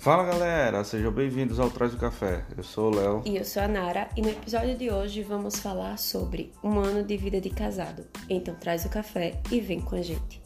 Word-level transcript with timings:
Fala 0.00 0.24
galera, 0.24 0.82
sejam 0.82 1.12
bem-vindos 1.12 1.60
ao 1.60 1.68
Traz 1.68 1.92
do 1.92 1.98
Café. 1.98 2.42
Eu 2.56 2.62
sou 2.62 2.90
o 2.90 2.96
Léo. 2.96 3.22
E 3.26 3.36
eu 3.36 3.44
sou 3.44 3.62
a 3.62 3.68
Nara, 3.68 4.08
e 4.16 4.22
no 4.22 4.30
episódio 4.30 4.74
de 4.74 4.90
hoje 4.90 5.22
vamos 5.22 5.58
falar 5.60 5.98
sobre 5.98 6.54
um 6.64 6.78
ano 6.78 7.04
de 7.04 7.18
vida 7.18 7.38
de 7.38 7.50
casado. 7.50 8.06
Então 8.26 8.54
traz 8.54 8.86
o 8.86 8.88
café 8.88 9.38
e 9.50 9.60
vem 9.60 9.78
com 9.78 9.96
a 9.96 10.00
gente. 10.00 10.40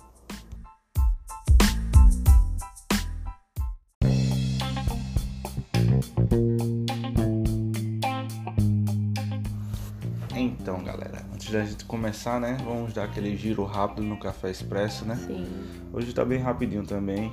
Então, 10.35 10.83
galera, 10.83 11.25
antes 11.33 11.53
da 11.53 11.65
gente 11.65 11.85
começar, 11.85 12.41
né, 12.41 12.57
vamos 12.65 12.93
dar 12.93 13.05
aquele 13.05 13.37
giro 13.37 13.63
rápido 13.63 14.03
no 14.03 14.19
Café 14.19 14.51
Expresso, 14.51 15.05
né? 15.05 15.15
Sim. 15.15 15.47
Hoje 15.93 16.13
tá 16.13 16.25
bem 16.25 16.41
rapidinho 16.41 16.85
também. 16.85 17.33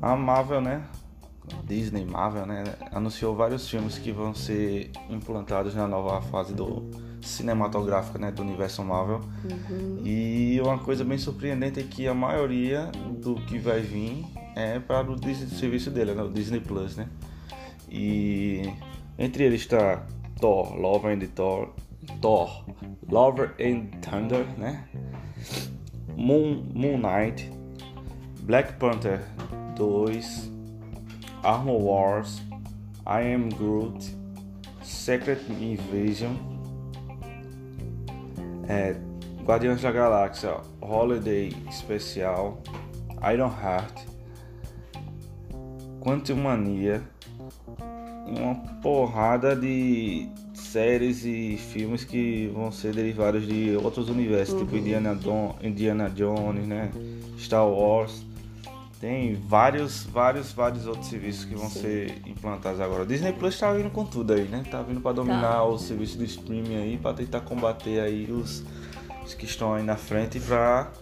A 0.00 0.16
Marvel, 0.16 0.62
né? 0.62 0.82
Disney 1.64 2.04
Marvel, 2.04 2.46
né? 2.46 2.64
Anunciou 2.92 3.34
vários 3.34 3.68
filmes 3.68 3.98
que 3.98 4.12
vão 4.12 4.34
ser 4.34 4.90
implantados 5.08 5.74
na 5.74 5.86
nova 5.86 6.20
fase 6.22 6.54
do 6.54 6.90
cinematográfica, 7.22 8.18
né? 8.18 8.30
Do 8.30 8.42
universo 8.42 8.82
Marvel. 8.84 9.20
Uhum. 9.44 10.00
E 10.04 10.60
uma 10.60 10.78
coisa 10.78 11.04
bem 11.04 11.18
surpreendente 11.18 11.80
é 11.80 11.82
que 11.82 12.06
a 12.06 12.14
maioria 12.14 12.90
do 13.18 13.34
que 13.46 13.58
vai 13.58 13.80
vir 13.80 14.24
é 14.54 14.78
para 14.78 15.10
o 15.10 15.16
Disney, 15.16 15.48
serviço 15.58 15.90
dele, 15.90 16.14
né? 16.14 16.22
O 16.22 16.30
Disney 16.30 16.60
Plus, 16.60 16.96
né? 16.96 17.08
E 17.88 18.62
entre 19.18 19.44
eles 19.44 19.62
está 19.62 20.06
Thor, 20.40 20.74
Love 20.76 21.08
and 21.08 21.20
Thor, 21.34 21.70
Thor, 22.20 22.64
Lover 23.08 23.54
and 23.60 23.86
Thunder, 24.00 24.46
né? 24.58 24.88
Moon, 26.16 26.64
Moon 26.74 26.98
Knight, 26.98 27.50
Black 28.42 28.74
Panther 28.74 29.20
2, 29.76 30.50
Armor 31.42 31.80
Wars, 31.80 32.42
I 33.06 33.34
Am 33.34 33.48
Groot, 33.48 34.16
Secret 34.82 35.40
Invasion, 35.50 36.34
é, 38.68 38.96
Guardiões 39.44 39.80
da 39.82 39.90
Galáxia 39.90 40.56
Holiday 40.80 41.54
Especial, 41.68 42.62
Iron 43.32 43.50
Heart, 43.50 44.06
Quantum 46.00 46.36
Mania 46.36 47.02
e 48.26 48.40
uma 48.40 48.54
porrada 48.80 49.56
de 49.56 50.28
séries 50.54 51.24
e 51.24 51.56
filmes 51.56 52.04
que 52.04 52.50
vão 52.54 52.70
ser 52.70 52.94
derivados 52.94 53.46
de 53.46 53.76
outros 53.76 54.08
universos, 54.08 54.58
tipo 54.58 54.76
Indiana, 54.76 55.14
Don, 55.14 55.56
Indiana 55.62 56.08
Jones, 56.08 56.66
né? 56.66 56.90
Star 57.36 57.66
Wars. 57.66 58.24
Tem 59.00 59.34
vários, 59.34 60.04
vários, 60.04 60.52
vários 60.52 60.86
outros 60.86 61.06
serviços 61.06 61.46
que 61.46 61.54
vão 61.54 61.70
Sim. 61.70 61.80
ser 61.80 62.22
implantados 62.26 62.80
agora. 62.80 63.06
Disney 63.06 63.32
Plus 63.32 63.58
tá 63.58 63.72
vindo 63.72 63.88
com 63.88 64.04
tudo 64.04 64.34
aí, 64.34 64.44
né? 64.44 64.62
Tá 64.70 64.82
vindo 64.82 65.00
para 65.00 65.12
dominar 65.12 65.64
o 65.64 65.78
serviço 65.78 66.18
de 66.18 66.26
streaming 66.26 66.76
aí, 66.76 66.98
para 66.98 67.14
tentar 67.14 67.40
combater 67.40 67.98
aí 67.98 68.30
os, 68.30 68.62
os 69.24 69.32
que 69.32 69.46
estão 69.46 69.72
aí 69.72 69.82
na 69.82 69.96
frente 69.96 70.38
para 70.38 70.92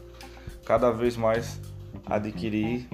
cada 0.65 0.93
vez 0.93 1.17
mais 1.17 1.61
adquirir 2.07 2.87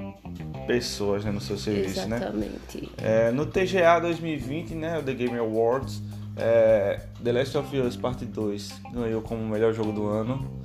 pessoas 0.66 1.22
né, 1.22 1.30
no 1.30 1.40
seu 1.40 1.58
serviço, 1.58 2.08
né? 2.08 2.16
Exatamente. 2.16 2.90
É, 2.96 3.30
no 3.30 3.44
TGA 3.44 4.00
2020, 4.00 4.74
né, 4.74 4.98
o 4.98 5.02
The 5.02 5.12
Game 5.12 5.36
Awards, 5.36 6.00
é, 6.34 7.00
The 7.22 7.32
Last 7.32 7.58
of 7.58 7.78
Us 7.78 7.96
Parte 7.96 8.24
2 8.24 8.80
ganhou 8.92 9.20
como 9.20 9.46
melhor 9.46 9.74
jogo 9.74 9.92
do 9.92 10.06
ano. 10.06 10.63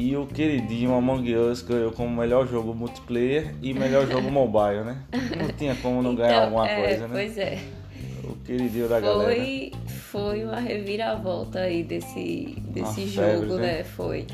E 0.00 0.16
o 0.16 0.26
queridinho 0.26 0.94
Among 0.94 1.36
Us 1.36 1.60
ganhou 1.60 1.92
como 1.92 2.16
melhor 2.16 2.48
jogo 2.48 2.74
multiplayer 2.74 3.54
e 3.60 3.74
melhor 3.74 4.06
jogo 4.06 4.30
mobile, 4.32 4.82
né? 4.82 5.02
Não 5.38 5.48
tinha 5.48 5.74
como 5.76 6.02
não 6.02 6.14
ganhar 6.14 6.30
Então, 6.30 6.44
alguma 6.44 6.66
é, 6.66 6.80
coisa, 6.80 7.06
né? 7.06 7.08
Pois 7.12 7.36
é. 7.36 7.58
O 8.24 8.34
queridinho 8.36 8.88
da 8.88 8.98
galera. 8.98 9.34
Foi, 9.34 9.72
foi 9.88 10.44
uma 10.44 10.58
reviravolta 10.58 11.58
aí 11.58 11.82
desse, 11.84 12.56
desse 12.70 13.00
Uma 13.02 13.08
jogo, 13.08 13.28
febre, 13.28 13.54
né? 13.56 13.60
né? 13.60 13.84
Foi. 13.84 14.26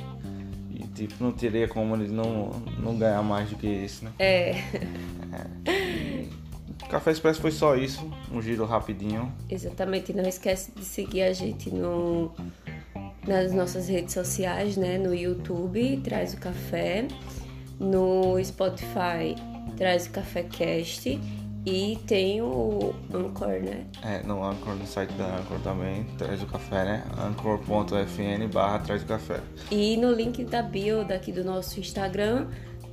E 0.72 0.84
tipo, 0.94 1.14
não 1.18 1.32
teria 1.32 1.66
como 1.66 1.96
ele 1.96 2.12
não, 2.12 2.50
não 2.78 2.96
ganhar 2.96 3.24
mais 3.24 3.50
do 3.50 3.56
que 3.56 3.66
isso, 3.66 4.04
né? 4.04 4.12
É, 4.20 4.62
Café 6.88 7.10
Expresso 7.10 7.40
foi 7.40 7.50
só 7.50 7.74
isso, 7.74 8.08
um 8.30 8.40
giro 8.40 8.64
rapidinho. 8.64 9.32
exatamente. 9.50 10.12
Não 10.12 10.22
esquece 10.28 10.70
de 10.70 10.84
seguir 10.84 11.22
a 11.22 11.32
gente 11.32 11.70
no, 11.70 12.30
nas 13.26 13.52
nossas 13.52 13.88
redes 13.88 14.14
sociais, 14.14 14.76
né? 14.76 14.98
No 14.98 15.14
YouTube, 15.14 16.00
Traz 16.04 16.34
o 16.34 16.38
Café. 16.38 17.08
No 17.78 18.42
Spotify, 18.42 19.34
Traz 19.76 20.06
o 20.06 20.10
Café 20.10 20.42
Cast. 20.44 21.20
E 21.66 21.98
tem 22.06 22.40
o 22.40 22.94
Anchor, 23.12 23.60
né? 23.60 23.86
É, 24.04 24.22
no 24.22 24.44
Anchor, 24.44 24.76
no 24.76 24.86
site 24.86 25.12
da 25.14 25.38
Anchor 25.38 25.58
também, 25.64 26.04
traz 26.16 26.40
o 26.40 26.46
café, 26.46 26.84
né? 26.84 27.04
anchor.fn 27.18 28.46
barra 28.52 28.78
traz 28.78 29.02
o 29.02 29.06
café. 29.06 29.40
E 29.68 29.96
no 29.96 30.12
link 30.12 30.44
da 30.44 30.62
bio 30.62 31.04
daqui 31.04 31.32
do 31.32 31.42
nosso 31.42 31.80
Instagram 31.80 32.46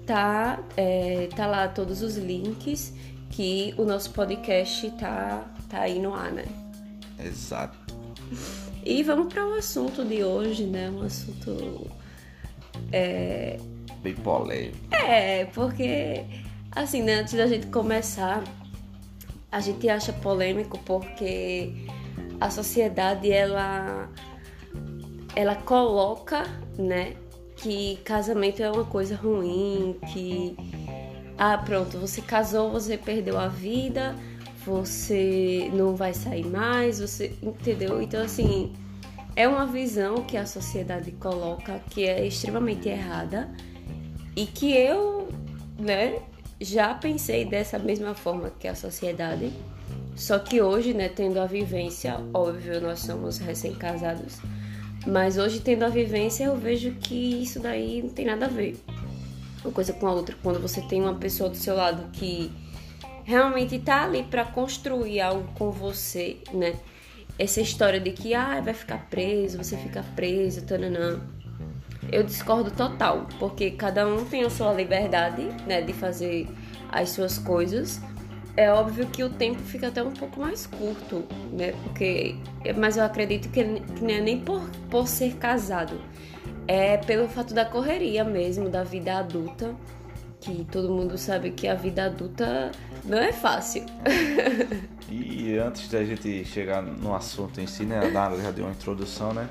tá, 0.07 0.59
é, 0.75 1.29
tá 1.35 1.45
lá 1.45 1.67
todos 1.67 2.01
os 2.01 2.17
links 2.17 2.95
que 3.29 3.75
o 3.77 3.85
nosso 3.85 4.09
podcast 4.09 4.89
tá, 4.91 5.45
tá 5.69 5.81
aí 5.81 5.99
no 5.99 6.11
ar, 6.15 6.31
né? 6.31 6.45
Exato. 7.23 7.77
E 8.85 9.01
vamos 9.03 9.33
para 9.33 9.45
o 9.47 9.53
assunto 9.53 10.03
de 10.03 10.23
hoje, 10.23 10.65
né? 10.65 10.89
Um 10.89 11.03
assunto. 11.03 11.89
Bem 14.01 14.15
polêmico. 14.15 14.77
É, 14.91 15.45
porque, 15.45 16.25
assim, 16.71 17.01
né, 17.01 17.21
antes 17.21 17.33
da 17.33 17.47
gente 17.47 17.67
começar, 17.67 18.43
a 19.51 19.59
gente 19.61 19.87
acha 19.87 20.11
polêmico 20.11 20.77
porque 20.79 21.87
a 22.41 22.49
sociedade, 22.49 23.31
ela, 23.31 24.09
ela 25.35 25.55
coloca, 25.55 26.43
né, 26.77 27.15
que 27.55 27.97
casamento 28.03 28.61
é 28.61 28.69
uma 28.69 28.83
coisa 28.83 29.15
ruim, 29.15 29.97
que, 30.11 30.57
ah, 31.37 31.57
pronto, 31.57 31.97
você 31.97 32.21
casou, 32.21 32.71
você 32.71 32.97
perdeu 32.97 33.39
a 33.39 33.47
vida, 33.47 34.15
você 34.65 35.69
não 35.73 35.95
vai 35.95 36.13
sair 36.13 36.45
mais, 36.45 36.99
você, 36.99 37.33
entendeu? 37.41 38.01
Então, 38.01 38.21
assim, 38.21 38.73
é 39.35 39.47
uma 39.47 39.65
visão 39.65 40.23
que 40.23 40.37
a 40.37 40.45
sociedade 40.45 41.11
coloca 41.13 41.79
que 41.89 42.05
é 42.05 42.25
extremamente 42.25 42.87
errada 42.87 43.49
e 44.35 44.45
que 44.45 44.71
eu, 44.73 45.27
né, 45.77 46.19
já 46.59 46.93
pensei 46.93 47.45
dessa 47.45 47.77
mesma 47.77 48.13
forma 48.13 48.51
que 48.51 48.67
a 48.67 48.75
sociedade. 48.75 49.51
Só 50.15 50.37
que 50.39 50.61
hoje, 50.61 50.93
né, 50.93 51.09
tendo 51.09 51.39
a 51.39 51.45
vivência, 51.45 52.19
óbvio, 52.33 52.79
nós 52.79 52.99
somos 52.99 53.39
recém-casados, 53.39 54.37
mas 55.07 55.37
hoje 55.37 55.59
tendo 55.59 55.83
a 55.83 55.89
vivência, 55.89 56.45
eu 56.45 56.55
vejo 56.55 56.91
que 56.91 57.41
isso 57.41 57.59
daí 57.59 58.01
não 58.01 58.09
tem 58.09 58.25
nada 58.25 58.45
a 58.45 58.49
ver 58.49 58.79
uma 59.63 59.73
coisa 59.73 59.93
com 59.93 60.07
a 60.07 60.11
outra. 60.11 60.35
Quando 60.43 60.59
você 60.59 60.81
tem 60.81 61.01
uma 61.01 61.15
pessoa 61.15 61.49
do 61.49 61.55
seu 61.55 61.75
lado 61.75 62.09
que 62.11 62.51
realmente 63.23 63.79
tá 63.79 64.03
ali 64.03 64.23
para 64.23 64.45
construir 64.45 65.21
algo 65.21 65.47
com 65.53 65.71
você, 65.71 66.37
né? 66.53 66.75
Essa 67.37 67.61
história 67.61 67.99
de 67.99 68.11
que 68.11 68.33
ah, 68.33 68.61
vai 68.61 68.73
ficar 68.73 69.07
preso, 69.09 69.57
você 69.57 69.75
fica 69.77 70.03
preso, 70.15 70.65
tananã. 70.65 71.19
Eu 72.11 72.23
discordo 72.23 72.69
total, 72.69 73.27
porque 73.39 73.71
cada 73.71 74.07
um 74.07 74.23
tem 74.25 74.43
a 74.43 74.49
sua 74.49 74.71
liberdade, 74.73 75.43
né, 75.65 75.81
de 75.81 75.93
fazer 75.93 76.47
as 76.91 77.09
suas 77.09 77.39
coisas. 77.39 77.99
É 78.55 78.71
óbvio 78.71 79.07
que 79.07 79.23
o 79.23 79.29
tempo 79.29 79.59
fica 79.59 79.87
até 79.87 80.03
um 80.03 80.11
pouco 80.11 80.39
mais 80.39 80.67
curto, 80.67 81.23
né? 81.51 81.71
Porque, 81.83 82.35
mas 82.77 82.97
eu 82.97 83.03
acredito 83.03 83.49
que, 83.49 83.63
que 83.63 84.03
não 84.03 84.11
é 84.11 84.21
nem 84.21 84.39
por, 84.39 84.61
por 84.91 85.07
ser 85.07 85.37
casado, 85.37 85.99
é 86.67 86.97
pelo 86.97 87.27
fato 87.27 87.53
da 87.53 87.65
correria 87.65 88.23
mesmo, 88.23 88.69
da 88.69 88.83
vida 88.83 89.17
adulta, 89.17 89.75
que 90.43 90.65
todo 90.65 90.89
mundo 90.89 91.17
sabe 91.17 91.51
que 91.51 91.67
a 91.67 91.75
vida 91.75 92.05
adulta 92.05 92.71
não 93.05 93.17
é 93.17 93.31
fácil. 93.31 93.85
E 95.09 95.59
antes 95.59 95.89
da 95.89 96.03
gente 96.03 96.43
chegar 96.45 96.81
no 96.81 97.13
assunto 97.13 97.61
em 97.61 97.67
si, 97.67 97.83
né? 97.83 97.99
A 97.99 98.09
Nara 98.09 98.41
já 98.41 98.49
deu 98.49 98.65
uma 98.65 98.71
introdução, 98.71 99.31
né? 99.31 99.47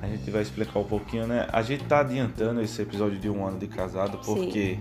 A 0.00 0.06
gente 0.06 0.30
vai 0.30 0.40
explicar 0.40 0.78
um 0.78 0.84
pouquinho, 0.84 1.26
né? 1.26 1.46
A 1.52 1.60
gente 1.60 1.84
tá 1.84 2.00
adiantando 2.00 2.62
esse 2.62 2.80
episódio 2.80 3.18
de 3.18 3.28
um 3.28 3.46
ano 3.46 3.58
de 3.58 3.66
casado 3.66 4.18
porque 4.24 4.78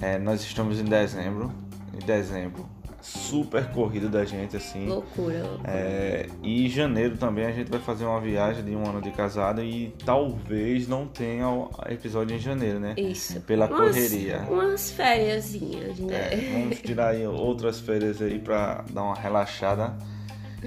é, 0.00 0.18
nós 0.18 0.42
estamos 0.42 0.80
em 0.80 0.84
dezembro. 0.84 1.52
Em 1.92 2.04
dezembro, 2.04 2.68
super 3.06 3.70
corrido 3.70 4.08
da 4.08 4.24
gente, 4.24 4.56
assim. 4.56 4.86
loucura, 4.88 5.42
loucura. 5.42 5.70
É, 5.70 6.26
e 6.42 6.64
em 6.64 6.68
janeiro 6.70 7.18
também 7.18 7.44
a 7.44 7.52
gente 7.52 7.70
vai 7.70 7.78
fazer 7.78 8.06
uma 8.06 8.18
viagem 8.18 8.64
de 8.64 8.74
um 8.74 8.88
ano 8.88 9.02
de 9.02 9.10
casado 9.10 9.62
e 9.62 9.94
talvez 10.06 10.88
não 10.88 11.06
tenha 11.06 11.44
episódio 11.90 12.34
em 12.34 12.38
janeiro, 12.38 12.80
né? 12.80 12.94
Isso. 12.96 13.38
Pela 13.42 13.66
Umas- 13.66 13.94
correria. 13.94 14.38
Umas 14.50 14.90
fériasinhas, 14.90 15.98
né? 15.98 16.14
É, 16.32 16.50
vamos 16.54 16.80
tirar 16.80 17.08
aí 17.08 17.26
outras 17.26 17.78
férias 17.78 18.22
aí 18.22 18.38
pra 18.38 18.82
dar 18.90 19.02
uma 19.02 19.14
relaxada. 19.14 19.94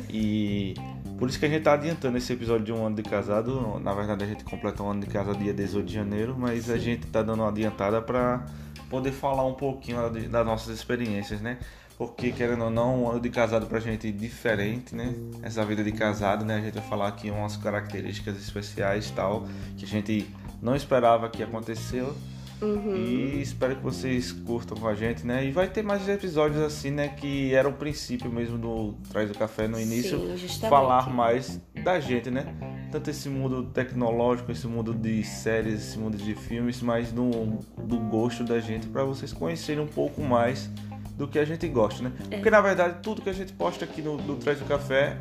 E 0.10 0.76
por 1.18 1.28
isso 1.28 1.40
que 1.40 1.46
a 1.48 1.50
gente 1.50 1.64
tá 1.64 1.74
adiantando 1.74 2.18
esse 2.20 2.32
episódio 2.32 2.66
de 2.66 2.72
um 2.72 2.86
ano 2.86 2.96
de 2.96 3.02
casado. 3.04 3.80
Na 3.84 3.94
verdade 3.94 4.24
a 4.24 4.28
gente 4.28 4.44
completa 4.44 4.84
um 4.84 4.92
ano 4.92 5.02
de 5.02 5.08
casado 5.08 5.40
dia 5.40 5.54
18 5.54 5.86
de 5.88 5.94
janeiro, 5.96 6.36
mas 6.38 6.70
a 6.70 6.78
gente 6.78 7.08
tá 7.08 7.24
dando 7.24 7.42
uma 7.42 7.50
adiantada 7.50 8.00
pra 8.00 8.46
poder 8.92 9.12
falar 9.12 9.44
um 9.46 9.54
pouquinho 9.56 10.08
das 10.30 10.46
nossas 10.46 10.76
experiências, 10.76 11.42
né? 11.42 11.58
Porque 11.98 12.32
querendo 12.32 12.66
ou 12.66 12.70
não, 12.70 13.04
um 13.04 13.10
ano 13.10 13.20
de 13.20 13.30
casado 13.30 13.66
pra 13.66 13.80
gente 13.80 14.08
é 14.08 14.12
diferente, 14.12 14.96
né? 14.96 15.16
Essa 15.42 15.66
vida 15.66 15.84
de 15.84 15.92
casado, 15.92 16.46
né? 16.46 16.58
A 16.58 16.62
gente 16.62 16.76
vai 16.76 16.84
falar 16.88 17.08
aqui 17.08 17.32
umas 17.32 17.58
características 17.58 18.38
especiais 18.38 19.10
tal, 19.10 19.48
que 19.76 19.84
a 19.84 19.88
gente 19.88 20.28
não 20.62 20.76
esperava 20.76 21.28
que 21.28 21.42
aconteceu. 21.42 22.16
Uhum. 22.62 22.96
E 22.96 23.42
espero 23.42 23.76
que 23.76 23.84
vocês 23.84 24.32
curtam 24.32 24.78
com 24.78 24.88
a 24.88 24.96
gente, 24.96 25.26
né? 25.26 25.46
E 25.46 25.52
vai 25.52 25.68
ter 25.68 25.84
mais 25.84 26.08
episódios 26.10 26.62
assim, 26.62 26.92
né? 26.92 27.08
Que 27.08 27.54
era 27.54 27.68
o 27.68 27.74
princípio 27.74 28.32
mesmo 28.32 28.58
do 28.58 28.94
Traz 29.12 29.30
do 29.30 29.38
Café 29.38 29.68
no 29.68 29.80
início. 29.80 30.38
Sim, 30.38 30.60
falar 30.62 31.10
mais 31.10 31.62
da 31.84 32.00
gente, 32.00 32.32
né? 32.32 32.46
Tanto 32.92 33.10
esse 33.10 33.30
mundo 33.30 33.64
tecnológico, 33.66 34.52
esse 34.52 34.66
mundo 34.66 34.94
de 34.94 35.24
séries, 35.24 35.74
esse 35.74 36.00
mundo 36.00 36.18
de 36.18 36.34
filmes, 36.34 36.82
mas 36.82 37.12
do, 37.12 37.30
do 37.78 38.00
gosto 38.00 38.44
da 38.44 38.60
gente 38.60 38.88
para 38.88 39.04
vocês 39.04 39.32
conhecerem 39.32 39.84
um 39.84 39.88
pouco 39.88 40.22
mais 40.22 40.70
do 41.18 41.28
que 41.28 41.40
a 41.40 41.44
gente 41.46 41.68
gosta, 41.68 42.04
né? 42.04 42.12
É. 42.32 42.36
Porque 42.36 42.50
na 42.50 42.62
verdade 42.62 43.00
tudo 43.02 43.22
que 43.22 43.30
a 43.30 43.34
gente 43.34 43.52
posta 43.54 43.84
aqui 43.86 44.02
no, 44.02 44.18
no 44.18 44.36
Traz 44.36 44.60
do 44.60 44.66
Café 44.66 45.18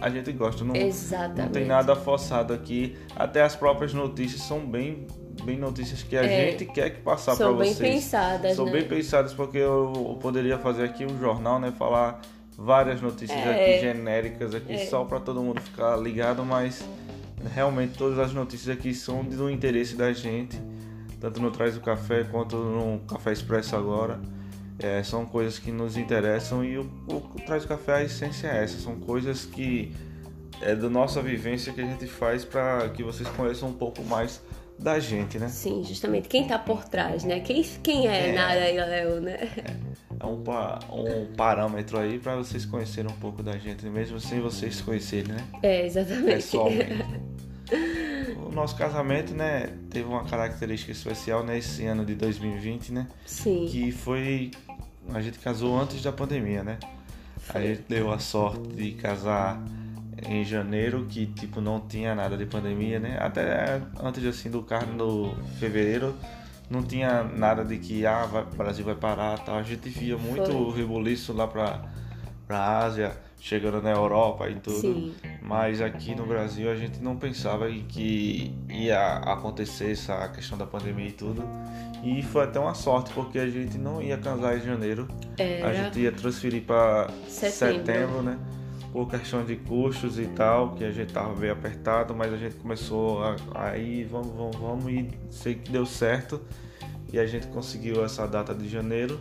a 0.00 0.08
gente 0.08 0.32
gosta. 0.32 0.64
Não, 0.64 0.74
Exatamente. 0.74 1.40
não 1.40 1.48
tem 1.48 1.66
nada 1.66 1.94
forçado 1.94 2.54
aqui. 2.54 2.96
Até 3.14 3.42
as 3.42 3.54
próprias 3.54 3.92
notícias 3.92 4.40
são 4.42 4.60
bem, 4.60 5.06
bem 5.44 5.58
notícias 5.58 6.02
que 6.02 6.16
a 6.16 6.22
É. 6.24 6.52
gente 6.52 6.64
quer 6.66 6.88
que 6.90 7.00
passar 7.02 7.36
para 7.36 7.44
São 7.46 7.56
vocês. 7.56 7.78
bem 7.78 7.92
pensadas, 7.94 8.56
São 8.56 8.64
né? 8.64 8.72
bem 8.72 8.84
pensadas 8.88 9.34
porque 9.34 9.58
eu, 9.58 9.92
eu 9.94 10.18
poderia 10.22 10.56
fazer 10.56 10.84
aqui 10.84 11.04
um 11.04 11.18
jornal, 11.18 11.58
né? 11.60 11.70
Falar 11.76 12.20
várias 12.56 13.00
notícias 13.02 13.38
É. 13.38 13.50
aqui 13.74 13.80
genéricas 13.80 14.54
aqui 14.54 14.72
É. 14.72 14.86
só 14.86 15.04
para 15.04 15.20
todo 15.20 15.42
mundo 15.42 15.60
ficar 15.60 15.96
ligado, 15.98 16.44
mas 16.46 16.82
realmente 17.54 17.98
todas 17.98 18.18
as 18.18 18.32
notícias 18.32 18.74
aqui 18.76 18.94
são 18.94 19.22
do 19.24 19.50
interesse 19.50 19.96
da 19.96 20.12
gente, 20.14 20.58
tanto 21.20 21.42
no 21.42 21.50
Traz 21.50 21.74
do 21.74 21.80
Café 21.80 22.24
quanto 22.24 22.56
no 22.56 23.00
Café 23.00 23.32
Expresso 23.32 23.76
agora. 23.76 24.18
É, 24.82 25.02
são 25.02 25.26
coisas 25.26 25.58
que 25.58 25.70
nos 25.70 25.96
interessam 25.96 26.64
e 26.64 26.78
o, 26.78 26.82
o, 27.08 27.16
o 27.16 27.40
Traz 27.44 27.62
do 27.64 27.68
Café 27.68 27.94
a 27.96 28.02
essência 28.02 28.48
é 28.48 28.64
essa, 28.64 28.78
são 28.78 28.98
coisas 28.98 29.44
que 29.44 29.92
é 30.62 30.74
da 30.74 30.88
nossa 30.88 31.20
vivência 31.20 31.72
que 31.72 31.80
a 31.80 31.84
gente 31.86 32.06
faz 32.06 32.44
para 32.44 32.88
que 32.90 33.02
vocês 33.02 33.28
conheçam 33.30 33.68
um 33.68 33.72
pouco 33.74 34.02
mais 34.04 34.40
da 34.78 34.98
gente, 34.98 35.38
né? 35.38 35.48
Sim, 35.48 35.84
justamente. 35.84 36.26
Quem 36.28 36.46
tá 36.46 36.58
por 36.58 36.84
trás, 36.84 37.22
né? 37.24 37.40
Quem, 37.40 37.62
quem 37.82 38.08
é, 38.08 38.28
É. 38.28 38.32
Nara 38.32 38.70
e 38.70 38.76
Léo, 38.76 39.20
né? 39.20 39.38
é 40.18 40.24
um, 40.24 40.42
pa- 40.42 40.78
um 40.90 41.26
parâmetro 41.36 41.98
aí 41.98 42.18
para 42.18 42.36
vocês 42.36 42.64
conhecerem 42.64 43.10
um 43.10 43.16
pouco 43.16 43.42
da 43.42 43.58
gente, 43.58 43.84
mesmo 43.86 44.18
sem 44.18 44.40
vocês 44.40 44.76
se 44.76 44.82
conhecerem, 44.82 45.32
né? 45.34 45.44
É, 45.62 45.84
exatamente. 45.84 46.24
Pessoalmente. 46.36 47.04
o 48.36 48.52
nosso 48.52 48.76
casamento, 48.76 49.34
né, 49.34 49.72
teve 49.90 50.08
uma 50.08 50.24
característica 50.24 50.92
especial 50.92 51.44
nesse 51.44 51.86
ano 51.86 52.04
de 52.04 52.14
2020, 52.14 52.92
né? 52.92 53.06
Sim. 53.26 53.66
Que 53.70 53.92
foi. 53.92 54.50
A 55.12 55.20
gente 55.20 55.38
casou 55.38 55.78
antes 55.80 56.02
da 56.02 56.12
pandemia, 56.12 56.62
né? 56.62 56.78
A 57.52 57.60
gente 57.60 57.82
deu 57.88 58.12
a 58.12 58.18
sorte 58.18 58.68
de 58.68 58.92
casar 58.92 59.60
em 60.28 60.44
janeiro, 60.44 61.06
que 61.08 61.26
tipo 61.26 61.60
não 61.60 61.80
tinha 61.80 62.14
nada 62.14 62.36
de 62.36 62.46
pandemia, 62.46 63.00
né? 63.00 63.16
Até 63.20 63.80
antes 64.00 64.24
assim 64.24 64.50
do 64.50 64.62
carro 64.62 64.92
no 64.92 65.34
fevereiro 65.58 66.14
não 66.70 66.82
tinha 66.84 67.24
nada 67.24 67.64
de 67.64 67.78
que 67.78 68.06
ah, 68.06 68.24
vai, 68.26 68.42
o 68.42 68.56
Brasil 68.56 68.84
vai 68.84 68.94
parar, 68.94 69.38
tal. 69.40 69.56
A 69.56 69.62
gente 69.62 69.88
via 69.88 70.16
muito 70.16 70.52
Foi. 70.52 70.80
rebuliço 70.80 71.32
lá 71.32 71.48
pra 71.48 71.82
para 72.50 72.78
Ásia, 72.78 73.12
chegando 73.38 73.80
na 73.80 73.92
Europa 73.92 74.50
e 74.50 74.56
tudo. 74.56 74.80
Sim. 74.80 75.14
Mas 75.40 75.80
aqui 75.80 76.16
no 76.16 76.26
Brasil 76.26 76.68
a 76.68 76.74
gente 76.74 77.00
não 77.00 77.16
pensava 77.16 77.70
em 77.70 77.84
que 77.84 78.52
ia 78.68 79.18
acontecer 79.18 79.92
essa 79.92 80.26
questão 80.30 80.58
da 80.58 80.66
pandemia 80.66 81.06
e 81.06 81.12
tudo. 81.12 81.44
E 82.02 82.20
foi 82.24 82.42
até 82.42 82.58
uma 82.58 82.74
sorte, 82.74 83.12
porque 83.12 83.38
a 83.38 83.48
gente 83.48 83.78
não 83.78 84.02
ia 84.02 84.18
casar 84.18 84.58
em 84.58 84.62
janeiro. 84.62 85.06
A 85.38 85.42
Era. 85.42 85.74
gente 85.74 86.00
ia 86.00 86.10
transferir 86.10 86.62
para 86.62 87.08
Setembro. 87.28 87.86
setembro. 87.86 88.22
né? 88.22 88.36
Por 88.92 89.08
questão 89.08 89.44
de 89.44 89.54
custos 89.54 90.18
e 90.18 90.26
tal, 90.26 90.74
que 90.74 90.82
a 90.82 90.90
gente 90.90 91.12
tava 91.12 91.32
bem 91.36 91.50
apertado, 91.50 92.12
mas 92.16 92.32
a 92.32 92.36
gente 92.36 92.56
começou 92.56 93.22
a 93.22 93.36
aí, 93.54 94.02
vamos, 94.02 94.34
vamos, 94.34 94.56
vamos, 94.56 94.92
e 94.92 95.08
sei 95.30 95.54
que 95.54 95.70
deu 95.70 95.86
certo. 95.86 96.40
E 97.12 97.18
a 97.18 97.26
gente 97.26 97.46
conseguiu 97.46 98.04
essa 98.04 98.26
data 98.26 98.52
de 98.52 98.68
janeiro, 98.68 99.20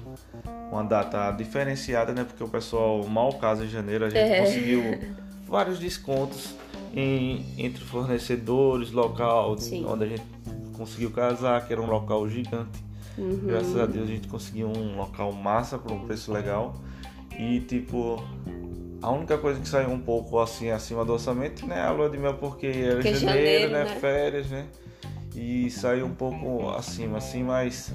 uma 0.71 0.83
data 0.83 1.31
diferenciada, 1.31 2.13
né? 2.13 2.23
Porque 2.23 2.43
o 2.43 2.47
pessoal 2.47 3.03
mal 3.07 3.33
casa 3.33 3.65
em 3.65 3.69
janeiro, 3.69 4.05
a 4.05 4.09
gente 4.09 4.19
É. 4.19 4.41
conseguiu 4.41 4.99
vários 5.47 5.79
descontos 5.79 6.55
em, 6.95 7.45
entre 7.57 7.83
fornecedores, 7.83 8.91
local 8.91 9.57
Sim. 9.57 9.85
onde 9.87 10.03
a 10.03 10.07
gente 10.07 10.23
conseguiu 10.77 11.11
casar, 11.11 11.65
que 11.65 11.73
era 11.73 11.81
um 11.81 11.89
local 11.89 12.27
gigante. 12.29 12.83
Uhum. 13.17 13.41
Graças 13.45 13.77
a 13.77 13.85
Deus 13.85 14.07
a 14.07 14.11
gente 14.11 14.27
conseguiu 14.27 14.67
um 14.69 14.95
local 14.95 15.31
massa 15.33 15.77
por 15.77 15.91
um 15.91 16.05
preço 16.05 16.31
legal. 16.31 16.75
E 17.37 17.59
tipo, 17.61 18.23
a 19.01 19.09
única 19.11 19.37
coisa 19.37 19.59
que 19.59 19.67
saiu 19.67 19.89
um 19.89 19.99
pouco 19.99 20.39
assim 20.39 20.69
acima 20.69 21.03
do 21.03 21.13
orçamento, 21.13 21.65
né? 21.65 21.81
A 21.81 21.91
lua 21.91 22.09
de 22.09 22.17
mel 22.17 22.35
porque 22.35 22.67
era 22.67 22.95
Porque 22.95 23.13
janeiro, 23.15 23.69
janeiro, 23.69 23.71
né? 23.71 23.83
né? 23.85 23.99
Férias, 23.99 24.49
né? 24.49 24.67
E 25.35 25.69
saiu 25.69 26.05
um 26.05 26.13
pouco 26.13 26.69
acima, 26.69 27.17
assim, 27.17 27.43
mas 27.43 27.93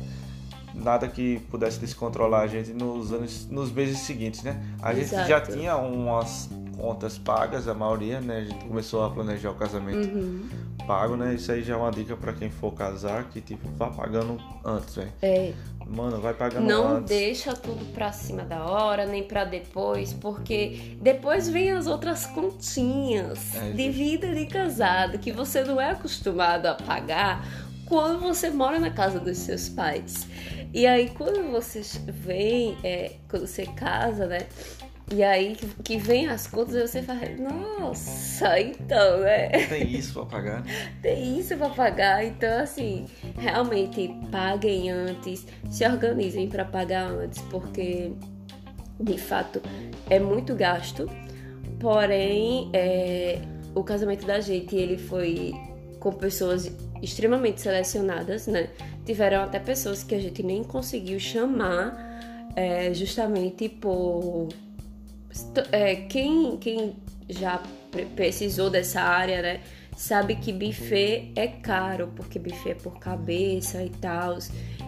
nada 0.74 1.06
que 1.08 1.38
pudesse 1.50 1.78
descontrolar 1.78 2.42
a 2.42 2.46
gente 2.46 2.72
nos 2.72 3.12
anos, 3.12 3.46
nos 3.48 3.70
meses 3.72 3.98
seguintes, 3.98 4.42
né? 4.42 4.62
A 4.82 4.92
gente 4.94 5.08
já 5.10 5.24
Exato. 5.24 5.52
tinha 5.52 5.76
umas 5.76 6.48
contas 6.76 7.16
pagas, 7.16 7.68
a 7.68 7.74
maioria, 7.74 8.20
né? 8.20 8.38
A 8.38 8.44
gente 8.44 8.64
começou 8.66 9.04
a 9.04 9.10
planejar 9.10 9.50
o 9.50 9.54
casamento 9.54 10.08
Uhum. 10.08 10.48
pago, 10.86 11.16
né? 11.16 11.34
Isso 11.34 11.50
aí 11.52 11.62
já 11.62 11.74
é 11.74 11.76
uma 11.76 11.90
dica 11.90 12.16
pra 12.16 12.32
quem 12.32 12.50
for 12.50 12.72
casar, 12.72 13.24
que 13.24 13.40
tipo, 13.40 13.68
vá 13.76 13.88
pagando 13.90 14.38
antes, 14.64 14.94
velho. 14.96 15.12
É. 15.22 15.52
Mano, 15.86 16.18
vai 16.18 16.32
pagando 16.32 16.66
Não 16.66 16.96
antes. 16.96 17.10
deixa 17.10 17.52
tudo 17.54 17.84
pra 17.92 18.10
cima 18.10 18.42
da 18.42 18.64
hora, 18.64 19.04
nem 19.04 19.22
pra 19.22 19.44
depois, 19.44 20.14
porque 20.14 20.96
depois 21.00 21.46
vem 21.48 21.72
as 21.72 21.86
outras 21.86 22.24
continhas 22.26 23.54
É, 23.54 23.70
de 23.70 23.90
vida 23.90 24.34
de 24.34 24.46
casado 24.46 25.18
que 25.18 25.30
você 25.30 25.62
não 25.62 25.78
é 25.80 25.90
acostumado 25.90 26.66
a 26.66 26.74
pagar 26.74 27.46
quando 27.86 28.20
você 28.20 28.50
mora 28.50 28.78
na 28.78 28.90
casa 28.90 29.18
dos 29.20 29.38
seus 29.38 29.68
pais. 29.68 30.26
E 30.72 30.86
aí 30.86 31.10
quando 31.10 31.50
você 31.50 31.80
vem, 32.06 32.76
é, 32.82 33.12
quando 33.28 33.46
você 33.46 33.64
casa, 33.66 34.26
né? 34.26 34.40
E 35.14 35.22
aí 35.22 35.54
que- 35.84 35.98
vem 35.98 36.26
as 36.28 36.46
contas, 36.46 36.90
você 36.90 37.02
fala, 37.02 37.20
nossa, 37.38 38.58
então, 38.58 39.20
né? 39.20 39.48
Tem 39.68 39.90
isso 39.96 40.14
pra 40.14 40.24
pagar. 40.24 40.64
né? 40.64 40.72
tem 41.02 41.38
isso 41.38 41.56
pra 41.58 41.68
pagar. 41.68 42.24
Então, 42.24 42.60
assim, 42.62 43.04
realmente 43.36 44.08
paguem 44.32 44.90
antes, 44.90 45.46
se 45.70 45.86
organizem 45.86 46.48
pra 46.48 46.64
pagar 46.64 47.04
antes, 47.10 47.40
porque 47.50 48.12
de 48.98 49.18
fato 49.18 49.60
é 50.08 50.18
muito 50.18 50.54
gasto. 50.54 51.06
Porém, 51.78 52.70
é, 52.72 53.40
o 53.74 53.84
casamento 53.84 54.24
da 54.26 54.40
gente 54.40 54.74
ele 54.74 54.96
foi 54.96 55.52
com 56.00 56.12
pessoas 56.12 56.72
extremamente 57.04 57.60
selecionadas, 57.60 58.46
né? 58.46 58.70
Tiveram 59.04 59.42
até 59.42 59.58
pessoas 59.58 60.02
que 60.02 60.14
a 60.14 60.20
gente 60.20 60.42
nem 60.42 60.64
conseguiu 60.64 61.20
chamar, 61.20 61.94
é, 62.56 62.92
justamente 62.94 63.68
por 63.68 64.48
é, 65.70 65.96
quem, 65.96 66.56
quem 66.56 66.96
já 67.28 67.62
pre- 67.90 68.06
precisou 68.06 68.70
dessa 68.70 69.00
área, 69.00 69.42
né? 69.42 69.60
Sabe 69.96 70.36
que 70.36 70.52
buffet 70.52 71.32
é 71.36 71.46
caro, 71.46 72.10
porque 72.16 72.38
buffet 72.38 72.70
é 72.70 72.74
por 72.74 72.98
cabeça 72.98 73.82
e 73.82 73.90
tal. 73.90 74.38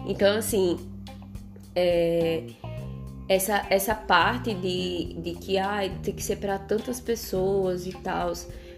Então, 0.05 0.37
assim, 0.37 0.77
é, 1.75 2.43
essa, 3.29 3.65
essa 3.69 3.95
parte 3.95 4.53
de, 4.53 5.13
de 5.21 5.33
que 5.33 5.57
ai, 5.57 5.91
tem 6.03 6.13
que 6.13 6.23
ser 6.23 6.37
para 6.37 6.57
tantas 6.57 6.99
pessoas 6.99 7.85
e 7.85 7.91
tal, 7.91 8.33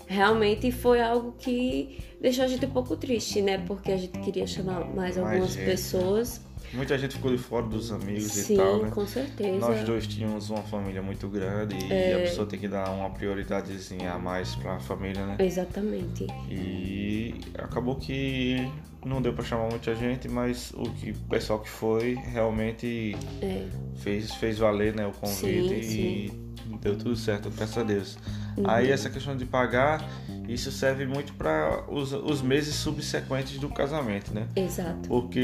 realmente 0.08 0.72
foi 0.72 1.02
algo 1.02 1.34
que 1.38 2.00
deixou 2.22 2.44
a 2.46 2.48
gente 2.48 2.66
um 2.66 2.70
pouco 2.72 2.96
triste, 2.96 3.42
né? 3.42 3.58
Porque 3.68 3.92
a 3.92 3.98
gente 3.98 4.18
queria 4.20 4.46
chamar 4.48 4.80
mais 4.86 5.16
Mais 5.16 5.18
algumas 5.18 5.54
gente, 5.54 5.66
pessoas. 5.66 6.42
Muita 6.72 6.96
gente 7.00 7.16
ficou 7.16 7.32
de 7.32 7.38
fora 7.40 7.66
dos 7.66 7.92
amigos 7.92 8.32
Sim, 8.32 8.54
e 8.54 8.58
tal, 8.58 8.84
né? 8.84 8.92
com 8.92 9.08
certeza. 9.08 9.58
Nós 9.58 9.84
dois 9.84 10.06
tínhamos 10.06 10.52
uma 10.52 10.62
família 10.62 11.02
muito 11.02 11.28
grande 11.28 11.76
e 11.76 11.92
É. 11.92 12.14
a 12.16 12.20
pessoa 12.20 12.46
tem 12.46 12.60
que 12.60 12.68
dar 12.68 12.92
uma 12.92 13.10
prioridadezinha 13.10 14.12
a 14.14 14.20
mais 14.20 14.54
pra 14.56 14.80
família, 14.80 15.26
né? 15.26 15.38
Exatamente. 15.40 16.28
E 16.48 17.34
acabou 17.58 17.96
que 17.96 18.72
não 19.04 19.20
deu 19.20 19.34
pra 19.34 19.44
chamar 19.44 19.68
muita 19.70 19.96
gente, 19.96 20.28
mas 20.28 20.72
o 20.76 20.84
que 20.92 21.12
o 21.12 21.16
pessoal 21.30 21.60
que 21.60 21.70
foi 21.70 22.14
realmente 22.14 23.16
É. 23.42 23.66
fez, 23.96 24.32
fez 24.36 24.60
valer 24.60 24.94
né, 24.94 25.08
o 25.08 25.12
convite 25.12 25.84
Sim, 25.84 26.32
e 26.72 26.78
deu 26.82 26.96
tudo 26.98 27.16
certo, 27.16 27.50
graças 27.50 27.78
a 27.80 27.84
Deus. 27.84 28.18
Uhum. 28.60 28.70
Aí 28.70 28.92
essa 28.92 29.10
questão 29.10 29.38
de 29.38 29.46
pagar, 29.46 30.06
isso 30.48 30.70
serve 30.72 31.06
muito 31.06 31.34
para 31.34 31.86
os, 31.88 32.12
os 32.12 32.42
meses 32.42 32.76
subsequentes 32.76 33.58
do 33.58 33.70
casamento, 33.70 34.34
né? 34.34 34.48
Exato. 34.56 35.08
Porque 35.08 35.40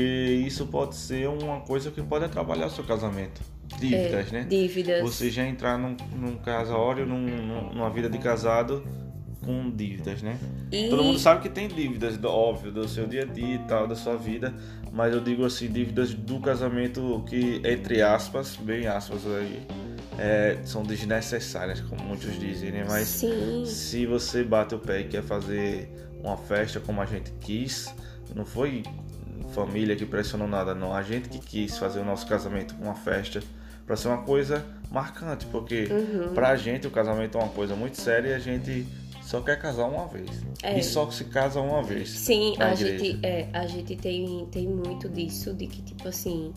isso 0.45 0.65
pode 0.67 0.95
ser 0.95 1.29
uma 1.29 1.61
coisa 1.61 1.89
que 1.91 2.01
pode 2.01 2.25
atrapalhar 2.25 2.67
o 2.67 2.69
seu 2.69 2.83
casamento. 2.83 3.41
Dívidas, 3.79 4.31
né? 4.31 4.45
Dívidas. 4.47 5.01
Você 5.01 5.31
já 5.31 5.45
entrar 5.45 5.77
num, 5.77 5.95
num 6.15 6.35
casório, 6.35 7.05
num, 7.05 7.19
num- 7.19 7.73
numa 7.73 7.89
vida 7.89 8.09
de 8.09 8.17
casado 8.17 8.83
com 9.43 9.69
dívidas, 9.71 10.21
né? 10.21 10.37
E 10.71 10.89
Todo 10.89 11.03
mundo 11.03 11.19
sabe 11.19 11.41
que 11.41 11.49
tem 11.49 11.67
dívidas, 11.67 12.21
óbvio, 12.23 12.71
do 12.71 12.87
seu 12.87 13.07
dia 13.07 13.21
a 13.23 13.25
dia 13.25 13.55
e 13.55 13.59
tal, 13.59 13.87
da 13.87 13.95
sua 13.95 14.17
vida, 14.17 14.53
mas 14.91 15.13
eu 15.13 15.21
digo 15.21 15.45
assim, 15.45 15.67
dívidas 15.71 16.13
do 16.13 16.39
casamento 16.39 17.23
que, 17.27 17.61
entre 17.63 18.01
aspas, 18.01 18.55
bem 18.55 18.87
aspas 18.87 19.21
aí, 19.27 19.65
é, 20.17 20.57
são 20.65 20.83
desnecessárias, 20.83 21.81
como 21.81 22.03
muitos 22.03 22.39
dizem, 22.39 22.71
né? 22.71 22.85
Mas 22.87 23.07
Sim. 23.07 23.63
se 23.65 24.05
você 24.05 24.43
bate 24.43 24.75
o 24.75 24.79
pé 24.79 25.01
e 25.01 25.03
quer 25.05 25.23
fazer 25.23 25.89
uma 26.23 26.37
festa 26.37 26.79
como 26.79 27.01
a 27.01 27.05
gente 27.05 27.31
quis, 27.41 27.93
não 28.35 28.45
foi 28.45 28.83
família 29.53 29.95
que 29.95 30.05
pressionou 30.05 30.47
nada, 30.47 30.73
não. 30.75 30.93
A 30.93 31.01
gente 31.03 31.29
que 31.29 31.39
quis 31.39 31.77
fazer 31.77 31.99
o 31.99 32.05
nosso 32.05 32.27
casamento 32.27 32.75
com 32.75 32.83
uma 32.85 32.95
festa 32.95 33.41
para 33.85 33.95
ser 33.95 34.07
uma 34.07 34.23
coisa 34.23 34.65
marcante, 34.91 35.45
porque 35.47 35.87
Uhum. 35.91 36.33
pra 36.33 36.55
gente 36.55 36.87
o 36.87 36.91
casamento 36.91 37.37
é 37.37 37.41
uma 37.41 37.49
coisa 37.49 37.75
muito 37.75 37.99
séria 37.99 38.29
e 38.29 38.33
a 38.33 38.39
gente 38.39 38.85
só 39.21 39.41
quer 39.41 39.59
casar 39.59 39.85
uma 39.85 40.07
vez. 40.07 40.29
É. 40.63 40.77
E 40.79 40.83
só 40.83 41.09
se 41.11 41.25
casa 41.25 41.59
uma 41.59 41.81
vez. 41.83 42.09
Sim, 42.09 42.55
a 42.59 42.73
igreja. 42.73 42.97
gente, 42.97 43.19
é, 43.25 43.47
a 43.53 43.65
gente 43.67 43.95
tem, 43.95 44.47
tem 44.51 44.67
muito 44.67 45.07
disso, 45.09 45.53
de 45.53 45.67
que, 45.67 45.81
tipo 45.81 46.07
assim, 46.07 46.51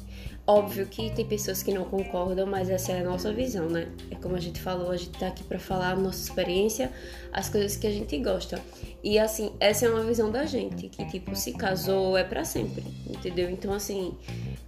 óbvio 0.48 0.86
que 0.86 1.10
tem 1.10 1.26
pessoas 1.26 1.62
que 1.62 1.70
não 1.74 1.84
concordam, 1.84 2.46
mas 2.46 2.70
essa 2.70 2.92
é 2.92 3.00
a 3.00 3.04
nossa 3.04 3.30
visão, 3.34 3.68
né? 3.68 3.86
É 4.10 4.14
como 4.14 4.34
a 4.34 4.40
gente 4.40 4.58
falou, 4.58 4.90
a 4.90 4.96
gente 4.96 5.10
tá 5.18 5.26
aqui 5.26 5.44
pra 5.44 5.58
falar 5.58 5.90
a 5.90 5.96
nossa 5.96 6.22
experiência, 6.22 6.90
as 7.30 7.50
coisas 7.50 7.76
que 7.76 7.86
a 7.86 7.90
gente 7.90 8.18
gosta. 8.18 8.58
E 9.04 9.18
assim, 9.18 9.52
essa 9.60 9.84
é 9.84 9.90
uma 9.90 10.02
visão 10.02 10.30
da 10.30 10.46
gente, 10.46 10.88
que 10.88 11.04
tipo, 11.04 11.36
se 11.36 11.52
casou 11.52 12.16
é 12.16 12.24
pra 12.24 12.46
sempre, 12.46 12.82
entendeu? 13.06 13.50
Então, 13.50 13.74
assim, 13.74 14.16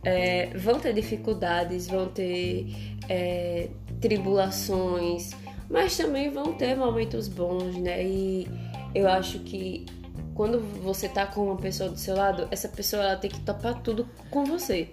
é, 0.04 0.50
vão 0.54 0.78
ter 0.78 0.92
dificuldades, 0.92 1.88
vão 1.88 2.08
ter 2.08 2.66
é, 3.08 3.70
tribulações, 4.02 5.30
mas 5.70 5.96
também 5.96 6.28
vão 6.28 6.52
ter 6.52 6.76
momentos 6.76 7.26
bons, 7.26 7.74
né? 7.78 8.04
E 8.04 8.46
eu 8.94 9.08
acho 9.08 9.38
que 9.38 9.86
quando 10.34 10.60
você 10.82 11.08
tá 11.08 11.24
com 11.24 11.46
uma 11.46 11.56
pessoa 11.56 11.88
do 11.88 11.98
seu 11.98 12.14
lado, 12.14 12.46
essa 12.50 12.68
pessoa 12.68 13.02
ela 13.02 13.16
tem 13.16 13.30
que 13.30 13.40
topar 13.40 13.80
tudo 13.82 14.06
com 14.30 14.44
você. 14.44 14.90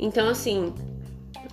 Então, 0.00 0.28
assim, 0.28 0.72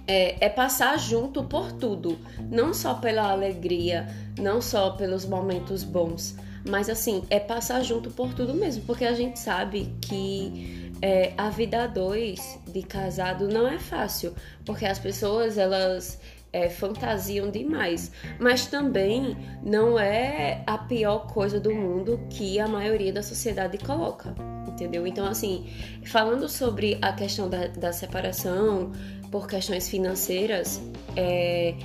é, 0.08 0.46
é 0.46 0.50
passar 0.50 0.98
junto 0.98 1.44
por 1.44 1.74
tudo, 1.74 2.18
não 2.50 2.74
só 2.74 2.94
pela 2.94 3.30
alegria, 3.30 4.08
não 4.40 4.62
só 4.62 4.92
pelos 4.92 5.26
momentos 5.26 5.84
bons, 5.84 6.36
mas 6.68 6.90
assim, 6.90 7.24
é 7.30 7.40
passar 7.40 7.82
junto 7.84 8.10
por 8.10 8.34
tudo 8.34 8.54
mesmo, 8.54 8.84
porque 8.86 9.04
a 9.04 9.14
gente 9.14 9.38
sabe 9.38 9.94
que 10.02 10.92
é, 11.02 11.34
a 11.38 11.50
vida 11.50 11.84
a 11.84 11.88
dois 11.88 12.58
de 12.68 12.82
casado 12.84 13.50
não 13.50 13.68
é 13.68 13.78
fácil, 13.78 14.34
porque 14.66 14.86
as 14.86 14.98
pessoas 14.98 15.58
elas 15.58 16.20
é, 16.58 16.70
fantasiam 16.70 17.52
demais, 17.52 18.12
mas 18.40 18.66
também 18.66 19.38
não 19.64 20.00
é 20.00 20.64
a 20.66 20.78
pior 20.78 21.28
coisa 21.28 21.60
do 21.60 21.74
mundo 21.74 22.20
que 22.30 22.60
a 22.60 22.68
maioria 22.68 23.14
da 23.14 23.22
sociedade 23.22 23.78
coloca, 23.78 24.34
entendeu? 24.68 25.06
Então, 25.06 25.28
assim, 25.28 25.68
falando 26.06 26.50
sobre 26.50 26.98
a 27.02 27.14
questão 27.14 27.48
da, 27.48 27.68
da 27.68 27.94
separação 27.94 28.92
por 29.32 29.48
questões 29.48 29.88
financeiras, 29.88 30.82
é, 31.16 31.76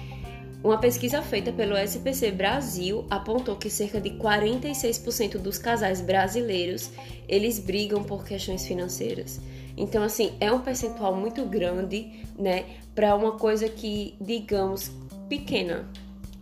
uma 0.65 0.79
pesquisa 0.79 1.21
feita 1.21 1.53
pelo 1.53 1.77
SPC 1.77 2.31
Brasil 2.31 3.05
apontou 3.11 3.57
que 3.57 3.69
cerca 3.69 4.01
de 4.01 4.11
46% 4.11 5.39
dos 5.39 5.59
casais 5.59 6.01
brasileiros 6.01 6.91
eles 7.29 7.59
brigam 7.59 8.03
por 8.03 8.25
questões 8.25 8.67
financeiras. 8.67 9.41
Então, 9.77 10.03
assim, 10.03 10.33
é 10.41 10.51
um 10.53 10.61
percentual 10.61 11.15
muito 11.15 11.45
grande, 11.45 12.25
né, 12.39 12.65
para 12.95 13.15
uma 13.15 13.33
coisa 13.33 13.69
que, 13.69 14.15
digamos, 14.21 14.91
pequena, 15.29 15.89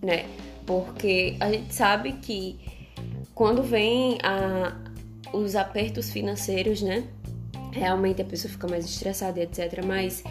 né? 0.03 0.27
Porque 0.67 1.37
a 1.41 1.51
gente 1.51 1.75
sabe 1.75 2.13
que 2.15 2.59
quando 3.35 3.63
vem 3.63 4.19
a, 4.23 4.77
os 5.33 5.55
apertos 5.55 6.11
financeiros, 6.11 6.83
né, 6.83 7.05
realmente 7.73 8.21
a 8.21 8.25
pessoa 8.25 8.51
fica 8.51 8.67
mais 8.67 8.85
estressada 8.85 9.39
e 9.39 9.43
etc. 9.43 9.85
Mas 9.85 10.25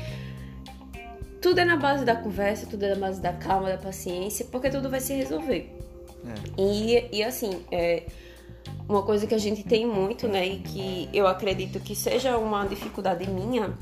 tudo 1.42 1.60
é 1.60 1.66
na 1.66 1.78
base 1.78 2.04
da 2.04 2.16
conversa, 2.16 2.68
tudo 2.68 2.84
é 2.84 2.90
na 2.90 2.96
base 2.96 3.22
da 3.22 3.34
calma, 3.34 3.70
da 3.70 3.78
paciência, 3.78 4.46
porque 4.52 4.70
tudo 4.70 4.90
vai 4.90 5.00
se 5.00 5.14
resolver. 5.14 5.74
É. 6.26 6.62
E, 6.62 7.18
e 7.18 7.24
assim, 7.24 7.62
é 7.72 8.04
uma 8.90 9.04
coisa 9.04 9.28
que 9.28 9.36
a 9.36 9.38
gente 9.38 9.64
tem 9.64 9.86
muito, 9.86 10.28
né, 10.28 10.48
e 10.48 10.58
que 10.58 11.10
eu 11.14 11.28
acredito 11.28 11.80
que 11.80 11.96
seja 11.96 12.36
uma 12.40 12.66
dificuldade 12.66 13.30
minha 13.30 13.78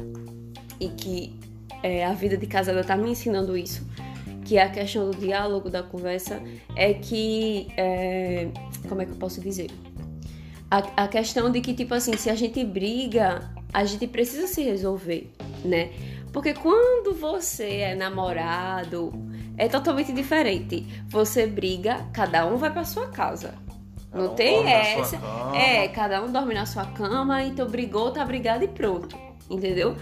e 0.81 0.89
que 0.89 1.39
é, 1.81 2.05
a 2.05 2.11
vida 2.11 2.35
de 2.35 2.45
casada 2.45 2.83
tá 2.83 2.97
me 2.97 3.09
ensinando 3.09 3.55
isso, 3.55 3.87
que 4.43 4.57
é 4.57 4.63
a 4.63 4.69
questão 4.69 5.09
do 5.09 5.17
diálogo, 5.17 5.69
da 5.69 5.81
conversa, 5.81 6.41
é 6.75 6.93
que, 6.93 7.67
é, 7.77 8.49
como 8.89 9.01
é 9.01 9.05
que 9.05 9.11
eu 9.11 9.15
posso 9.15 9.39
dizer? 9.39 9.71
A, 10.69 11.03
a 11.03 11.07
questão 11.07 11.49
de 11.49 11.61
que, 11.61 11.73
tipo 11.73 11.93
assim, 11.93 12.17
se 12.17 12.29
a 12.29 12.35
gente 12.35 12.61
briga, 12.65 13.49
a 13.73 13.85
gente 13.85 14.05
precisa 14.07 14.45
se 14.47 14.61
resolver, 14.61 15.31
né? 15.63 15.89
Porque 16.33 16.53
quando 16.53 17.15
você 17.15 17.77
é 17.77 17.95
namorado, 17.95 19.13
é 19.57 19.69
totalmente 19.69 20.11
diferente. 20.11 20.85
Você 21.07 21.47
briga, 21.47 22.05
cada 22.11 22.45
um 22.45 22.57
vai 22.57 22.71
pra 22.71 22.83
sua 22.83 23.07
casa. 23.07 23.53
Cada 24.17 24.23
Não 24.23 24.31
um 24.33 24.35
tem 24.35 24.67
essa. 24.73 25.17
É, 25.55 25.87
cada 25.89 26.21
um 26.23 26.31
dorme 26.31 26.53
na 26.53 26.65
sua 26.65 26.85
cama, 26.85 27.43
então 27.43 27.67
brigou, 27.67 28.11
tá 28.11 28.25
brigado 28.25 28.63
e 28.63 28.67
pronto. 28.67 29.17
Entendeu? 29.49 29.95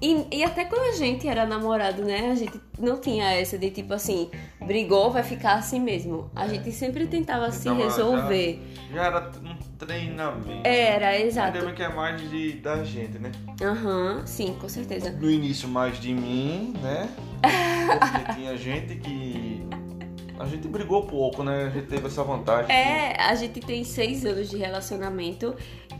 E, 0.00 0.26
e 0.32 0.42
até 0.42 0.64
quando 0.64 0.92
a 0.92 0.96
gente 0.96 1.28
era 1.28 1.46
namorado, 1.46 2.02
né? 2.04 2.30
A 2.32 2.34
gente 2.34 2.60
não 2.76 2.98
tinha 3.00 3.34
essa 3.34 3.56
de 3.56 3.70
tipo 3.70 3.94
assim, 3.94 4.28
brigou, 4.60 5.12
vai 5.12 5.22
ficar 5.22 5.54
assim 5.54 5.78
mesmo. 5.78 6.28
A 6.34 6.48
gente 6.48 6.72
sempre 6.72 7.06
tentava 7.06 7.52
se 7.52 7.62
Tava 7.66 7.78
já- 7.78 7.84
resolver. 7.84 8.60
Já 8.92 9.04
era 9.04 9.30
um 9.44 9.56
treinamento. 9.78 10.66
Era, 10.66 11.20
exato. 11.20 11.52
Ainda 11.56 11.66
bem 11.66 11.74
que 11.76 11.82
é 11.84 11.88
mais 11.88 12.20
de, 12.28 12.54
da 12.54 12.82
gente, 12.82 13.16
né? 13.20 13.30
Aham, 13.62 14.22
sim, 14.26 14.56
com 14.60 14.68
certeza. 14.68 15.12
No 15.12 15.30
início 15.30 15.68
mais 15.68 16.00
de 16.00 16.12
mim, 16.12 16.74
né? 16.82 17.08
Porque 18.00 18.34
tinha 18.34 18.56
gente 18.56 18.96
que. 18.96 19.61
A 20.42 20.46
gente 20.46 20.66
brigou 20.68 21.04
pouco, 21.06 21.42
né? 21.44 21.66
A 21.66 21.70
gente 21.70 21.86
teve 21.86 22.06
essa 22.06 22.22
vantagem. 22.24 22.74
É, 22.74 23.16
a 23.20 23.34
gente 23.34 23.60
tem 23.60 23.84
seis 23.84 24.24
anos 24.24 24.50
de 24.50 24.56
relacionamento 24.56 25.54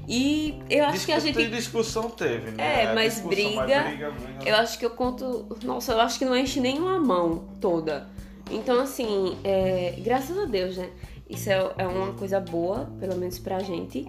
e 0.08 0.58
eu 0.68 0.84
acho 0.84 1.06
que 1.06 1.12
a 1.12 1.18
gente. 1.18 1.48
discussão 1.48 2.10
teve, 2.10 2.50
né? 2.50 2.82
É, 2.82 2.94
mas 2.94 3.14
discussão, 3.14 3.54
mas 3.54 3.64
briga- 3.66 3.82
briga, 3.84 4.10
briga. 4.10 4.48
Eu 4.50 4.56
acho 4.56 4.78
que 4.78 4.84
eu 4.86 4.90
conto. 4.90 5.46
Nossa, 5.64 5.92
eu 5.92 6.00
acho 6.00 6.18
que 6.18 6.24
não 6.24 6.36
enche 6.36 6.60
nem 6.60 6.78
uma 6.78 6.98
mão 6.98 7.44
toda. 7.60 8.08
Então, 8.50 8.80
assim, 8.80 9.38
é, 9.44 9.94
graças 9.98 10.36
a 10.36 10.44
Deus, 10.44 10.76
né? 10.76 10.90
Isso 11.30 11.48
é, 11.48 11.72
é 11.78 11.86
uma 11.86 12.12
coisa 12.14 12.40
boa, 12.40 12.90
pelo 12.98 13.16
menos 13.16 13.38
pra 13.38 13.60
gente. 13.60 14.06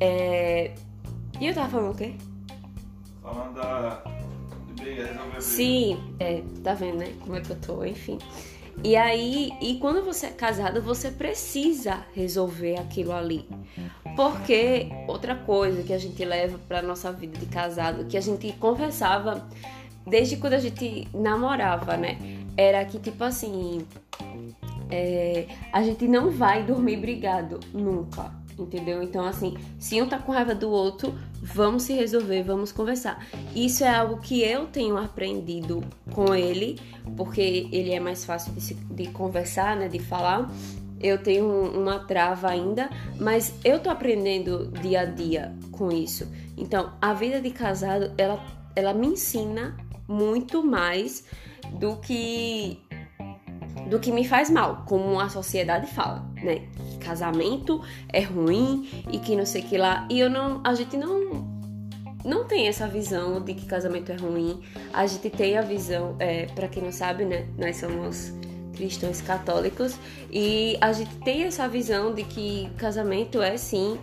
É, 0.00 0.72
E 1.40 1.46
eu 1.46 1.54
tava 1.54 1.68
falando 1.70 1.92
o 1.92 1.96
quê? 1.96 2.14
Falando 3.22 3.54
da. 3.54 4.02
De 4.66 4.82
briga, 4.82 5.02
resolver 5.04 5.22
briga. 5.28 5.40
Sim, 5.40 6.14
é, 6.20 6.42
tá 6.62 6.74
vendo, 6.74 6.98
né? 6.98 7.12
Como 7.20 7.36
é 7.36 7.40
que 7.40 7.50
eu 7.50 7.56
tô, 7.60 7.84
enfim. 7.84 8.18
E 8.84 8.94
aí, 8.94 9.52
e 9.60 9.78
quando 9.78 10.04
você 10.04 10.26
é 10.26 10.30
casado, 10.30 10.80
você 10.80 11.10
precisa 11.10 12.04
resolver 12.14 12.78
aquilo 12.78 13.12
ali. 13.12 13.48
Porque 14.14 14.88
outra 15.08 15.34
coisa 15.34 15.82
que 15.82 15.92
a 15.92 15.98
gente 15.98 16.24
leva 16.24 16.58
pra 16.68 16.82
nossa 16.82 17.10
vida 17.12 17.36
de 17.38 17.46
casado, 17.46 18.04
que 18.04 18.16
a 18.16 18.20
gente 18.20 18.52
conversava 18.52 19.46
desde 20.06 20.36
quando 20.36 20.54
a 20.54 20.60
gente 20.60 21.08
namorava, 21.12 21.96
né? 21.96 22.18
Era 22.56 22.84
que, 22.84 22.98
tipo 22.98 23.24
assim, 23.24 23.84
é, 24.90 25.46
a 25.72 25.82
gente 25.82 26.06
não 26.06 26.30
vai 26.30 26.62
dormir 26.62 26.96
brigado 26.96 27.60
nunca, 27.72 28.32
entendeu? 28.58 29.02
Então, 29.02 29.26
assim, 29.26 29.56
se 29.78 30.00
um 30.00 30.08
tá 30.08 30.18
com 30.18 30.32
raiva 30.32 30.54
do 30.54 30.70
outro, 30.70 31.14
vamos 31.54 31.84
se 31.84 31.92
resolver, 31.94 32.42
vamos 32.42 32.72
conversar. 32.72 33.24
Isso 33.54 33.84
é 33.84 33.88
algo 33.94 34.18
que 34.18 34.42
eu 34.42 34.66
tenho 34.66 34.96
aprendido 34.98 35.82
com 36.12 36.34
ele, 36.34 36.78
porque 37.16 37.68
ele 37.72 37.92
é 37.92 38.00
mais 38.00 38.24
fácil 38.24 38.52
de, 38.52 38.60
se- 38.60 38.74
de 38.74 39.06
conversar, 39.08 39.76
né? 39.76 39.88
De 39.88 39.98
falar. 39.98 40.50
Eu 41.00 41.22
tenho 41.22 41.44
um- 41.44 41.82
uma 41.82 41.98
trava 42.00 42.48
ainda, 42.50 42.88
mas 43.20 43.54
eu 43.64 43.78
tô 43.78 43.90
aprendendo 43.90 44.68
dia 44.82 45.00
a 45.02 45.04
dia 45.04 45.54
com 45.70 45.92
isso. 45.92 46.26
Então, 46.56 46.92
a 47.00 47.12
vida 47.12 47.40
de 47.40 47.50
casado, 47.50 48.12
ela, 48.18 48.42
ela 48.74 48.92
me 48.94 49.06
ensina 49.08 49.76
muito 50.08 50.64
mais 50.64 51.24
do 51.78 51.96
que 51.96 52.78
do 53.88 53.98
que 53.98 54.10
me 54.12 54.26
faz 54.26 54.50
mal, 54.50 54.84
como 54.86 55.18
a 55.18 55.28
sociedade 55.28 55.86
fala, 55.86 56.24
né? 56.42 56.62
Casamento 57.00 57.80
é 58.12 58.20
ruim 58.20 58.88
e 59.10 59.18
que 59.18 59.36
não 59.36 59.46
sei 59.46 59.62
que 59.62 59.78
lá. 59.78 60.06
E 60.10 60.18
eu 60.18 60.28
não, 60.28 60.60
a 60.64 60.74
gente 60.74 60.96
não 60.96 61.56
não 62.24 62.44
tem 62.44 62.66
essa 62.66 62.88
visão 62.88 63.40
de 63.40 63.54
que 63.54 63.66
casamento 63.66 64.10
é 64.10 64.16
ruim. 64.16 64.60
A 64.92 65.06
gente 65.06 65.30
tem 65.30 65.56
a 65.56 65.62
visão, 65.62 66.16
é, 66.18 66.46
para 66.46 66.66
quem 66.66 66.82
não 66.82 66.90
sabe, 66.90 67.24
né? 67.24 67.46
Nós 67.56 67.76
somos 67.76 68.32
cristãos 68.74 69.22
católicos 69.22 69.96
e 70.30 70.76
a 70.80 70.92
gente 70.92 71.14
tem 71.18 71.44
essa 71.44 71.66
visão 71.68 72.12
de 72.12 72.24
que 72.24 72.68
casamento 72.76 73.40
é 73.40 73.56
sim 73.56 73.98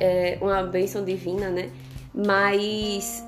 é, 0.00 0.38
uma 0.40 0.62
bênção 0.62 1.04
divina, 1.04 1.50
né? 1.50 1.70
Mas 2.14 3.24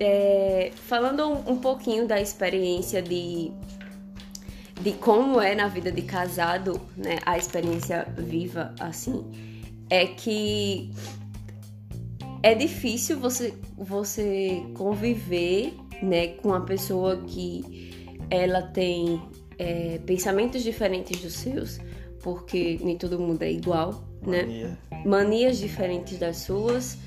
é, 0.00 0.70
falando 0.74 1.28
um 1.46 1.58
pouquinho 1.58 2.06
da 2.06 2.20
experiência 2.20 3.02
de 3.02 3.52
de 4.80 4.92
como 4.92 5.40
é 5.40 5.54
na 5.54 5.68
vida 5.68 5.90
de 5.90 6.02
casado, 6.02 6.80
né, 6.96 7.18
a 7.26 7.36
experiência 7.36 8.06
viva 8.16 8.74
assim, 8.80 9.24
é 9.90 10.06
que 10.06 10.90
é 12.42 12.54
difícil 12.54 13.18
você 13.18 13.54
você 13.76 14.62
conviver, 14.74 15.74
né, 16.02 16.28
com 16.28 16.48
uma 16.48 16.64
pessoa 16.64 17.16
que 17.26 18.16
ela 18.30 18.62
tem 18.62 19.20
é, 19.58 19.98
pensamentos 20.06 20.62
diferentes 20.62 21.20
dos 21.20 21.34
seus, 21.34 21.80
porque 22.22 22.78
nem 22.82 22.96
todo 22.96 23.18
mundo 23.18 23.42
é 23.42 23.50
igual, 23.50 24.04
né? 24.22 24.42
Mania. 24.42 24.78
Manias 25.04 25.58
diferentes 25.58 26.18
das 26.18 26.38
suas. 26.38 26.98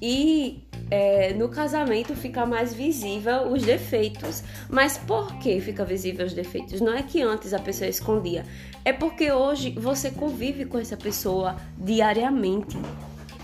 E 0.00 0.64
é, 0.90 1.32
no 1.34 1.48
casamento 1.48 2.14
fica 2.14 2.44
mais 2.44 2.74
visível 2.74 3.48
os 3.52 3.62
defeitos. 3.62 4.42
Mas 4.68 4.98
por 4.98 5.34
que 5.38 5.60
fica 5.60 5.84
visível 5.84 6.26
os 6.26 6.32
defeitos? 6.32 6.80
Não 6.80 6.92
é 6.92 7.02
que 7.02 7.22
antes 7.22 7.54
a 7.54 7.58
pessoa 7.58 7.88
escondia, 7.88 8.44
é 8.84 8.92
porque 8.92 9.30
hoje 9.30 9.70
você 9.70 10.10
convive 10.10 10.64
com 10.64 10.78
essa 10.78 10.96
pessoa 10.96 11.56
diariamente. 11.78 12.76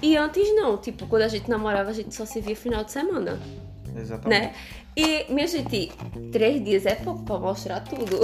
E 0.02 0.16
antes 0.16 0.54
não, 0.54 0.76
tipo, 0.76 1.06
quando 1.06 1.22
a 1.22 1.28
gente 1.28 1.48
namorava, 1.48 1.90
a 1.90 1.92
gente 1.92 2.14
só 2.14 2.26
se 2.26 2.40
via 2.40 2.56
final 2.56 2.84
de 2.84 2.92
semana, 2.92 3.40
Exatamente. 3.96 4.40
né? 4.40 4.54
E, 4.96 5.26
minha 5.30 5.46
gente, 5.46 5.92
três 6.32 6.64
dias 6.64 6.86
é 6.86 6.94
pouco 6.94 7.22
pra 7.22 7.38
mostrar 7.38 7.80
tudo. 7.80 8.20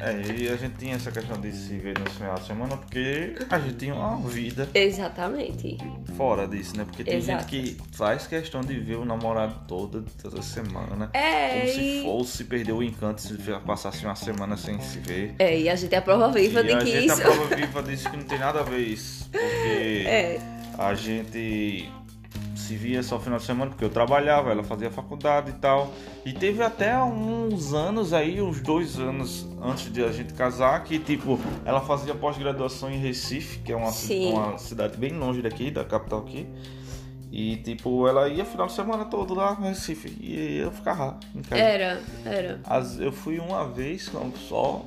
É, 0.00 0.12
e 0.38 0.48
a 0.48 0.56
gente 0.56 0.74
tinha 0.76 0.96
essa 0.96 1.10
questão 1.10 1.40
de 1.40 1.50
se 1.50 1.78
ver 1.78 1.98
no 1.98 2.10
final 2.10 2.34
de 2.34 2.46
semana 2.46 2.76
porque 2.76 3.34
a 3.48 3.58
gente 3.58 3.76
tinha 3.76 3.94
uma 3.94 4.18
vida 4.28 4.68
Exatamente. 4.74 5.78
fora 6.16 6.46
disso, 6.46 6.76
né? 6.76 6.84
Porque 6.84 7.02
tem 7.04 7.16
Exato. 7.16 7.48
gente 7.48 7.74
que 7.76 7.82
faz 7.96 8.26
questão 8.26 8.60
de 8.60 8.78
ver 8.78 8.96
o 8.96 9.04
namorado 9.06 9.54
toda, 9.66 10.04
toda 10.22 10.42
semana? 10.42 11.08
É, 11.14 11.60
Como 11.60 11.72
se 11.72 12.02
fosse 12.02 12.44
perder 12.44 12.72
o 12.72 12.82
encanto 12.82 13.22
se 13.22 13.34
passasse 13.64 14.04
uma 14.04 14.14
semana 14.14 14.58
sem 14.58 14.78
se 14.80 14.98
ver. 14.98 15.34
É, 15.38 15.58
e 15.58 15.70
a 15.70 15.74
gente 15.74 15.94
é 15.94 15.98
a 15.98 16.02
prova 16.02 16.28
viva 16.28 16.60
e 16.60 16.64
de 16.64 16.72
a 16.74 16.78
que 16.78 16.86
gente 16.86 17.06
isso. 17.06 17.14
a 17.22 17.24
prova 17.24 17.56
viva 17.56 17.82
disso 17.82 18.10
que 18.10 18.16
não 18.18 18.24
tem 18.24 18.38
nada 18.38 18.60
a 18.60 18.62
ver 18.62 18.80
isso. 18.80 19.26
Porque 19.30 20.04
É, 20.06 20.38
a 20.76 20.94
gente 20.94 21.88
se 22.64 22.74
via 22.76 23.02
só 23.02 23.18
final 23.20 23.38
de 23.38 23.44
semana, 23.44 23.70
porque 23.70 23.84
eu 23.84 23.90
trabalhava, 23.90 24.50
ela 24.50 24.64
fazia 24.64 24.90
faculdade 24.90 25.50
e 25.50 25.54
tal. 25.54 25.92
E 26.24 26.32
teve 26.32 26.62
até 26.62 26.96
uns 27.02 27.74
anos 27.74 28.12
aí, 28.12 28.40
uns 28.40 28.60
dois 28.60 28.98
anos 28.98 29.46
antes 29.62 29.92
de 29.92 30.02
a 30.02 30.10
gente 30.10 30.32
casar, 30.34 30.82
que 30.84 30.98
tipo, 30.98 31.38
ela 31.64 31.80
fazia 31.80 32.14
pós-graduação 32.14 32.90
em 32.90 32.98
Recife, 32.98 33.58
que 33.58 33.72
é 33.72 33.76
uma, 33.76 33.90
uma 34.32 34.58
cidade 34.58 34.96
bem 34.96 35.12
longe 35.12 35.42
daqui, 35.42 35.70
da 35.70 35.84
capital 35.84 36.20
aqui. 36.20 36.46
E 37.30 37.56
tipo, 37.56 38.06
ela 38.06 38.28
ia 38.28 38.44
final 38.44 38.66
de 38.68 38.72
semana 38.74 39.04
todo 39.06 39.34
lá 39.34 39.54
no 39.58 39.66
Recife. 39.66 40.16
E 40.20 40.58
eu 40.58 40.70
ficava 40.70 41.18
em 41.34 41.42
casa. 41.42 41.60
era, 41.62 42.00
era. 42.24 42.60
As- 42.64 42.98
eu 43.00 43.10
fui 43.10 43.38
uma 43.40 43.66
vez 43.68 44.10
só 44.48 44.84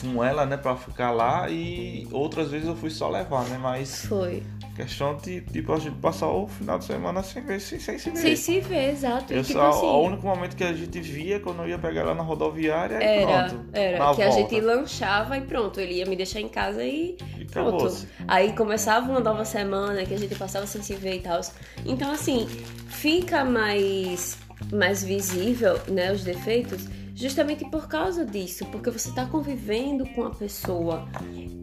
com 0.00 0.24
ela, 0.24 0.46
né, 0.46 0.56
pra 0.56 0.74
ficar 0.76 1.10
lá. 1.10 1.50
E 1.50 2.08
outras 2.12 2.50
vezes 2.50 2.66
eu 2.66 2.74
fui 2.74 2.88
só 2.88 3.10
levar, 3.10 3.44
né? 3.44 3.58
Mas 3.60 4.06
Foi. 4.06 4.42
Questão 4.82 5.16
de, 5.16 5.42
a 5.68 5.78
gente 5.78 5.96
passar 5.96 6.28
o 6.28 6.46
final 6.48 6.78
de 6.78 6.84
semana 6.84 7.22
sem 7.22 7.42
ver, 7.42 7.60
sem, 7.60 7.78
sem 7.78 7.98
se 7.98 8.10
ver. 8.10 8.18
Sem 8.18 8.36
se 8.36 8.60
ver, 8.60 8.90
exato. 8.90 9.32
Eu 9.32 9.42
tipo 9.44 9.58
assim. 9.60 9.86
O 9.86 10.02
único 10.02 10.26
momento 10.26 10.56
que 10.56 10.64
a 10.64 10.72
gente 10.72 11.00
via 11.00 11.40
quando 11.40 11.62
eu 11.62 11.68
ia 11.68 11.78
pegar 11.78 12.02
ela 12.02 12.14
na 12.14 12.22
rodoviária 12.22 12.98
e 12.98 13.04
Era, 13.22 13.44
pronto. 13.48 13.64
era. 13.72 13.96
que 14.14 14.22
a 14.22 14.28
volta. 14.28 14.32
gente 14.32 14.60
lanchava 14.60 15.36
e 15.36 15.40
pronto, 15.42 15.80
ele 15.80 15.94
ia 15.94 16.06
me 16.06 16.16
deixar 16.16 16.40
em 16.40 16.48
casa 16.48 16.84
e 16.84 17.16
E 17.38 17.44
pronto. 17.44 17.90
Aí 18.26 18.52
começava 18.52 19.10
uma 19.10 19.20
nova 19.20 19.44
semana 19.44 20.04
que 20.04 20.14
a 20.14 20.18
gente 20.18 20.34
passava 20.34 20.66
sem 20.66 20.82
se 20.82 20.94
ver 20.94 21.16
e 21.16 21.20
tal. 21.20 21.40
Então, 21.84 22.10
assim, 22.10 22.46
fica 22.88 23.44
mais, 23.44 24.38
mais 24.72 25.02
visível, 25.04 25.78
né, 25.88 26.12
os 26.12 26.22
defeitos, 26.24 26.88
justamente 27.14 27.64
por 27.70 27.88
causa 27.88 28.24
disso, 28.24 28.64
porque 28.66 28.90
você 28.90 29.10
tá 29.12 29.26
convivendo 29.26 30.06
com 30.10 30.24
a 30.24 30.30
pessoa 30.30 31.06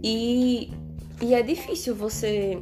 e, 0.04 0.72
e 1.22 1.34
é 1.34 1.42
difícil 1.42 1.96
você 1.96 2.62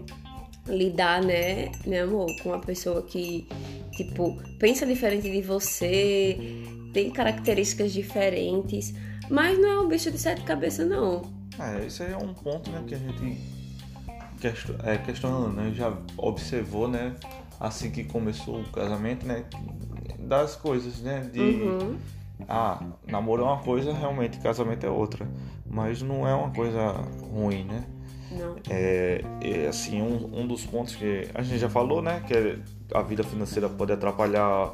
lidar, 0.67 1.21
né, 1.21 1.71
né, 1.85 2.01
amor, 2.01 2.27
com 2.41 2.49
uma 2.49 2.59
pessoa 2.59 3.01
que, 3.01 3.47
tipo, 3.91 4.37
pensa 4.59 4.85
diferente 4.85 5.29
de 5.29 5.41
você, 5.41 6.37
tem 6.93 7.11
características 7.11 7.93
diferentes, 7.93 8.93
mas 9.29 9.57
não 9.59 9.69
é 9.69 9.79
um 9.79 9.87
bicho 9.87 10.11
de 10.11 10.17
sete 10.17 10.41
cabeças, 10.43 10.87
não. 10.87 11.21
É, 11.59 11.85
esse 11.85 12.03
aí 12.03 12.13
é 12.13 12.17
um 12.17 12.33
ponto, 12.33 12.69
né, 12.71 12.83
que 12.87 12.95
a 12.95 12.97
gente 12.97 13.37
question, 14.39 14.75
é, 14.83 14.97
questionando, 14.97 15.53
né, 15.53 15.71
já 15.75 15.95
observou, 16.17 16.87
né, 16.87 17.15
assim 17.59 17.91
que 17.91 18.03
começou 18.03 18.59
o 18.59 18.63
casamento, 18.71 19.25
né, 19.25 19.45
das 20.19 20.55
coisas, 20.55 21.01
né, 21.01 21.29
de... 21.31 21.39
Uhum. 21.39 21.97
Ah, 22.49 22.83
namoro 23.07 23.43
é 23.43 23.45
uma 23.45 23.59
coisa, 23.59 23.93
realmente 23.93 24.39
casamento 24.39 24.85
é 24.85 24.89
outra. 24.89 25.25
Mas 25.65 26.01
não 26.01 26.27
é 26.27 26.35
uma 26.35 26.51
coisa 26.51 26.91
ruim, 27.33 27.63
né? 27.63 27.85
Não. 28.37 28.55
É, 28.69 29.21
é, 29.41 29.67
assim, 29.67 30.01
um, 30.01 30.41
um 30.41 30.47
dos 30.47 30.65
pontos 30.65 30.95
que 30.95 31.27
a 31.33 31.41
gente 31.41 31.59
já 31.59 31.69
falou, 31.69 32.01
né? 32.01 32.23
Que 32.27 32.33
é 32.33 32.59
a 32.93 33.01
vida 33.01 33.23
financeira 33.23 33.69
pode 33.69 33.91
atrapalhar 33.91 34.73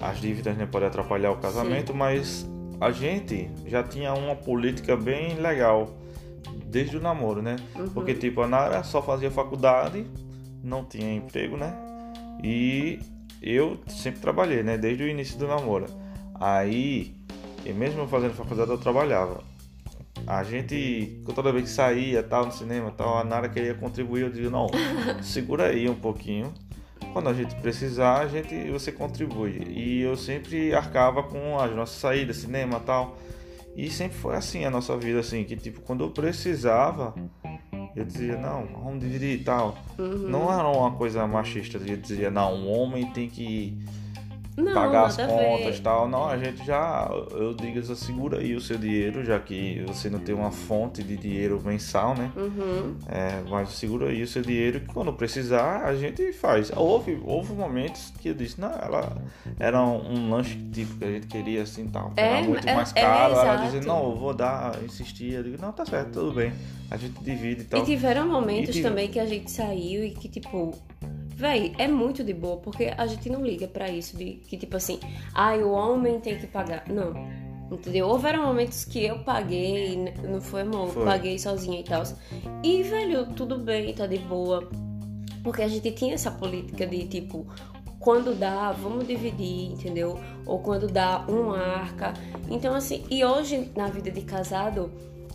as 0.00 0.20
dívidas, 0.20 0.56
né? 0.56 0.66
Pode 0.70 0.84
atrapalhar 0.84 1.30
o 1.30 1.36
casamento, 1.36 1.94
mas 1.94 2.48
a 2.80 2.90
gente 2.90 3.48
já 3.66 3.82
tinha 3.82 4.12
uma 4.12 4.34
política 4.34 4.96
bem 4.96 5.34
legal 5.36 5.90
desde 6.66 6.96
o 6.96 7.00
namoro, 7.00 7.40
né? 7.40 7.56
Porque, 7.94 8.14
tipo, 8.14 8.40
a 8.40 8.48
Nara 8.48 8.82
só 8.82 9.00
fazia 9.00 9.30
faculdade, 9.30 10.04
não 10.62 10.84
tinha 10.84 11.14
emprego, 11.14 11.56
né? 11.56 11.72
E 12.42 12.98
eu 13.40 13.78
sempre 13.86 14.20
trabalhei, 14.20 14.62
né? 14.62 14.76
Desde 14.76 15.04
o 15.04 15.08
início 15.08 15.38
do 15.38 15.46
namoro. 15.46 15.86
Aí, 16.34 17.14
e 17.64 17.72
mesmo 17.72 18.08
fazendo 18.08 18.34
faculdade, 18.34 18.70
eu 18.70 18.78
trabalhava. 18.78 19.44
A 20.26 20.44
gente, 20.44 21.20
toda 21.34 21.52
vez 21.52 21.64
que 21.64 21.70
saía, 21.70 22.22
tal, 22.22 22.46
no 22.46 22.52
cinema, 22.52 22.90
tal, 22.90 23.18
a 23.18 23.24
Nara 23.24 23.48
queria 23.48 23.74
contribuir. 23.74 24.22
Eu 24.22 24.30
dizia, 24.30 24.50
não, 24.50 24.66
segura 25.22 25.66
aí 25.66 25.88
um 25.88 25.94
pouquinho. 25.94 26.52
Quando 27.12 27.28
a 27.28 27.34
gente 27.34 27.54
precisar, 27.56 28.20
a 28.20 28.26
gente, 28.26 28.70
você 28.70 28.92
contribui. 28.92 29.62
E 29.68 30.00
eu 30.00 30.16
sempre 30.16 30.74
arcava 30.74 31.22
com 31.22 31.58
as 31.58 31.74
nossas 31.74 31.96
saídas, 31.96 32.36
cinema, 32.36 32.80
tal. 32.80 33.18
E 33.74 33.90
sempre 33.90 34.16
foi 34.16 34.36
assim 34.36 34.64
a 34.64 34.70
nossa 34.70 34.96
vida, 34.96 35.20
assim, 35.20 35.44
que 35.44 35.56
tipo, 35.56 35.80
quando 35.80 36.04
eu 36.04 36.10
precisava, 36.10 37.14
eu 37.96 38.04
dizia, 38.04 38.36
não, 38.36 38.66
vamos 38.66 39.00
dividir 39.00 39.40
e 39.40 39.44
tal. 39.44 39.76
Uhum. 39.98 40.28
Não 40.28 40.52
era 40.52 40.68
uma 40.68 40.92
coisa 40.92 41.26
machista, 41.26 41.78
eu 41.78 41.96
dizia, 41.96 42.30
não, 42.30 42.54
um 42.54 42.70
homem 42.70 43.10
tem 43.12 43.28
que 43.28 43.78
Não, 44.56 44.72
pagar 44.74 45.06
as 45.06 45.16
contas 45.16 45.78
e 45.78 45.80
tal. 45.80 46.08
Não, 46.08 46.28
a 46.28 46.36
gente 46.36 46.64
já, 46.64 47.08
eu 47.30 47.54
digo, 47.54 47.78
assim, 47.78 47.94
segura 47.94 48.38
aí 48.38 48.54
o 48.54 48.60
seu 48.60 48.76
dinheiro, 48.76 49.24
já 49.24 49.38
que 49.38 49.82
você 49.86 50.10
não 50.10 50.18
tem 50.18 50.34
uma 50.34 50.50
fonte 50.50 51.02
de 51.02 51.16
dinheiro 51.16 51.60
mensal, 51.64 52.14
né? 52.14 52.30
Uhum. 52.36 52.96
É, 53.08 53.42
mas 53.48 53.70
segura 53.70 54.08
aí 54.08 54.22
o 54.22 54.26
seu 54.26 54.42
dinheiro 54.42 54.80
que 54.80 54.86
quando 54.86 55.12
precisar 55.12 55.84
a 55.84 55.94
gente 55.96 56.32
faz. 56.34 56.70
Houve, 56.76 57.18
houve 57.24 57.54
momentos 57.54 58.12
que 58.20 58.28
eu 58.28 58.34
disse, 58.34 58.60
não, 58.60 58.70
ela 58.70 59.16
era 59.58 59.80
um, 59.82 60.12
um 60.12 60.30
lanche 60.30 60.56
tipo 60.72 60.96
que 60.96 61.04
a 61.04 61.10
gente 61.12 61.26
queria 61.28 61.62
assim 61.62 61.86
tal. 61.88 62.12
É, 62.16 62.22
era 62.38 62.42
muito 62.48 62.68
é- 62.68 62.74
mais 62.74 62.92
é, 62.94 63.00
caro. 63.00 63.34
ela 63.34 63.56
dizia, 63.56 63.80
não, 63.80 64.10
eu 64.10 64.16
vou 64.16 64.34
dar, 64.34 64.82
insistia. 64.84 65.38
Eu 65.38 65.42
digo, 65.44 65.56
não, 65.62 65.72
tá 65.72 65.86
certo, 65.86 66.12
tudo 66.12 66.32
bem. 66.34 66.52
A 66.90 66.96
gente 66.98 67.18
divide 67.24 67.62
e 67.62 67.64
tal. 67.64 67.80
E 67.80 67.84
tiveram 67.86 68.28
momentos 68.28 68.68
E 68.70 68.72
tive- 68.72 68.88
também 68.88 69.08
que 69.08 69.18
a 69.18 69.24
gente 69.24 69.50
saiu 69.50 70.04
e 70.04 70.10
que, 70.10 70.28
tipo, 70.28 70.74
véi, 71.42 71.74
é 71.76 71.88
muito 71.88 72.22
de 72.22 72.32
boa, 72.32 72.58
porque 72.58 72.94
a 72.96 73.04
gente 73.06 73.28
não 73.28 73.44
liga 73.44 73.66
pra 73.66 73.90
isso, 73.90 74.16
de 74.16 74.34
que, 74.46 74.56
tipo 74.56 74.76
assim, 74.76 75.00
ai, 75.34 75.60
o 75.60 75.72
homem 75.72 76.20
tem 76.20 76.38
que 76.38 76.46
pagar. 76.46 76.84
Não. 76.88 77.12
Entendeu? 77.68 78.06
Houveram 78.06 78.46
momentos 78.46 78.84
que 78.84 79.04
eu 79.04 79.18
paguei, 79.20 80.14
não 80.22 80.40
foi 80.40 80.60
amor, 80.60 80.90
Foi. 80.90 81.04
paguei 81.04 81.38
sozinha 81.38 81.80
e 81.80 81.82
tal. 81.82 82.04
E, 82.62 82.82
velho, 82.84 83.26
tudo 83.34 83.58
bem, 83.58 83.92
tá 83.92 84.06
de 84.06 84.18
boa. 84.18 84.68
Porque 85.42 85.62
a 85.62 85.68
gente 85.68 85.90
tinha 85.90 86.14
essa 86.14 86.30
política 86.30 86.86
de, 86.86 87.08
tipo, 87.08 87.44
quando 87.98 88.38
dá, 88.38 88.70
vamos 88.70 89.06
dividir, 89.06 89.72
entendeu? 89.72 90.18
Ou 90.46 90.60
quando 90.60 90.86
dá, 90.86 91.24
um 91.28 91.50
arca. 91.50 92.14
Então, 92.48 92.74
assim, 92.74 93.04
e 93.10 93.24
hoje, 93.24 93.72
na 93.74 93.88
vida 93.88 94.10
de 94.10 94.20
casado, 94.20 94.92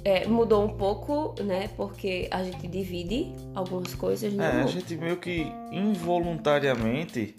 é, 0.08 0.26
mudou 0.26 0.64
um 0.64 0.70
pouco, 0.70 1.36
né? 1.44 1.70
Porque 1.76 2.30
a 2.32 2.42
gente 2.42 2.66
divide 2.66 3.28
algumas 3.54 3.94
coisas, 3.94 4.32
né? 4.32 4.60
É, 4.60 4.64
a 4.64 4.66
gente 4.66 4.96
meio 4.96 5.18
que 5.18 5.52
involuntariamente 5.70 7.36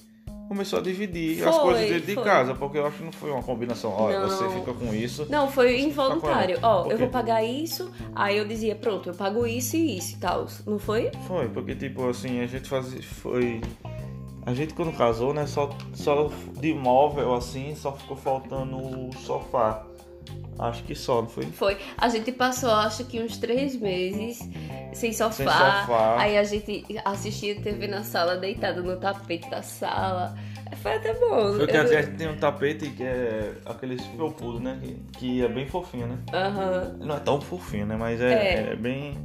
começou 0.46 0.78
a 0.78 0.82
dividir 0.82 1.48
as 1.48 1.56
Foi, 1.56 1.64
coisas 1.64 1.88
dentro 1.88 2.06
de 2.06 2.14
foi. 2.14 2.24
casa, 2.24 2.54
porque 2.54 2.76
eu 2.76 2.86
acho 2.86 2.98
que 2.98 3.04
não 3.04 3.12
foi 3.12 3.30
uma 3.30 3.42
combinação. 3.42 3.90
Olha, 3.90 4.20
Não. 4.20 4.28
você 4.28 4.46
fica 4.50 4.74
com 4.74 4.92
isso. 4.94 5.26
Não, 5.30 5.50
foi 5.50 5.80
involuntário. 5.80 6.60
Tá 6.60 6.68
Ó, 6.68 6.90
eu 6.90 6.98
vou 6.98 7.08
pagar 7.08 7.42
isso, 7.42 7.90
aí 8.14 8.36
eu 8.36 8.46
dizia, 8.46 8.74
pronto, 8.74 9.08
eu 9.08 9.14
pago 9.14 9.46
isso 9.46 9.74
e 9.74 9.96
isso 9.96 10.16
e 10.16 10.18
tal. 10.18 10.46
Não 10.66 10.78
foi? 10.78 11.10
Foi, 11.26 11.48
porque 11.48 11.74
tipo 11.74 12.06
assim, 12.06 12.40
a 12.40 12.46
gente 12.46 12.68
fazia. 12.68 13.02
Foi. 13.02 13.62
A 14.44 14.52
gente 14.52 14.74
quando 14.74 14.94
casou, 14.94 15.32
né, 15.32 15.46
só, 15.46 15.70
só 15.94 16.30
de 16.60 16.74
móvel 16.74 17.34
assim, 17.34 17.74
só 17.74 17.92
ficou 17.92 18.16
faltando 18.16 18.76
o 18.76 19.10
sofá. 19.14 19.87
Acho 20.58 20.82
que 20.82 20.94
só, 20.94 21.22
não 21.22 21.28
foi? 21.28 21.44
Foi. 21.46 21.76
A 21.96 22.08
gente 22.08 22.32
passou, 22.32 22.70
acho 22.70 23.04
que 23.04 23.20
uns 23.20 23.36
três 23.38 23.76
meses 23.76 24.38
sem 24.92 25.12
sofá. 25.12 25.30
Sem 25.32 25.46
sofá. 25.46 26.16
Aí 26.18 26.36
a 26.36 26.42
gente 26.44 26.84
assistia 27.04 27.60
TV 27.60 27.86
na 27.86 28.02
sala, 28.02 28.36
deitado 28.36 28.82
no 28.82 28.96
tapete 28.96 29.48
da 29.50 29.62
sala. 29.62 30.34
Foi 30.82 30.94
até 30.94 31.14
bom. 31.14 31.54
Foi 31.54 31.66
que 31.66 31.76
Eu- 31.76 31.82
a 31.82 31.86
gente 31.86 32.16
tem 32.16 32.28
um 32.28 32.36
tapete 32.36 32.90
que 32.90 33.02
é 33.02 33.52
aqueles 33.64 34.04
felpudo, 34.06 34.60
né? 34.60 34.78
Que, 34.82 34.94
que 35.18 35.44
é 35.44 35.48
bem 35.48 35.66
fofinho, 35.66 36.06
né? 36.08 36.18
Aham. 36.32 36.96
Não 37.00 37.16
é 37.16 37.20
tão 37.20 37.40
fofinho, 37.40 37.86
né? 37.86 37.96
Mas 37.96 38.20
é, 38.20 38.32
É. 38.32 38.72
é 38.72 38.76
bem, 38.76 39.16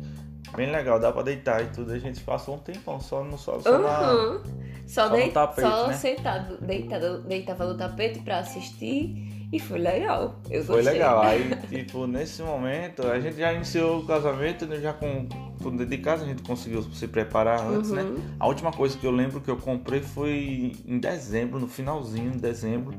bem 0.56 0.72
legal, 0.72 1.00
dá 1.00 1.12
pra 1.12 1.22
deitar 1.24 1.62
e 1.64 1.66
tudo. 1.68 1.92
A 1.92 2.00
gente 2.00 2.20
passou 2.22 2.56
um 2.56 2.60
tempão 2.60 3.00
só 3.00 3.24
no 3.24 3.38
sol, 3.38 3.60
só 3.62 3.78
na. 3.78 3.88
Aham. 3.90 4.42
Só, 4.86 5.04
só 5.06 5.10
no 5.10 5.16
dei- 5.18 5.32
tapete, 5.32 5.68
só 5.68 5.88
né? 5.88 5.94
sentado, 5.94 6.58
deitado, 6.62 7.22
deitava 7.24 7.66
no 7.66 7.76
tapete 7.78 8.20
pra 8.20 8.40
assistir 8.40 9.33
E 9.54 9.60
foi 9.60 9.78
legal. 9.78 10.36
Eu 10.50 10.64
Foi 10.64 10.78
gostei. 10.78 10.94
legal. 10.94 11.22
Aí, 11.22 11.56
tipo, 11.70 12.08
nesse 12.08 12.42
momento, 12.42 13.06
a 13.06 13.20
gente 13.20 13.38
já 13.38 13.54
iniciou 13.54 14.00
o 14.00 14.08
casamento, 14.08 14.66
né, 14.66 14.80
já 14.80 14.92
com 14.94 15.28
tudo 15.62 15.78
dentro 15.78 15.96
de 15.96 16.00
casa, 16.00 16.24
a 16.24 16.28
gente 16.28 16.42
conseguiu 16.42 16.82
se 16.82 17.08
preparar 17.08 17.62
antes, 17.62 17.92
né? 17.92 18.02
Uhum. 18.02 18.18
A 18.40 18.48
última 18.48 18.72
coisa 18.72 18.98
que 18.98 19.06
eu 19.06 19.12
lembro 19.12 19.40
que 19.40 19.52
eu 19.52 19.58
comprei 19.58 20.02
foi 20.02 20.72
em 20.88 20.98
dezembro, 20.98 21.60
no 21.60 21.68
finalzinho 21.68 22.32
de 22.32 22.40
dezembro. 22.40 22.98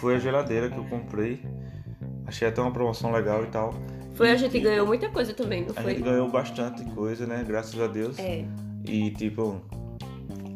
Foi 0.00 0.16
a 0.16 0.18
geladeira 0.18 0.68
que 0.68 0.76
eu 0.76 0.84
comprei. 0.86 1.40
Achei 2.26 2.48
até 2.48 2.60
uma 2.60 2.72
promoção 2.72 3.12
legal 3.12 3.44
e 3.44 3.46
tal. 3.46 3.72
Foi, 4.14 4.32
a 4.32 4.36
gente 4.36 4.58
ganhou 4.58 4.84
muita 4.88 5.08
coisa 5.10 5.32
também, 5.32 5.62
não 5.62 5.70
A 5.76 5.80
foi? 5.80 5.92
gente 5.92 6.02
ganhou 6.02 6.28
bastante 6.28 6.84
coisa, 6.86 7.24
né? 7.24 7.44
Graças 7.46 7.80
a 7.80 7.86
Deus. 7.86 8.18
É. 8.18 8.44
E 8.84 9.12
tipo, 9.12 9.62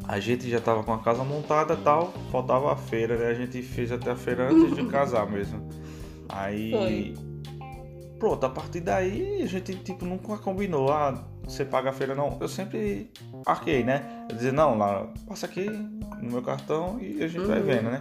a 0.08 0.18
gente 0.18 0.48
já 0.48 0.58
tava 0.60 0.82
com 0.82 0.92
a 0.92 0.98
casa 0.98 1.22
montada 1.22 1.74
e 1.74 1.76
tal, 1.76 2.12
faltava 2.32 2.72
a 2.72 2.76
feira, 2.76 3.16
né? 3.18 3.26
A 3.26 3.34
gente 3.34 3.60
fez 3.62 3.92
até 3.92 4.10
a 4.10 4.16
feira 4.16 4.50
antes 4.50 4.74
de 4.74 4.84
casar 4.90 5.30
mesmo. 5.30 5.68
Aí. 6.30 6.70
Foi. 6.72 7.14
Pronto, 8.18 8.44
a 8.44 8.48
partir 8.50 8.80
daí 8.80 9.42
a 9.42 9.46
gente 9.46 9.76
tipo 9.76 10.04
nunca 10.04 10.36
combinou, 10.38 10.90
ah, 10.90 11.24
você 11.44 11.64
paga 11.64 11.90
a 11.90 11.92
feira 11.92 12.16
não. 12.16 12.36
Eu 12.40 12.48
sempre 12.48 13.12
arquei, 13.46 13.84
né? 13.84 14.26
Dizia, 14.34 14.50
não, 14.50 14.76
lá, 14.76 15.06
passa 15.28 15.46
aqui 15.46 15.64
no 16.20 16.32
meu 16.32 16.42
cartão 16.42 16.98
e 17.00 17.22
a 17.22 17.28
gente 17.28 17.46
vai 17.46 17.60
Uhum. 17.60 17.64
vendo, 17.66 17.90
né? 17.90 18.00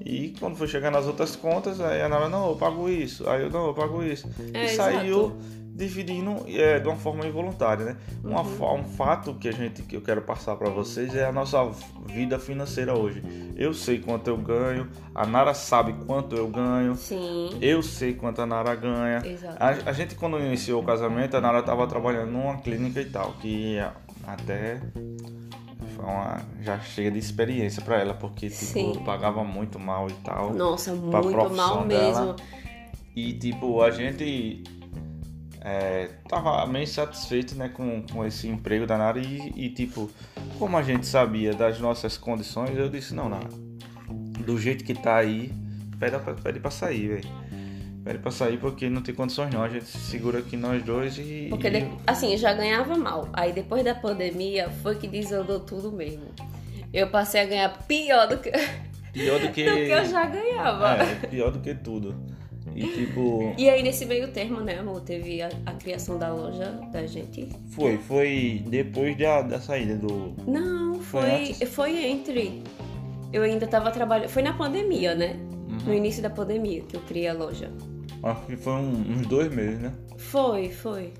E 0.00 0.34
quando 0.40 0.56
foi 0.56 0.68
chegar 0.68 0.90
nas 0.90 1.06
outras 1.06 1.36
contas, 1.36 1.80
aí 1.82 2.00
a 2.00 2.08
Nara, 2.08 2.28
não, 2.30 2.48
eu 2.50 2.56
pago 2.56 2.88
isso, 2.88 3.28
aí 3.28 3.42
eu 3.42 3.50
não, 3.50 3.66
eu 3.66 3.74
pago 3.74 4.02
isso. 4.02 4.26
É, 4.54 4.64
e 4.64 4.68
saiu 4.70 5.18
exato. 5.26 5.36
Dividindo 5.78 6.34
é, 6.48 6.80
de 6.80 6.88
uma 6.88 6.96
forma 6.96 7.24
involuntária, 7.24 7.84
né? 7.84 7.96
Uma 8.24 8.42
Uhum. 8.42 8.80
um 8.80 8.84
fato 8.84 9.32
que 9.34 9.48
a 9.48 9.52
gente 9.52 9.82
que 9.82 9.96
eu 9.96 10.00
quero 10.00 10.20
passar 10.22 10.56
para 10.56 10.68
vocês 10.68 11.14
é 11.14 11.24
a 11.24 11.30
nossa 11.32 11.64
vida 12.06 12.36
financeira 12.38 12.98
hoje. 12.98 13.22
Eu 13.56 13.72
sei 13.72 14.00
quanto 14.00 14.26
eu 14.28 14.36
ganho, 14.36 14.88
a 15.14 15.24
Nara 15.24 15.54
sabe 15.54 15.92
quanto 16.04 16.34
eu 16.34 16.48
ganho, 16.48 16.96
Sim. 16.96 17.56
eu 17.62 17.80
sei 17.82 18.12
quanto 18.14 18.42
a 18.42 18.46
Nara 18.46 18.74
ganha. 18.74 19.22
Exato. 19.24 19.56
A, 19.60 19.68
a 19.90 19.92
gente 19.92 20.16
quando 20.16 20.38
iniciou 20.40 20.82
o 20.82 20.84
casamento, 20.84 21.36
a 21.36 21.40
Nara 21.40 21.60
estava 21.60 21.86
trabalhando 21.86 22.32
numa 22.32 22.56
clínica 22.58 23.00
e 23.00 23.06
tal, 23.06 23.32
que 23.40 23.78
até 24.26 24.80
foi 25.94 26.04
uma, 26.04 26.40
já 26.60 26.80
chega 26.80 27.10
de 27.12 27.18
experiência 27.20 27.80
para 27.82 27.98
ela, 28.00 28.14
porque 28.14 28.48
tipo, 28.50 28.64
Sim. 28.64 29.02
pagava 29.06 29.44
muito 29.44 29.78
mal 29.78 30.08
e 30.08 30.12
tal. 30.24 30.52
Nossa, 30.52 30.92
muito 30.92 31.50
mal 31.54 31.86
dela. 31.86 32.34
mesmo. 32.34 32.36
E 33.14 33.32
tipo, 33.32 33.80
a 33.82 33.90
gente 33.90 34.62
é, 35.60 36.08
tava 36.28 36.66
meio 36.66 36.86
satisfeito 36.86 37.54
né, 37.54 37.68
com, 37.68 38.02
com 38.10 38.24
esse 38.24 38.46
emprego 38.48 38.86
da 38.86 38.96
Nara 38.98 39.18
e, 39.18 39.52
e, 39.56 39.70
tipo, 39.70 40.10
como 40.58 40.76
a 40.76 40.82
gente 40.82 41.06
sabia 41.06 41.52
das 41.54 41.78
nossas 41.80 42.16
condições, 42.16 42.76
eu 42.76 42.88
disse, 42.88 43.14
não, 43.14 43.28
Nara, 43.28 43.48
do 44.44 44.58
jeito 44.58 44.84
que 44.84 44.94
tá 44.94 45.16
aí, 45.16 45.52
pede, 45.98 46.18
pra- 46.18 46.34
pede 46.34 46.60
pra 46.60 46.70
sair, 46.70 47.08
velho. 47.08 47.28
Pede 48.04 48.18
pra 48.20 48.30
sair 48.30 48.56
porque 48.58 48.88
não 48.88 49.02
tem 49.02 49.14
condições 49.14 49.52
não, 49.52 49.62
a 49.62 49.68
gente 49.68 49.84
se 49.84 49.98
segura 49.98 50.38
aqui 50.38 50.56
nós 50.56 50.82
dois 50.82 51.18
e. 51.18 51.48
Porque, 51.50 51.68
de- 51.68 51.86
assim, 52.06 52.32
eu 52.32 52.38
já 52.38 52.54
ganhava 52.54 52.96
mal. 52.96 53.28
Aí 53.34 53.52
depois 53.52 53.84
da 53.84 53.94
pandemia 53.94 54.70
foi 54.82 54.94
que 54.94 55.06
desandou 55.06 55.60
tudo 55.60 55.92
mesmo. 55.92 56.24
Eu 56.92 57.08
passei 57.10 57.42
a 57.42 57.44
ganhar 57.44 57.68
pior 57.86 58.26
do 58.28 58.38
que, 58.38 58.50
do 58.50 58.58
Pior 59.12 59.38
do 59.40 59.48
que. 59.52 59.64
que 59.64 59.68
eu 59.90 60.04
já 60.06 60.24
ganhava. 60.24 61.02
É, 61.02 61.14
pior 61.26 61.50
do 61.50 61.58
que 61.60 61.74
tudo. 61.74 62.14
E 62.84 62.92
tipo. 63.06 63.54
E 63.58 63.68
aí 63.68 63.82
nesse 63.82 64.04
meio 64.06 64.28
termo, 64.32 64.60
né, 64.60 64.78
amor, 64.78 65.00
teve 65.02 65.42
a, 65.42 65.48
a 65.66 65.72
criação 65.72 66.18
da 66.18 66.32
loja 66.32 66.70
da 66.92 67.06
gente. 67.06 67.48
Foi, 67.70 67.98
foi 67.98 68.62
depois 68.66 69.16
da, 69.18 69.42
da 69.42 69.60
saída 69.60 69.96
do. 69.96 70.34
Não, 70.46 70.94
Foi 71.00 71.54
foi, 71.54 71.66
foi 71.66 72.04
entre. 72.06 72.62
Eu 73.32 73.42
ainda 73.42 73.66
tava 73.66 73.90
trabalhando. 73.90 74.28
Foi 74.30 74.42
na 74.42 74.52
pandemia, 74.52 75.14
né? 75.14 75.36
Uhum. 75.68 75.78
No 75.86 75.94
início 75.94 76.22
da 76.22 76.30
pandemia 76.30 76.82
que 76.82 76.96
eu 76.96 77.00
criei 77.02 77.28
a 77.28 77.34
loja. 77.34 77.70
Acho 78.22 78.46
que 78.46 78.56
foi 78.56 78.72
um- 78.72 79.12
uns 79.12 79.26
dois 79.26 79.52
meses, 79.54 79.78
né? 79.80 79.92
Foi, 80.16 80.70
foi. 80.70 81.12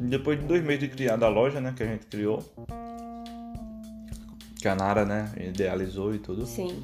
Depois 0.00 0.40
de 0.40 0.46
dois 0.46 0.62
meses 0.64 0.80
de 0.80 0.88
criada 0.88 1.26
a 1.26 1.28
loja, 1.28 1.60
né? 1.60 1.72
Que 1.76 1.82
a 1.82 1.86
gente 1.86 2.06
criou. 2.06 2.42
Que 4.60 4.68
a 4.68 4.74
Nara, 4.74 5.04
né? 5.04 5.30
Idealizou 5.38 6.14
e 6.14 6.18
tudo. 6.18 6.44
Sim. 6.46 6.82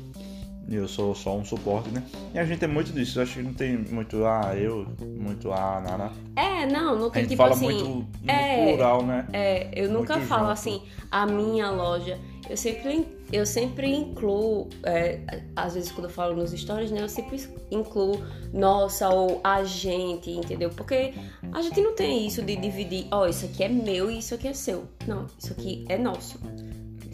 E 0.69 0.75
eu 0.75 0.89
sou 0.89 1.15
só 1.15 1.37
um 1.37 1.45
suporte, 1.45 1.91
né? 1.91 2.03
E 2.35 2.39
a 2.39 2.45
gente 2.45 2.59
tem 2.59 2.69
muito 2.69 2.93
disso. 2.93 3.19
Eu 3.19 3.23
acho 3.23 3.35
que 3.35 3.43
não 3.43 3.55
tem 3.55 3.77
muito 3.77 4.25
ah, 4.25 4.53
eu, 4.57 4.87
muito 5.01 5.53
ah, 5.53 5.81
Nara. 5.81 6.13
É, 6.35 6.67
não, 6.67 6.99
não 6.99 7.07
A 7.07 7.11
tem 7.11 7.23
gente 7.23 7.31
tipo 7.31 7.43
fala 7.43 7.55
assim. 7.55 7.65
muito 7.65 7.89
no 8.23 8.31
é, 8.31 8.67
plural, 8.67 9.07
né? 9.07 9.27
É, 9.33 9.71
eu 9.73 9.91
nunca 9.91 10.17
Muito 10.17 10.29
falo 10.29 10.43
junto. 10.43 10.53
assim, 10.53 10.83
a 11.11 11.25
minha 11.27 11.71
loja. 11.71 12.19
Eu 12.49 12.57
sempre, 12.57 13.07
eu 13.33 13.45
sempre 13.45 13.93
incluo, 13.93 14.69
é, 14.85 15.21
às 15.57 15.75
vezes 15.75 15.91
quando 15.91 16.05
eu 16.05 16.11
falo 16.11 16.37
nos 16.37 16.53
stories, 16.53 16.91
né? 16.93 17.03
Eu 17.03 17.09
sempre 17.09 17.41
incluo 17.71 18.23
nossa 18.53 19.09
ou 19.09 19.41
a 19.43 19.65
gente, 19.65 20.31
entendeu? 20.31 20.71
Porque 20.71 21.13
a 21.53 21.63
gente 21.63 21.81
não 21.81 21.95
tem 21.95 22.27
isso 22.27 22.43
de 22.43 22.55
dividir, 22.55 23.07
ó, 23.11 23.27
isso 23.27 23.47
aqui 23.47 23.65
é 23.65 23.69
meu 23.69 24.11
e 24.11 24.19
isso 24.19 24.35
aqui 24.35 24.47
é 24.47 24.53
seu. 24.53 24.85
Não, 25.07 25.27
isso 25.39 25.53
aqui 25.53 25.85
é 25.89 25.99
nosso. 25.99 26.39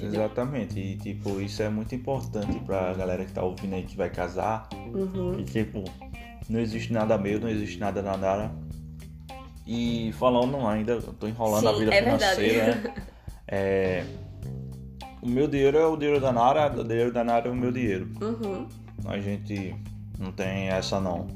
Entendeu? 0.02 0.22
Exatamente. 0.24 0.80
E 0.80 0.96
tipo, 0.96 1.40
isso 1.40 1.62
é 1.62 1.68
muito 1.68 1.94
importante 1.94 2.58
pra 2.60 2.92
galera 2.92 3.24
que 3.24 3.32
tá 3.32 3.42
ouvindo 3.42 3.74
aí 3.74 3.84
que 3.84 3.96
vai 3.96 4.10
casar. 4.10 4.68
Uhum. 4.92 5.38
E 5.38 5.44
tipo, 5.44 5.84
não 6.48 6.58
existe 6.58 6.92
nada 6.92 7.16
meu, 7.16 7.38
não 7.38 7.48
existe 7.48 7.78
nada 7.78 8.02
da 8.02 8.16
Nara. 8.16 8.50
E 9.64 10.12
falando 10.18 10.56
ainda, 10.66 10.94
eu 10.94 11.02
tô 11.02 11.28
enrolando 11.28 11.68
a 11.68 11.72
Sim, 11.72 11.78
vida 11.78 11.94
é 11.94 12.02
verdade. 12.02 12.34
financeira. 12.40 12.74
né? 12.76 12.94
É, 13.54 14.02
o 15.20 15.28
meu 15.28 15.46
dinheiro 15.46 15.76
é 15.76 15.84
o 15.84 15.94
dinheiro 15.94 16.18
da 16.18 16.32
Nara, 16.32 16.72
o 16.72 16.82
dinheiro 16.82 17.12
da 17.12 17.22
Nara 17.22 17.48
é 17.48 17.50
o 17.50 17.54
meu 17.54 17.70
dinheiro. 17.70 18.08
Uhum. 18.18 18.66
A 19.04 19.18
gente 19.18 19.76
não 20.18 20.32
tem 20.32 20.68
essa 20.68 20.98
não. 20.98 21.26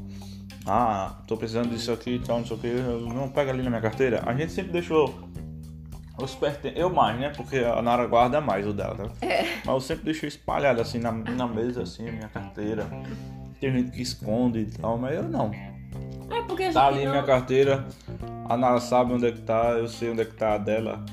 Ah, 0.64 1.18
tô 1.28 1.36
precisando 1.36 1.68
disso 1.68 1.92
aqui 1.92 2.18
tal, 2.24 2.38
não 2.38 2.46
sei 2.46 2.56
o 2.56 2.60
que. 2.60 2.68
Não 3.12 3.28
pega 3.28 3.52
ali 3.52 3.62
na 3.62 3.68
minha 3.68 3.82
carteira. 3.82 4.22
A 4.24 4.32
gente 4.34 4.50
sempre 4.50 4.72
deixou 4.72 5.25
os 6.18 6.34
pertences. 6.34 6.78
Eu 6.78 6.90
mais, 6.90 7.18
né? 7.18 7.30
Porque 7.36 7.58
a 7.58 7.80
Nara 7.82 8.06
guarda 8.06 8.40
mais 8.40 8.66
o 8.66 8.72
dela, 8.72 8.94
né? 8.94 9.10
É. 9.28 9.42
Mas 9.64 9.66
eu 9.74 9.80
sempre 9.80 10.04
deixo 10.04 10.26
espalhado 10.26 10.80
assim 10.80 10.98
na, 10.98 11.12
na 11.12 11.46
mesa, 11.46 11.82
assim, 11.82 12.08
a 12.08 12.12
minha 12.12 12.28
carteira. 12.28 12.86
Tem 13.60 13.72
gente 13.72 13.90
que 13.90 14.02
esconde 14.02 14.60
e 14.60 14.66
tal, 14.66 14.98
mas 14.98 15.14
eu 15.16 15.22
não. 15.24 15.50
É 16.30 16.42
porque 16.46 16.64
a 16.64 16.66
gente 16.66 16.74
Tá 16.74 16.86
ali 16.88 17.04
não... 17.04 17.12
minha 17.12 17.22
carteira, 17.22 17.86
a 18.48 18.56
Nara 18.56 18.80
sabe 18.80 19.12
onde 19.12 19.26
é 19.26 19.32
que 19.32 19.40
tá, 19.40 19.70
eu 19.78 19.88
sei 19.88 20.10
onde 20.10 20.22
é 20.22 20.24
que 20.24 20.34
tá 20.34 20.54
a 20.54 20.58
dela. 20.58 21.04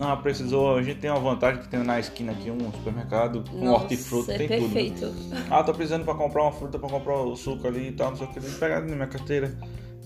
Ah, 0.00 0.16
precisou, 0.16 0.76
a 0.76 0.82
gente 0.82 1.00
tem 1.00 1.10
uma 1.10 1.18
vantagem 1.18 1.60
que 1.60 1.68
tem 1.68 1.80
na 1.82 1.98
esquina 1.98 2.30
aqui 2.30 2.50
um 2.52 2.70
supermercado 2.72 3.42
com 3.50 3.64
Nossa, 3.64 3.82
hortifruti, 3.82 4.30
é 4.30 4.38
tem 4.38 4.46
tudo. 4.48 4.60
né? 4.68 4.74
perfeito. 4.74 5.14
Ah, 5.50 5.62
tô 5.64 5.74
precisando 5.74 6.04
pra 6.04 6.14
comprar 6.14 6.42
uma 6.44 6.52
fruta, 6.52 6.78
pra 6.78 6.88
comprar 6.88 7.16
o 7.16 7.34
suco 7.34 7.66
ali 7.66 7.88
e 7.88 7.92
tal, 7.92 8.10
não 8.10 8.16
sei 8.16 8.26
o 8.28 8.30
que. 8.30 8.40
Pegar 8.40 8.80
na 8.80 8.94
minha 8.94 9.08
carteira. 9.08 9.52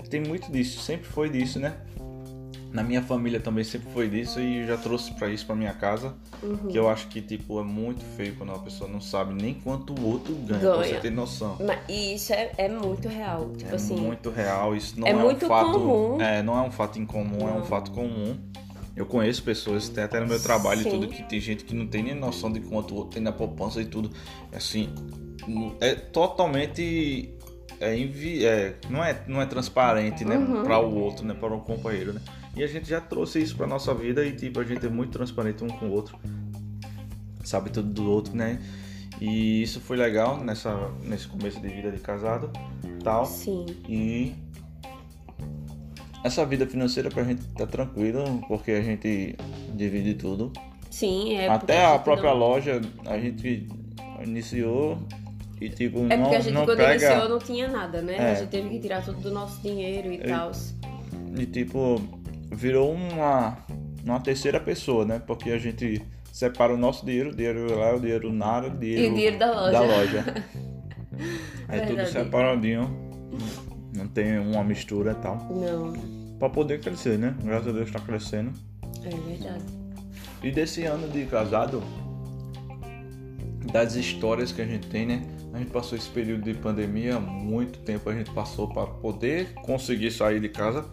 Tem 0.08 0.20
muito 0.22 0.50
disso, 0.50 0.80
sempre 0.80 1.06
foi 1.06 1.28
disso, 1.28 1.60
né? 1.60 1.74
Na 2.72 2.82
minha 2.82 3.02
família 3.02 3.38
também 3.38 3.62
sempre 3.64 3.92
foi 3.92 4.08
disso 4.08 4.40
e 4.40 4.66
já 4.66 4.78
trouxe 4.78 5.12
pra 5.12 5.28
isso 5.28 5.44
pra 5.44 5.54
minha 5.54 5.74
casa. 5.74 6.14
Uhum. 6.42 6.68
Que 6.68 6.78
eu 6.78 6.88
acho 6.88 7.06
que, 7.08 7.20
tipo, 7.20 7.60
é 7.60 7.62
muito 7.62 8.02
feio 8.16 8.34
quando 8.36 8.48
uma 8.48 8.58
pessoa 8.60 8.88
não 8.88 8.98
sabe 9.00 9.34
nem 9.34 9.52
quanto 9.54 9.92
o 9.94 10.06
outro 10.06 10.34
ganha, 10.34 10.58
pra 10.60 10.70
Ganha. 10.78 10.84
você 10.94 11.00
ter 11.00 11.10
noção. 11.10 11.58
E 11.86 12.14
isso 12.14 12.32
é, 12.32 12.50
é 12.56 12.68
muito 12.70 13.08
real. 13.08 13.50
Tipo 13.58 13.72
é 13.72 13.74
assim. 13.74 13.94
muito 13.96 14.30
real, 14.30 14.74
isso 14.74 14.98
não 14.98 15.06
é 15.06 15.10
é, 15.10 15.14
muito 15.14 15.44
um 15.44 15.48
fato. 15.48 15.72
comum. 15.72 16.20
É, 16.22 16.42
não 16.42 16.56
é 16.56 16.62
um 16.62 16.70
fato 16.70 16.98
incomum, 16.98 17.46
é 17.46 17.52
um 17.52 17.58
Não. 17.58 17.64
fato 17.66 17.90
comum. 17.90 18.38
Eu 18.96 19.04
conheço 19.06 19.42
pessoas, 19.42 19.88
tem 19.90 20.04
até 20.04 20.18
no 20.20 20.26
meu 20.26 20.40
trabalho 20.42 20.80
e 20.80 20.84
tudo, 20.90 21.08
que 21.08 21.22
tem 21.22 21.40
gente 21.40 21.64
que 21.64 21.74
não 21.74 21.86
tem 21.86 22.02
nem 22.02 22.14
noção 22.14 22.50
de 22.50 22.60
quanto 22.60 22.92
o 22.94 22.96
outro 22.98 23.12
tem 23.14 23.22
na 23.22 23.32
poupança 23.32 23.80
e 23.82 23.84
tudo. 23.86 24.10
Assim, 24.50 24.88
é 25.80 25.94
totalmente. 25.94 27.34
É, 27.80 27.96
invi- 27.98 28.44
é, 28.44 28.76
não, 28.88 29.02
é, 29.04 29.20
não 29.26 29.40
é 29.42 29.46
transparente, 29.46 30.24
né? 30.24 30.36
Uhum. 30.38 30.62
Para 30.62 30.78
o 30.78 30.94
outro, 30.98 31.26
né? 31.26 31.34
Para 31.34 31.52
o 31.52 31.60
companheiro, 31.60 32.12
né? 32.12 32.20
E 32.56 32.62
a 32.62 32.66
gente 32.66 32.88
já 32.88 33.00
trouxe 33.00 33.40
isso 33.40 33.56
pra 33.56 33.66
nossa 33.66 33.94
vida 33.94 34.24
e, 34.24 34.32
tipo, 34.32 34.60
a 34.60 34.64
gente 34.64 34.84
é 34.84 34.88
muito 34.88 35.10
transparente 35.12 35.64
um 35.64 35.68
com 35.68 35.86
o 35.86 35.90
outro. 35.92 36.18
Sabe 37.44 37.70
tudo 37.70 37.88
do 37.92 38.10
outro, 38.10 38.36
né? 38.36 38.58
E 39.20 39.62
isso 39.62 39.80
foi 39.80 39.96
legal 39.96 40.36
nessa, 40.42 40.90
nesse 41.02 41.26
começo 41.28 41.60
de 41.60 41.68
vida 41.68 41.90
de 41.90 41.98
casado 41.98 42.50
tal. 43.02 43.24
Sim. 43.24 43.66
E 43.88 44.34
essa 46.24 46.44
vida 46.46 46.66
financeira 46.66 47.08
pra 47.08 47.24
gente 47.24 47.42
tá 47.48 47.66
tranquila, 47.66 48.24
porque 48.48 48.70
a 48.72 48.82
gente 48.82 49.36
divide 49.74 50.14
tudo. 50.14 50.52
Sim, 50.90 51.34
é 51.34 51.48
Até 51.48 51.84
a 51.84 51.92
gente 51.94 52.04
própria 52.04 52.30
não- 52.30 52.38
loja 52.38 52.80
a 53.06 53.18
gente 53.18 53.66
iniciou 54.24 54.98
e 55.60 55.68
tipo 55.70 56.00
É 56.10 56.16
não, 56.16 56.24
porque 56.24 56.36
a 56.36 56.40
gente 56.40 56.52
não 56.54 56.64
quando 56.64 56.76
pega 56.76 56.94
iniciou 57.06 57.28
não 57.28 57.38
tinha 57.38 57.68
nada, 57.68 58.02
né? 58.02 58.16
É. 58.16 58.30
A 58.32 58.34
gente 58.34 58.50
teve 58.50 58.68
que 58.68 58.78
tirar 58.78 59.02
tudo 59.04 59.20
do 59.20 59.30
nosso 59.32 59.60
dinheiro 59.62 60.12
e 60.12 60.18
tal. 60.18 60.52
e 61.38 61.46
tipo 61.46 62.00
virou 62.52 62.92
uma 62.92 63.56
uma 64.04 64.20
terceira 64.20 64.60
pessoa, 64.60 65.04
né? 65.04 65.22
Porque 65.24 65.50
a 65.50 65.58
gente 65.58 66.02
separa 66.32 66.74
o 66.74 66.76
nosso 66.76 67.04
dinheiro, 67.06 67.30
o 67.30 67.34
dinheiro 67.36 67.78
lá, 67.78 67.94
o 67.94 68.00
dinheiro 68.00 68.32
Nara, 68.32 68.66
o 68.68 68.70
dinheiro, 68.70 69.02
E 69.02 69.08
o 69.08 69.14
dinheiro 69.14 69.38
da 69.38 69.52
loja. 69.52 69.72
da 69.72 69.80
loja. 69.80 70.24
é 71.68 71.80
tudo 71.80 72.06
separadinho. 72.06 72.90
Não 73.94 74.08
tem 74.08 74.38
uma 74.38 74.64
mistura 74.64 75.12
e 75.12 75.14
tal. 75.16 75.36
Não, 75.50 75.92
Pra 76.38 76.48
poder 76.48 76.80
crescer, 76.80 77.18
né? 77.18 77.36
Graças 77.44 77.68
a 77.68 77.72
Deus 77.72 77.90
tá 77.90 78.00
crescendo. 78.00 78.52
é 79.04 79.10
verdade. 79.10 79.64
E 80.42 80.50
desse 80.50 80.82
ano 80.84 81.06
de 81.08 81.24
casado, 81.26 81.80
das 83.72 83.94
histórias 83.94 84.50
que 84.50 84.60
a 84.60 84.66
gente 84.66 84.88
tem, 84.88 85.06
né? 85.06 85.22
A 85.54 85.58
gente 85.58 85.70
passou 85.70 85.96
esse 85.96 86.08
período 86.08 86.42
de 86.42 86.54
pandemia, 86.54 87.20
muito 87.20 87.78
tempo 87.80 88.08
a 88.10 88.14
gente 88.14 88.30
passou 88.32 88.66
para 88.66 88.86
poder 88.86 89.52
conseguir 89.62 90.10
sair 90.10 90.40
de 90.40 90.48
casa. 90.48 90.84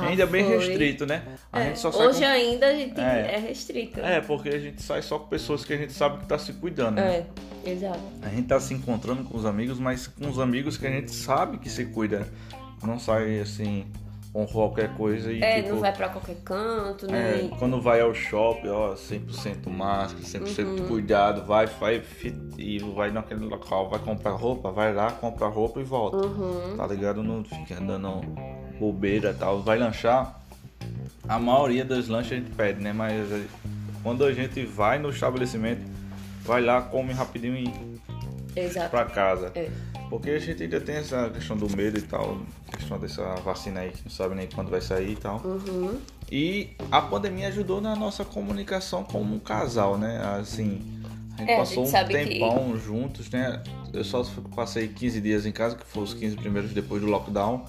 Ah, 0.00 0.06
ainda 0.08 0.26
bem 0.26 0.44
foi. 0.44 0.56
restrito, 0.58 1.06
né? 1.06 1.22
A 1.52 1.60
É, 1.60 1.64
gente 1.66 1.78
só 1.80 1.90
sai 1.92 2.06
Hoje 2.06 2.24
ainda 2.24 2.66
a 2.66 2.74
gente 2.74 3.00
É. 3.00 3.34
é, 3.34 3.38
restrito. 3.38 4.00
com... 4.00 4.06
É, 4.06 4.20
porque 4.20 4.48
a 4.48 4.58
gente 4.58 4.82
sai 4.82 5.02
só 5.02 5.18
com 5.18 5.26
pessoas 5.28 5.64
que 5.64 5.72
a 5.72 5.76
gente 5.76 5.92
sabe 5.92 6.18
que 6.18 6.26
tá 6.26 6.38
se 6.38 6.52
cuidando, 6.54 6.96
né? 6.96 7.24
É, 7.64 7.70
exato. 7.70 8.00
A 8.22 8.28
gente 8.28 8.46
tá 8.48 8.58
se 8.60 8.74
encontrando 8.74 9.24
com 9.24 9.36
os 9.36 9.44
amigos, 9.46 9.78
mas 9.78 10.06
com 10.06 10.28
os 10.28 10.38
amigos 10.38 10.76
que 10.76 10.86
a 10.86 10.90
gente 10.90 11.10
sabe 11.10 11.58
que 11.58 11.68
se 11.70 11.84
cuida. 11.86 12.26
Não 12.82 12.98
sai 12.98 13.40
assim 13.40 13.86
com 14.32 14.46
qualquer 14.46 14.94
coisa 14.94 15.32
e 15.32 15.42
É, 15.42 15.56
tipo, 15.62 15.70
não 15.74 15.80
vai 15.80 15.90
pra 15.92 16.10
qualquer 16.10 16.36
canto, 16.44 17.06
é, 17.12 17.38
nem. 17.38 17.48
quando 17.48 17.80
vai 17.80 18.00
ao 18.02 18.14
shopping, 18.14 18.68
ó, 18.68 18.94
100% 18.94 19.68
máscara, 19.70 20.22
100% 20.22 20.80
Uhum. 20.82 20.86
cuidado, 20.86 21.44
vai, 21.46 21.66
vai 21.66 22.02
e 22.58 22.78
vai 22.94 23.10
naquele 23.10 23.46
local, 23.46 23.88
vai 23.88 23.98
comprar 23.98 24.32
roupa, 24.32 24.70
vai 24.70 24.92
lá, 24.94 25.10
compra 25.12 25.48
roupa 25.48 25.80
e 25.80 25.82
volta. 25.82 26.18
Uhum. 26.18 26.76
Tá 26.76 26.86
ligado? 26.86 27.22
Não 27.22 27.42
fica 27.42 27.80
andando 27.80 28.20
bobeira 28.78 29.34
tal. 29.34 29.62
Vai 29.62 29.78
lanchar, 29.78 30.40
a 31.28 31.38
maioria 31.38 31.84
dos 31.84 32.08
lanches 32.08 32.32
a 32.32 32.36
gente 32.36 32.50
pede, 32.50 32.80
né? 32.82 32.92
Mas 32.92 33.30
eh, 33.32 33.44
quando 34.02 34.24
a 34.24 34.32
gente 34.32 34.64
vai 34.64 34.98
no 34.98 35.10
estabelecimento, 35.10 35.82
vai 36.44 36.62
lá, 36.62 36.80
come 36.82 37.12
rapidinho 37.12 37.56
e 37.56 38.60
Exato. 38.60 38.90
pra 38.90 39.04
casa. 39.04 39.52
É. 39.54 39.68
Porque 40.08 40.30
a 40.30 40.38
gente 40.38 40.62
ainda 40.62 40.80
tem 40.80 40.96
essa 40.96 41.28
questão 41.28 41.54
do 41.56 41.68
medo 41.76 41.98
e 41.98 42.02
tal, 42.02 42.40
questão 42.72 42.98
dessa 42.98 43.34
vacina 43.44 43.80
aí 43.80 43.90
que 43.90 44.02
não 44.04 44.10
sabe 44.10 44.34
nem 44.34 44.46
quando 44.46 44.70
vai 44.70 44.80
sair 44.80 45.12
e 45.12 45.16
tal. 45.16 45.38
Uhum. 45.44 45.98
E 46.32 46.70
a 46.90 47.02
pandemia 47.02 47.48
ajudou 47.48 47.78
na 47.80 47.94
nossa 47.94 48.24
comunicação 48.24 49.04
como 49.04 49.34
um 49.34 49.38
casal, 49.38 49.98
né? 49.98 50.18
Assim, 50.40 50.80
a 51.36 51.40
gente 51.40 51.50
É, 51.50 51.54
a 51.54 51.58
passou 51.58 51.84
gente 51.84 51.88
um 51.88 51.90
sabe 51.90 52.14
que- 52.24 52.38
tempão 52.38 52.78
juntos, 52.78 53.28
né? 53.30 53.62
Eu 53.92 54.02
só 54.02 54.24
passei 54.56 54.88
15 54.88 55.20
dias 55.20 55.44
em 55.44 55.52
casa, 55.52 55.76
que 55.76 55.84
foram 55.84 56.04
os 56.04 56.14
15 56.14 56.36
primeiros 56.36 56.72
depois 56.72 57.02
do 57.02 57.08
lockdown. 57.08 57.66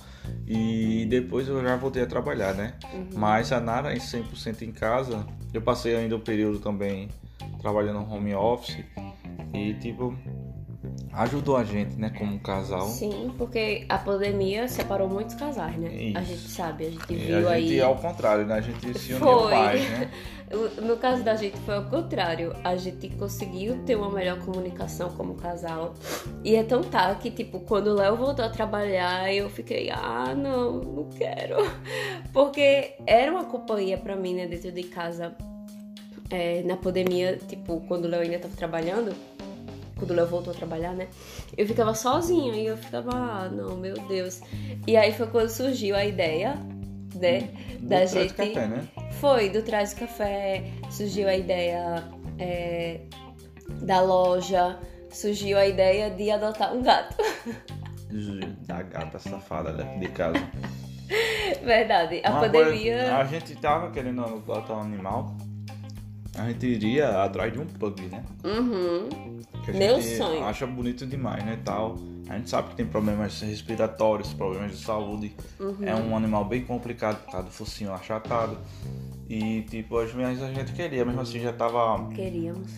E 0.47 1.05
depois 1.09 1.47
eu 1.47 1.61
já 1.61 1.75
voltei 1.75 2.01
a 2.03 2.07
trabalhar, 2.07 2.53
né? 2.53 2.73
Uhum. 2.93 3.09
Mas 3.15 3.51
a 3.51 3.59
Nara 3.59 3.93
em 3.93 3.99
100% 3.99 4.61
em 4.63 4.71
casa. 4.71 5.25
Eu 5.53 5.61
passei 5.61 5.95
ainda 5.95 6.15
um 6.15 6.19
período 6.19 6.59
também 6.59 7.09
trabalhando 7.61 7.99
no 7.99 8.13
home 8.13 8.33
office. 8.33 8.77
E, 9.53 9.73
tipo, 9.75 10.15
ajudou 11.13 11.57
a 11.57 11.63
gente, 11.63 11.95
né? 11.95 12.11
Como 12.17 12.33
um 12.35 12.39
casal. 12.39 12.87
Sim, 12.87 13.33
porque 13.37 13.85
a 13.89 13.97
pandemia 13.97 14.67
separou 14.67 15.09
muitos 15.09 15.35
casais, 15.35 15.75
né? 15.77 16.13
A 16.15 16.21
Isso. 16.21 16.31
gente 16.31 16.49
sabe, 16.49 16.85
a 16.85 16.89
gente 16.91 17.13
E 17.13 17.15
viu 17.15 17.49
a 17.49 17.59
gente, 17.59 17.73
aí. 17.73 17.81
ao 17.81 17.95
contrário, 17.95 18.45
né? 18.45 18.55
A 18.55 18.61
gente 18.61 18.97
se 18.99 19.13
uniu 19.13 19.25
Foi. 19.25 19.53
mais, 19.53 19.89
né? 19.89 20.11
No 20.81 20.97
caso 20.97 21.23
da 21.23 21.35
gente 21.35 21.59
foi 21.59 21.75
ao 21.75 21.83
contrário. 21.85 22.55
A 22.63 22.75
gente 22.75 23.07
conseguiu 23.09 23.83
ter 23.85 23.95
uma 23.95 24.09
melhor 24.09 24.39
comunicação 24.39 25.11
como 25.11 25.35
casal. 25.35 25.93
E 26.43 26.55
é 26.55 26.63
tão 26.63 26.81
tá 26.81 27.13
que, 27.13 27.29
tipo, 27.29 27.59
quando 27.59 27.87
o 27.87 27.93
Léo 27.93 28.15
voltou 28.17 28.43
a 28.43 28.49
trabalhar, 28.49 29.31
eu 29.31 29.47
fiquei, 29.47 29.91
ah, 29.91 30.33
não, 30.35 30.79
não 30.81 31.03
quero. 31.11 31.55
Porque 32.33 32.93
era 33.05 33.31
uma 33.31 33.43
companhia 33.43 33.95
pra 33.99 34.15
mim, 34.15 34.33
né, 34.33 34.47
dentro 34.47 34.71
de 34.71 34.83
casa. 34.85 35.35
É, 36.31 36.63
na 36.63 36.75
pandemia, 36.77 37.37
tipo, 37.47 37.81
quando 37.87 38.05
o 38.05 38.07
Léo 38.07 38.21
ainda 38.21 38.39
tava 38.39 38.55
trabalhando, 38.55 39.13
quando 39.99 40.11
o 40.11 40.13
Léo 40.15 40.27
voltou 40.27 40.51
a 40.53 40.55
trabalhar, 40.55 40.93
né? 40.93 41.07
Eu 41.57 41.67
ficava 41.67 41.93
sozinha 41.93 42.53
e 42.55 42.65
eu 42.65 42.77
ficava, 42.77 43.09
ah, 43.13 43.49
não, 43.49 43.77
meu 43.77 43.93
Deus. 44.07 44.41
E 44.87 44.95
aí 44.97 45.11
foi 45.13 45.27
quando 45.27 45.49
surgiu 45.49 45.95
a 45.95 46.03
ideia, 46.05 46.55
né? 47.15 47.49
Do 47.79 47.87
da 47.89 48.05
gente. 48.05 48.33
Café, 48.33 48.67
né? 48.67 48.87
Foi, 49.19 49.49
do 49.49 49.61
Traz 49.61 49.93
Café, 49.93 50.63
surgiu 50.89 51.27
a 51.27 51.35
ideia 51.35 52.03
é, 52.39 53.01
da 53.81 54.01
loja, 54.01 54.79
surgiu 55.11 55.57
a 55.57 55.67
ideia 55.67 56.09
de 56.09 56.31
adotar 56.31 56.73
um 56.73 56.81
gato. 56.81 57.15
Da 58.65 58.81
gata 58.81 59.19
safada 59.19 59.71
daqui 59.71 59.99
de 59.99 60.07
casa. 60.07 60.39
Verdade, 61.63 62.21
a 62.23 62.31
Uma 62.31 62.39
pandemia. 62.41 62.95
coisa- 62.97 63.17
a 63.17 63.23
gente 63.25 63.55
tava 63.55 63.91
querendo 63.91 64.23
adotar 64.23 64.77
um 64.77 64.81
animal. 64.81 65.37
A 66.35 66.47
gente 66.47 66.65
iria 66.65 67.23
atrás 67.23 67.51
de 67.51 67.59
um 67.59 67.65
pug, 67.65 68.01
né? 68.03 68.23
Uhum. 68.43 69.09
Que 69.65 69.71
a 69.71 69.73
Meu 69.73 70.01
gente 70.01 70.17
sonho. 70.17 70.43
acha 70.43 70.65
bonito 70.65 71.05
demais, 71.05 71.43
né? 71.43 71.59
Tal. 71.65 71.95
A 72.29 72.37
gente 72.37 72.49
sabe 72.49 72.69
que 72.69 72.75
tem 72.75 72.85
problemas 72.85 73.41
respiratórios, 73.41 74.31
problemas 74.33 74.71
de 74.71 74.77
saúde. 74.77 75.35
Uhum. 75.59 75.77
É 75.81 75.95
um 75.95 76.15
animal 76.15 76.45
bem 76.45 76.63
complicado 76.63 77.23
por 77.23 77.31
causa 77.31 77.47
do 77.47 77.51
focinho 77.51 77.91
achatado. 77.91 78.57
E 79.27 79.63
tipo, 79.63 79.97
as 79.97 80.13
minhas 80.13 80.41
a 80.41 80.53
gente 80.53 80.71
queria, 80.73 81.03
mesmo 81.03 81.21
assim 81.21 81.39
já 81.39 81.51
tava 81.51 82.07
Queríamos. 82.09 82.69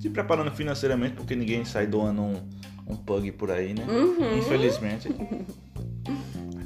se 0.00 0.10
preparando 0.10 0.50
financeiramente, 0.50 1.14
porque 1.14 1.34
ninguém 1.36 1.64
sai 1.64 1.86
doando 1.86 2.22
um, 2.22 2.48
um 2.88 2.96
pug 2.96 3.30
por 3.32 3.50
aí, 3.50 3.72
né? 3.72 3.84
Uhum. 3.88 4.38
Infelizmente. 4.38 5.08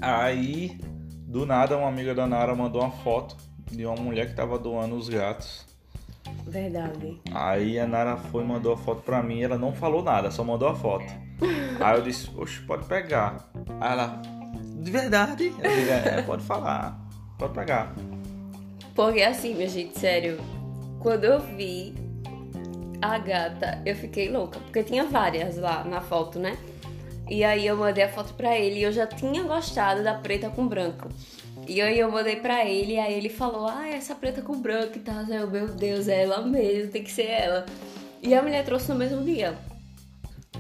Aí, 0.01 0.79
do 1.27 1.45
nada, 1.45 1.77
uma 1.77 1.89
amiga 1.89 2.15
da 2.15 2.27
Nara 2.27 2.55
mandou 2.55 2.81
uma 2.83 2.91
foto 2.91 3.37
de 3.71 3.85
uma 3.85 3.97
mulher 3.97 4.27
que 4.29 4.35
tava 4.35 4.59
doando 4.59 4.97
os 4.97 5.09
gatos. 5.09 5.67
Verdade. 6.47 7.21
Aí 7.33 7.79
a 7.79 7.87
Nara 7.87 8.16
foi 8.16 8.43
e 8.43 8.47
mandou 8.47 8.73
a 8.73 8.77
foto 8.77 9.03
pra 9.03 9.23
mim, 9.23 9.43
ela 9.43 9.57
não 9.57 9.73
falou 9.73 10.03
nada, 10.03 10.31
só 10.31 10.43
mandou 10.43 10.69
a 10.69 10.75
foto. 10.75 11.05
Aí 11.81 11.97
eu 11.97 12.03
disse, 12.03 12.31
oxe, 12.37 12.61
pode 12.62 12.85
pegar. 12.87 13.51
Aí 13.81 13.93
ela, 13.93 14.21
de 14.83 14.90
verdade? 14.90 15.53
Eu 15.62 15.71
digo, 15.71 15.90
é, 15.90 16.23
pode 16.23 16.43
falar, 16.45 16.99
pode 17.38 17.55
pegar. 17.55 17.95
Porque 18.95 19.23
assim, 19.23 19.55
minha 19.55 19.69
gente, 19.69 19.99
sério, 19.99 20.38
quando 21.01 21.25
eu 21.25 21.40
vi 21.40 21.95
a 23.01 23.19
gata, 23.19 23.81
eu 23.87 23.97
fiquei 23.97 24.29
louca. 24.31 24.59
Porque 24.61 24.83
tinha 24.83 25.05
várias 25.05 25.57
lá 25.57 25.85
na 25.85 26.01
foto, 26.01 26.38
né? 26.38 26.57
E 27.29 27.45
aí 27.45 27.66
eu 27.66 27.77
mandei 27.77 28.05
a 28.05 28.09
foto 28.09 28.35
pra 28.35 28.59
ele 28.59 28.81
e 28.81 28.83
eu 28.83 28.93
já 28.93 29.07
tinha 29.07 29.43
gostado 29.45 30.03
da 30.03 30.14
preta 30.14 30.51
com 30.51 30.66
branco. 30.66 31.09
E 31.71 31.81
aí 31.81 32.01
eu 32.01 32.11
mandei 32.11 32.35
pra 32.35 32.65
ele 32.65 32.95
e 32.95 32.99
aí 32.99 33.15
ele 33.15 33.29
falou, 33.29 33.69
ah, 33.69 33.89
essa 33.89 34.13
preta 34.13 34.43
com 34.43 34.61
branco 34.61 34.97
e 34.97 35.01
tal. 35.01 35.23
Eu, 35.27 35.49
meu 35.49 35.69
Deus, 35.69 36.09
é 36.09 36.25
ela 36.25 36.45
mesmo, 36.45 36.91
tem 36.91 37.05
que 37.05 37.13
ser 37.13 37.27
ela. 37.27 37.65
E 38.21 38.35
a 38.35 38.43
mulher 38.43 38.65
trouxe 38.65 38.89
no 38.91 38.99
mesmo 38.99 39.23
dia. 39.23 39.57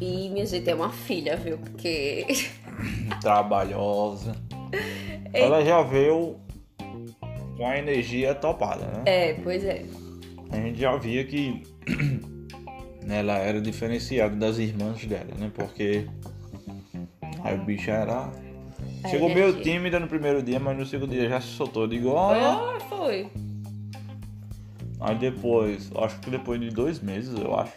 E 0.00 0.28
minha 0.28 0.46
gente 0.46 0.70
é 0.70 0.74
uma 0.74 0.90
filha, 0.90 1.36
viu? 1.36 1.58
Porque. 1.58 2.24
Trabalhosa. 3.20 4.36
Ela 5.32 5.64
já 5.64 5.82
veio 5.82 6.36
com 7.56 7.66
a 7.66 7.76
energia 7.76 8.32
topada, 8.32 8.86
né? 8.86 9.02
É, 9.04 9.34
pois 9.34 9.64
é. 9.64 9.84
A 10.52 10.56
gente 10.58 10.78
já 10.78 10.96
via 10.96 11.24
que 11.24 11.64
ela 13.10 13.36
era 13.36 13.60
diferenciada 13.60 14.36
das 14.36 14.58
irmãs 14.58 15.04
dela, 15.04 15.34
né? 15.36 15.50
Porque 15.52 16.06
aí 17.42 17.58
o 17.58 17.64
bicho 17.64 17.90
era. 17.90 18.30
A 19.04 19.08
Chegou 19.08 19.28
meio 19.28 19.60
tímida 19.62 19.98
no 19.98 20.06
primeiro 20.06 20.42
dia, 20.42 20.60
mas 20.60 20.76
no 20.76 20.84
segundo 20.84 21.10
dia 21.10 21.28
já 21.28 21.40
se 21.40 21.48
soltou. 21.48 21.86
Digo, 21.86 22.10
olha. 22.10 22.40
Ah, 22.48 22.78
foi. 22.88 23.30
Aí 25.00 25.14
depois, 25.16 25.90
acho 25.96 26.18
que 26.20 26.30
depois 26.30 26.60
de 26.60 26.68
dois 26.70 27.00
meses, 27.00 27.34
eu 27.38 27.54
acho. 27.58 27.72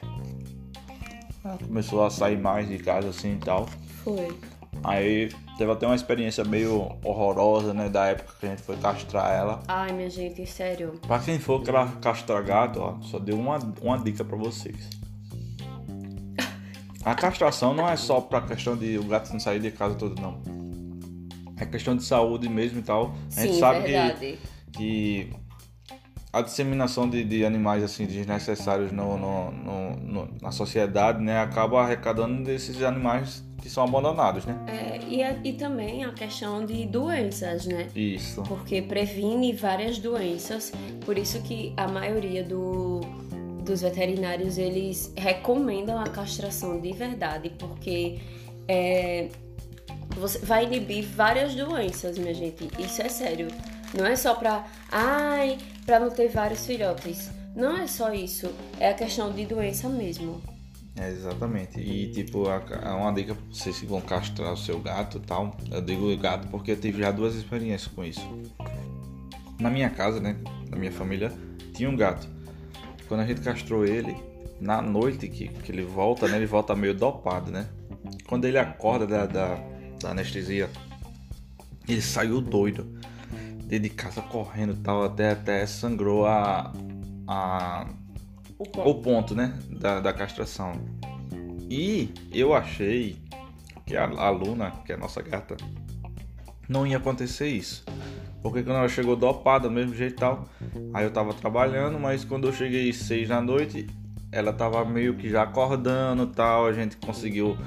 Ela 1.46 1.58
começou 1.58 2.04
a 2.04 2.10
sair 2.10 2.38
mais 2.38 2.68
de 2.68 2.78
casa 2.78 3.10
assim 3.10 3.34
e 3.34 3.38
tal. 3.38 3.68
Foi. 4.04 4.38
Aí 4.84 5.30
teve 5.58 5.72
até 5.72 5.86
uma 5.86 5.96
experiência 5.96 6.44
meio 6.44 6.90
horrorosa, 7.06 7.74
né? 7.74 7.88
Da 7.88 8.08
época 8.08 8.34
que 8.40 8.46
a 8.46 8.50
gente 8.50 8.62
foi 8.64 8.76
castrar 8.76 9.32
ela. 9.32 9.62
Ai, 9.68 9.94
minha 9.94 10.10
gente, 10.10 10.46
sério. 10.46 11.00
Pra 11.08 11.20
quem 11.20 11.40
for 11.40 11.62
cra- 11.64 11.88
castrar 12.02 12.44
gato, 12.44 12.82
ó, 12.82 12.98
só 13.02 13.20
deu 13.20 13.40
uma, 13.40 13.58
uma 13.82 13.98
dica 13.98 14.26
pra 14.26 14.36
vocês. 14.36 14.90
A 17.06 17.16
castração 17.16 17.74
não 17.74 17.88
é 17.88 17.96
só 17.98 18.20
pra 18.22 18.42
questão 18.42 18.76
de 18.78 18.98
o 18.98 19.04
gato 19.04 19.32
não 19.32 19.40
sair 19.40 19.60
de 19.60 19.72
casa 19.72 19.96
todo, 19.96 20.22
não. 20.22 20.42
É 21.64 21.66
questão 21.66 21.96
de 21.96 22.04
saúde 22.04 22.48
mesmo 22.50 22.80
e 22.80 22.84
tal. 22.84 23.16
A 23.38 23.42
gente 23.42 23.54
Sim, 23.56 23.60
sabe 23.60 23.82
verdade. 23.92 24.38
que, 24.72 24.78
que 24.78 25.30
a 26.32 26.42
disseminação 26.42 27.10
de, 27.10 27.24
de 27.24 27.46
animais 27.46 27.84
assim 27.84 28.06
desnecessários 28.06 28.92
no, 28.92 29.18
no- 29.18 29.52
no- 29.52 29.96
no- 29.98 30.30
na 30.42 30.52
sociedade, 30.52 31.22
né, 31.24 31.40
acaba 31.40 31.82
arrecadando 31.84 32.44
desses 32.44 32.82
animais 32.82 33.44
que 33.62 33.70
são 33.70 33.84
abandonados, 33.84 34.46
né? 34.46 34.58
É, 34.68 35.00
e, 35.08 35.24
a- 35.24 35.38
e 35.44 35.54
também 35.54 36.04
a 36.04 36.12
questão 36.12 36.66
de 36.66 36.86
doenças, 36.86 37.66
né? 37.66 37.88
Isso. 37.96 38.42
Porque 38.44 38.82
previne 38.82 39.54
várias 39.54 40.00
doenças, 40.00 40.74
por 41.06 41.18
isso 41.18 41.42
que 41.44 41.72
a 41.78 41.88
maioria 41.88 42.44
do, 42.44 43.00
dos 43.64 43.82
veterinários 43.84 44.58
eles 44.58 45.14
recomendam 45.16 45.98
a 45.98 46.10
castração 46.10 46.82
de 46.82 46.92
verdade, 46.92 47.52
porque 47.58 48.20
é, 48.68 49.30
você 50.16 50.40
vai 50.40 50.66
inibir 50.66 51.06
várias 51.06 51.56
doenças, 51.56 52.18
minha 52.18 52.34
gente. 52.34 52.70
Isso 52.80 53.02
é 53.02 53.10
sério. 53.10 53.48
Não 53.94 54.06
é 54.06 54.16
só 54.16 54.34
pra, 54.36 54.66
ai, 54.92 55.58
pra 55.86 56.00
não 56.00 56.10
ter 56.10 56.28
vários 56.30 56.66
filhotes. 56.66 57.30
Não 57.56 57.78
é 57.78 57.88
só 57.88 58.14
isso. 58.14 58.52
É 58.80 58.90
a 58.90 58.94
questão 58.94 59.32
de 59.32 59.46
doença 59.46 59.88
mesmo. 59.88 60.42
É, 60.96 61.10
exatamente. 61.10 61.80
E 61.80 62.12
tipo, 62.12 62.44
uma 62.48 63.12
dica 63.12 63.36
pra 63.36 63.44
vocês 63.52 63.80
que 63.80 63.86
vão 63.86 64.02
castrar 64.02 64.54
o 64.54 64.58
seu 64.58 64.80
gato 64.80 65.18
e 65.18 65.22
tal. 65.22 65.56
Eu 65.72 65.82
digo 65.82 66.16
gato 66.18 66.48
porque 66.50 66.72
eu 66.72 66.80
tive 66.80 67.02
já 67.02 67.12
duas 67.12 67.36
experiências 67.36 67.92
com 67.92 68.04
isso. 68.04 68.28
Na 69.60 69.70
minha 69.70 69.90
casa, 69.90 70.20
né? 70.20 70.38
Na 70.70 70.78
minha 70.78 70.92
família, 70.92 71.32
tinha 71.74 71.90
um 71.90 71.96
gato. 71.96 72.28
Quando 73.08 73.22
a 73.22 73.26
gente 73.26 73.42
castrou 73.42 73.86
ele, 73.86 74.16
na 74.60 74.82
noite 74.82 75.28
que, 75.28 75.48
que 75.48 75.72
ele 75.72 75.84
volta, 75.84 76.28
né? 76.28 76.38
Ele 76.38 76.46
volta 76.46 76.76
meio 76.76 76.94
dopado, 76.94 77.52
né? 77.52 77.68
Quando 78.28 78.46
ele 78.46 78.58
acorda 78.58 79.06
da, 79.06 79.26
da, 79.26 79.56
da 80.04 80.12
anestesia, 80.12 80.70
ele 81.88 82.02
saiu 82.02 82.42
doido. 82.42 83.02
Dentro 83.66 83.90
de 83.90 83.90
casa 83.90 84.22
correndo 84.22 84.76
tal, 84.76 85.04
até, 85.04 85.32
até 85.32 85.66
sangrou 85.66 86.26
a, 86.26 86.72
a, 87.28 87.88
O 88.58 88.66
ponto. 88.66 88.90
o 88.90 88.96
ponto, 89.02 89.36
né? 89.36 89.58
Da, 89.70 90.00
da 90.00 90.14
castração. 90.14 90.74
E 91.70 92.14
eu 92.32 92.54
achei 92.54 93.18
que 93.86 93.96
a, 93.96 94.04
a 94.04 94.30
Luna, 94.30 94.72
que 94.86 94.92
é 94.92 94.96
a 94.96 94.98
nossa 94.98 95.22
gata, 95.22 95.58
não 96.70 96.86
ia 96.86 96.98
acontecer 96.98 97.48
isso. 97.48 97.84
Porque 98.42 98.62
quando 98.62 98.78
ela 98.78 98.90
chegou 98.90 99.16
dopada, 99.16 99.70
do 99.70 99.74
mesmo 99.74 99.96
jeito 99.96 100.14
e 100.14 100.18
tal, 100.18 100.46
aí 100.94 101.06
eu 101.06 101.12
tava 101.12 101.34
trabalhando, 101.34 101.98
mas 101.98 102.26
quando 102.26 102.48
eu 102.48 102.54
cheguei 102.54 102.92
seis 102.92 103.30
da 103.30 103.42
noite, 103.42 103.88
ela 104.32 104.52
tava 104.52 104.84
meio 104.84 105.16
que 105.16 105.30
já 105.30 105.44
acordando 105.44 106.28
tal, 106.28 106.66
a 106.66 106.74
gente 106.74 106.98
conseguiu 106.98 107.58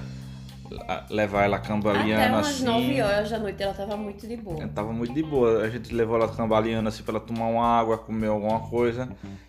levar 1.10 1.44
ela 1.44 1.56
Até 1.56 1.68
cambaleando 1.68 2.34
umas 2.34 2.46
assim. 2.48 2.64
9 2.64 3.02
horas 3.02 3.30
da 3.30 3.38
noite 3.38 3.62
ela 3.62 3.74
tava 3.74 3.96
muito 3.96 4.26
de 4.26 4.36
boa. 4.36 4.62
Ela 4.62 4.68
Tava 4.68 4.92
muito 4.92 5.14
de 5.14 5.22
boa. 5.22 5.62
A 5.62 5.70
gente 5.70 5.94
levou 5.94 6.16
ela 6.16 6.28
cambaleando 6.28 6.88
assim 6.88 7.02
pra 7.02 7.16
ela 7.16 7.20
tomar 7.20 7.46
uma 7.46 7.66
água, 7.66 7.98
comer 7.98 8.28
alguma 8.28 8.60
coisa. 8.60 9.08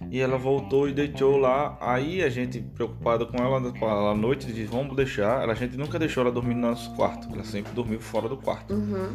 E 0.10 0.20
ela 0.20 0.38
voltou 0.38 0.88
e 0.88 0.94
deitou 0.94 1.38
lá. 1.38 1.78
Aí 1.82 2.24
a 2.24 2.30
gente, 2.30 2.60
preocupado 2.62 3.28
com 3.28 3.38
ela, 3.38 4.12
à 4.12 4.16
noite, 4.16 4.48
disse: 4.48 4.66
Vamos 4.66 4.96
deixar. 4.96 5.50
A 5.50 5.54
gente 5.54 5.78
nunca 5.78 6.00
deixou 6.00 6.22
ela 6.22 6.32
dormir 6.32 6.56
no 6.56 6.70
nosso 6.70 6.94
quarto. 6.96 7.28
Ela 7.34 7.44
sempre 7.44 7.72
dormiu 7.74 8.00
fora 8.00 8.28
do 8.30 8.38
quarto. 8.38 8.74
Uhum. 8.74 9.10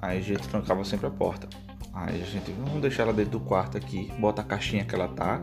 Aí 0.00 0.18
a 0.18 0.22
gente 0.22 0.48
trancava 0.48 0.84
sempre 0.84 1.06
a 1.06 1.10
porta. 1.10 1.48
Aí 1.94 2.22
a 2.22 2.24
gente, 2.24 2.50
vamos 2.52 2.80
deixar 2.80 3.04
ela 3.04 3.12
dentro 3.12 3.32
do 3.32 3.40
quarto 3.40 3.76
aqui. 3.76 4.10
Bota 4.18 4.42
a 4.42 4.44
caixinha 4.44 4.84
que 4.84 4.94
ela 4.94 5.08
tá 5.08 5.40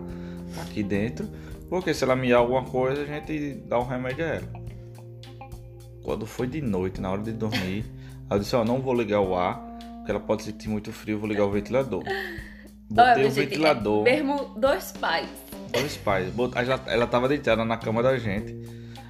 aqui 0.61 0.83
dentro. 0.83 1.29
Porque 1.69 1.93
se 1.93 2.03
ela 2.03 2.15
miar 2.15 2.39
alguma 2.39 2.63
coisa, 2.63 3.03
a 3.03 3.05
gente 3.05 3.53
dá 3.67 3.79
um 3.79 3.85
remédio 3.85 4.25
a 4.25 4.27
ela. 4.27 4.58
Quando 6.09 6.25
foi 6.25 6.47
de 6.47 6.59
noite, 6.59 6.99
na 6.99 7.11
hora 7.11 7.21
de 7.21 7.31
dormir, 7.31 7.85
eu 8.31 8.39
disse, 8.39 8.55
ó, 8.55 8.65
não 8.65 8.81
vou 8.81 8.95
ligar 8.95 9.21
o 9.21 9.35
ar, 9.35 9.59
porque 9.97 10.09
ela 10.09 10.19
pode 10.19 10.41
sentir 10.41 10.67
muito 10.67 10.91
frio, 10.91 11.19
vou 11.19 11.29
ligar 11.29 11.45
o 11.45 11.51
ventilador. 11.51 12.01
Botei 12.89 13.13
Olha, 13.13 13.27
o 13.27 13.29
gente, 13.29 13.49
ventilador, 13.49 14.07
é 14.07 14.15
mesmo 14.15 14.55
dois 14.57 14.91
pais. 14.91 15.29
dois 15.71 15.97
pais. 15.97 16.33
Ela, 16.55 16.83
ela 16.87 17.05
tava 17.05 17.27
deitada 17.27 17.63
na 17.63 17.77
cama 17.77 18.01
da 18.01 18.17
gente. 18.17 18.57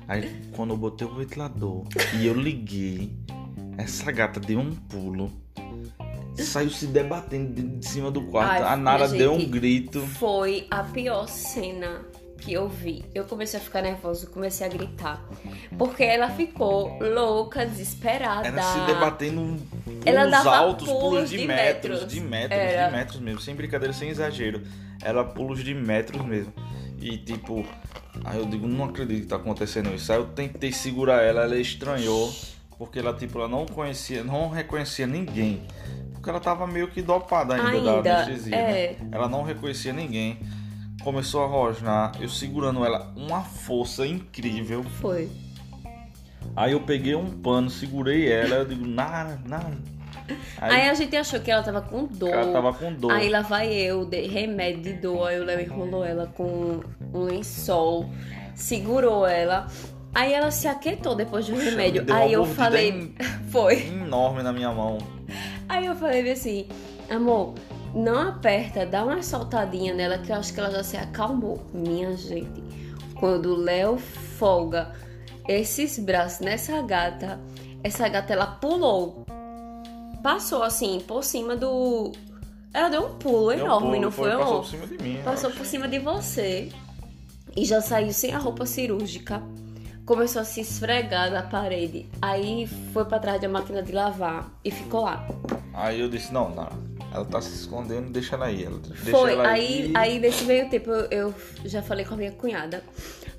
Aí 0.10 0.42
quando 0.52 0.72
eu 0.72 0.78
botei 0.78 1.08
o 1.08 1.16
ventilador 1.16 1.86
e 2.20 2.28
eu 2.28 2.34
liguei, 2.34 3.16
essa 3.78 4.12
gata 4.12 4.38
deu 4.38 4.60
um 4.60 4.76
pulo. 4.76 5.32
Saiu 6.36 6.70
se 6.70 6.86
debatendo 6.86 7.78
de, 7.78 7.88
cima 7.88 8.12
do 8.12 8.24
quarto. 8.24 8.62
Ai, 8.62 8.74
a 8.74 8.76
Nara 8.76 9.08
deu 9.08 9.32
um 9.32 9.50
grito. 9.50 10.02
Foi 10.02 10.68
a 10.70 10.84
pior 10.84 11.30
cena 11.30 12.02
que 12.40 12.54
eu 12.54 12.68
vi. 12.68 13.06
Eu 13.14 13.26
comecei 13.26 13.60
a 13.60 13.64
ficar 13.64 13.82
nervosa, 13.82 14.28
comecei 14.28 14.66
a 14.66 14.70
gritar. 14.70 15.24
Porque 15.78 16.04
ela 16.04 16.30
ficou 16.30 16.98
louca, 17.00 17.66
desesperada. 17.66 18.48
Era 18.48 18.62
se 18.62 18.80
debatendo 18.86 19.58
Ela 20.06 20.26
dava 20.26 20.56
altos, 20.56 20.88
pulos, 20.88 21.02
pulos 21.02 21.30
de, 21.30 21.38
de 21.38 21.48
metros, 21.48 21.92
metros. 21.92 22.14
de 22.14 22.22
metros, 22.22 22.60
Era. 22.60 22.88
de 22.88 22.96
metros 22.98 23.20
mesmo, 23.20 23.42
sem 23.42 23.56
brincadeira, 23.56 23.94
sem 23.94 24.10
exagero. 24.10 24.62
Era 25.04 25.24
pulos 25.24 25.64
de 25.64 25.74
metros 25.74 26.24
mesmo. 26.26 26.54
E 27.02 27.18
tipo, 27.18 27.66
aí 28.26 28.38
eu 28.38 28.46
digo, 28.46 28.68
não 28.68 28.86
acredito 28.86 29.22
que 29.22 29.28
tá 29.28 29.38
acontecendo 29.38 29.94
isso. 29.94 30.12
Aí 30.12 30.18
eu 30.18 30.28
tentei 30.28 30.72
segurar 30.72 31.22
ela, 31.22 31.44
ela 31.44 31.58
estranhou, 31.58 32.34
porque 32.78 33.00
ela 33.00 33.14
tipo, 33.14 33.40
ela 33.40 33.48
não 33.48 33.66
conhecia, 33.66 34.24
não 34.24 34.50
reconhecia 34.50 35.08
ninguém. 35.08 35.64
Porque 36.14 36.30
ela 36.30 36.40
tava 36.40 36.68
meio 36.68 36.90
que 36.90 37.02
dopada 37.02 37.56
ainda, 37.56 37.70
Ainda, 37.70 38.02
da 38.02 38.24
anestesia, 38.24 38.56
é. 38.56 38.98
né? 39.00 39.10
Ela 39.12 39.30
não 39.30 39.44
reconhecia 39.44 39.94
ninguém. 39.94 40.38
Começou 41.04 41.44
a 41.44 41.48
rosnar, 41.48 42.12
eu 42.20 42.30
segurando 42.30 42.84
ela, 42.86 43.12
uma 43.16 43.42
força 43.42 44.06
incrível. 44.06 44.84
Foi. 44.84 45.30
Aí 46.56 46.74
eu 46.74 46.82
peguei 46.82 47.16
um 47.16 47.30
pano, 47.30 47.70
segurei 47.70 48.32
ela, 48.32 48.56
eu 48.56 48.66
digo, 48.66 48.86
nada, 48.86 49.40
nada. 49.46 49.78
Aí, 50.60 50.90
a 50.90 50.94
gente 50.94 51.16
achou 51.16 51.40
que 51.40 51.50
ela 51.50 51.64
tava 51.64 51.82
com 51.82 52.06
dor. 52.06 52.30
ela 52.30 52.52
tava 52.52 52.74
com 52.74 52.94
dor. 52.94 53.12
Aí 53.12 53.30
lá 53.30 53.42
vai 53.42 53.72
eu, 53.74 54.06
dei 54.06 54.28
remédio 54.28 54.82
de 54.82 54.94
dor. 54.94 55.28
Aí 55.28 55.40
o 55.40 55.44
Léo 55.44 55.62
enrolou 55.62 56.06
ela 56.06 56.28
com 56.28 56.82
um 57.14 57.24
lençol, 57.24 58.10
segurou 58.54 59.26
ela. 59.26 59.68
Aí 60.14 60.34
ela 60.34 60.52
se 60.52 60.68
aquietou 60.68 61.16
depois 61.16 61.46
do 61.48 61.54
Puxa, 61.54 61.70
remédio. 61.70 62.06
Aí 62.14 62.34
eu 62.34 62.46
falei. 62.46 63.14
Foi. 63.50 63.88
enorme 63.88 64.44
na 64.44 64.52
minha 64.52 64.72
mão. 64.72 64.98
Aí 65.68 65.86
eu 65.86 65.96
falei 65.96 66.32
assim, 66.32 66.68
amor, 67.10 67.54
não 67.94 68.30
aperta, 68.30 68.86
dá 68.86 69.04
uma 69.04 69.22
soltadinha 69.22 69.94
nela 69.94 70.18
que 70.18 70.32
eu 70.32 70.36
acho 70.36 70.54
que 70.54 70.60
ela 70.60 70.72
já 70.72 70.84
se 70.84 70.98
acalmou. 70.98 71.62
Minha 71.74 72.16
gente, 72.16 72.64
quando 73.16 73.54
o 73.54 73.56
Léo 73.56 73.98
folga 73.98 74.94
esses 75.48 75.98
braços 76.00 76.40
nessa 76.42 76.82
gata, 76.82 77.40
essa 77.84 78.08
gata 78.08 78.34
ela 78.34 78.46
pulou. 78.48 79.26
Passou 80.22 80.64
assim, 80.64 81.02
por 81.08 81.24
cima 81.24 81.56
do. 81.56 82.12
Ela 82.74 82.90
deu 82.90 83.06
um 83.08 83.16
pulo 83.16 83.50
Deu 83.50 83.64
um 83.64 83.66
enorme, 83.66 83.88
pulo, 83.90 84.02
não 84.02 84.12
foi, 84.12 84.30
Passou 84.30 84.44
amor? 84.44 84.62
por 84.62 84.68
cima 84.70 84.88
de 84.88 85.04
mim. 85.04 85.22
Passou 85.24 85.52
por 85.52 85.66
cima 85.66 85.88
de 85.88 86.00
você 86.00 86.70
e 87.56 87.66
já 87.66 87.82
saiu 87.82 88.14
sem 88.14 88.34
a 88.34 88.38
roupa 88.38 88.66
cirúrgica. 88.66 89.42
Começou 90.06 90.42
a 90.42 90.46
se 90.46 90.62
esfregar 90.62 91.32
na 91.32 91.44
parede. 91.44 92.08
Aí 92.22 92.68
foi 92.94 93.06
pra 93.06 93.20
trás 93.20 93.42
da 93.42 93.48
máquina 93.48 93.82
de 93.82 93.92
lavar 93.92 94.52
e 94.64 94.72
ficou 94.72 95.02
lá. 95.02 95.28
Aí 95.74 96.00
eu 96.00 96.10
disse, 96.10 96.34
não, 96.34 96.50
não. 96.50 96.89
Ela 97.12 97.26
tá 97.26 97.42
se 97.42 97.54
escondendo, 97.54 98.12
deixa 98.12 98.36
ela 98.36 98.46
aí. 98.46 98.64
Ela, 98.64 98.78
deixa 98.78 99.12
Foi, 99.12 99.34
ela 99.34 99.48
aí, 99.48 99.92
aí. 99.96 100.14
aí 100.14 100.20
nesse 100.20 100.44
meio 100.46 100.70
tempo 100.70 100.92
eu, 100.92 101.08
eu 101.12 101.34
já 101.66 101.82
falei 101.82 102.06
com 102.06 102.14
a 102.14 102.18
minha 102.18 102.32
cunhada, 102.32 102.84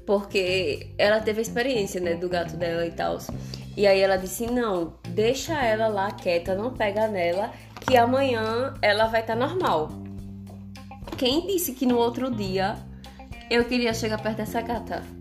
porque 0.04 0.88
ela 0.98 1.20
teve 1.20 1.38
a 1.38 1.42
experiência, 1.42 2.00
né, 2.00 2.14
do 2.14 2.28
gato 2.28 2.56
dela 2.56 2.84
e 2.86 2.90
tal. 2.90 3.18
E 3.76 3.86
aí 3.86 4.00
ela 4.00 4.16
disse: 4.16 4.46
não, 4.46 4.94
deixa 5.08 5.54
ela 5.62 5.88
lá 5.88 6.10
quieta, 6.10 6.54
não 6.54 6.74
pega 6.74 7.06
nela, 7.06 7.52
que 7.80 7.96
amanhã 7.96 8.74
ela 8.82 9.06
vai 9.06 9.20
estar 9.20 9.36
normal. 9.36 9.90
Quem 11.16 11.46
disse 11.46 11.72
que 11.72 11.86
no 11.86 11.96
outro 11.96 12.30
dia 12.30 12.76
eu 13.50 13.64
queria 13.64 13.94
chegar 13.94 14.20
perto 14.20 14.38
dessa 14.38 14.60
gata? 14.60 15.19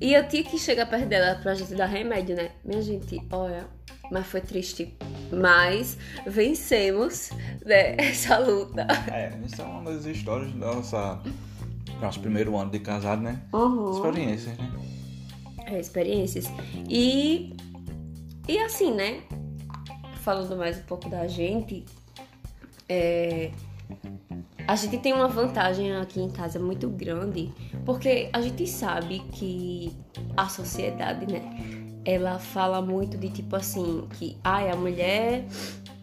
E 0.00 0.14
eu 0.14 0.28
tinha 0.28 0.44
que 0.44 0.58
chegar 0.58 0.86
perto 0.86 1.06
dela 1.06 1.40
pra 1.40 1.54
gente 1.54 1.74
dar 1.74 1.86
remédio, 1.86 2.36
né? 2.36 2.52
Minha 2.64 2.80
gente, 2.82 3.20
olha, 3.32 3.66
mas 4.10 4.26
foi 4.26 4.40
triste. 4.40 4.96
Mas 5.32 5.98
vencemos 6.26 7.30
né, 7.64 7.96
essa 7.98 8.38
luta. 8.38 8.86
É, 9.12 9.32
isso 9.44 9.60
é 9.60 9.64
uma 9.64 9.92
das 9.92 10.04
histórias 10.04 10.52
da 10.52 10.74
nossa. 10.74 11.20
Nosso 12.00 12.20
primeiro 12.20 12.56
ano 12.56 12.70
de 12.70 12.78
casado, 12.78 13.22
né? 13.22 13.42
Uhum. 13.52 13.90
Experiências, 13.90 14.56
né? 14.56 14.70
É, 15.66 15.80
experiências. 15.80 16.46
E, 16.88 17.56
e 18.46 18.58
assim, 18.60 18.94
né? 18.94 19.22
Falando 20.22 20.56
mais 20.56 20.78
um 20.78 20.82
pouco 20.82 21.08
da 21.08 21.26
gente, 21.26 21.84
é, 22.88 23.50
a 24.68 24.76
gente 24.76 24.98
tem 24.98 25.14
uma 25.14 25.28
vantagem 25.28 25.96
aqui 25.96 26.20
em 26.20 26.28
casa 26.28 26.58
muito 26.58 26.90
grande, 26.90 27.50
porque 27.86 28.28
a 28.34 28.42
gente 28.42 28.66
sabe 28.66 29.20
que 29.32 29.96
a 30.36 30.46
sociedade, 30.46 31.26
né? 31.26 31.40
Ela 32.04 32.38
fala 32.38 32.82
muito 32.82 33.16
de 33.16 33.30
tipo 33.30 33.56
assim, 33.56 34.06
que 34.18 34.36
ai, 34.44 34.70
a 34.70 34.76
mulher 34.76 35.46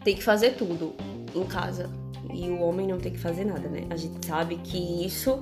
tem 0.02 0.16
que 0.16 0.22
fazer 0.22 0.56
tudo 0.56 0.96
em 1.32 1.44
casa 1.44 1.88
e 2.34 2.48
o 2.50 2.60
homem 2.60 2.88
não 2.88 2.98
tem 2.98 3.12
que 3.12 3.20
fazer 3.20 3.44
nada, 3.44 3.68
né? 3.68 3.86
A 3.88 3.96
gente 3.96 4.26
sabe 4.26 4.56
que 4.56 5.06
isso 5.06 5.40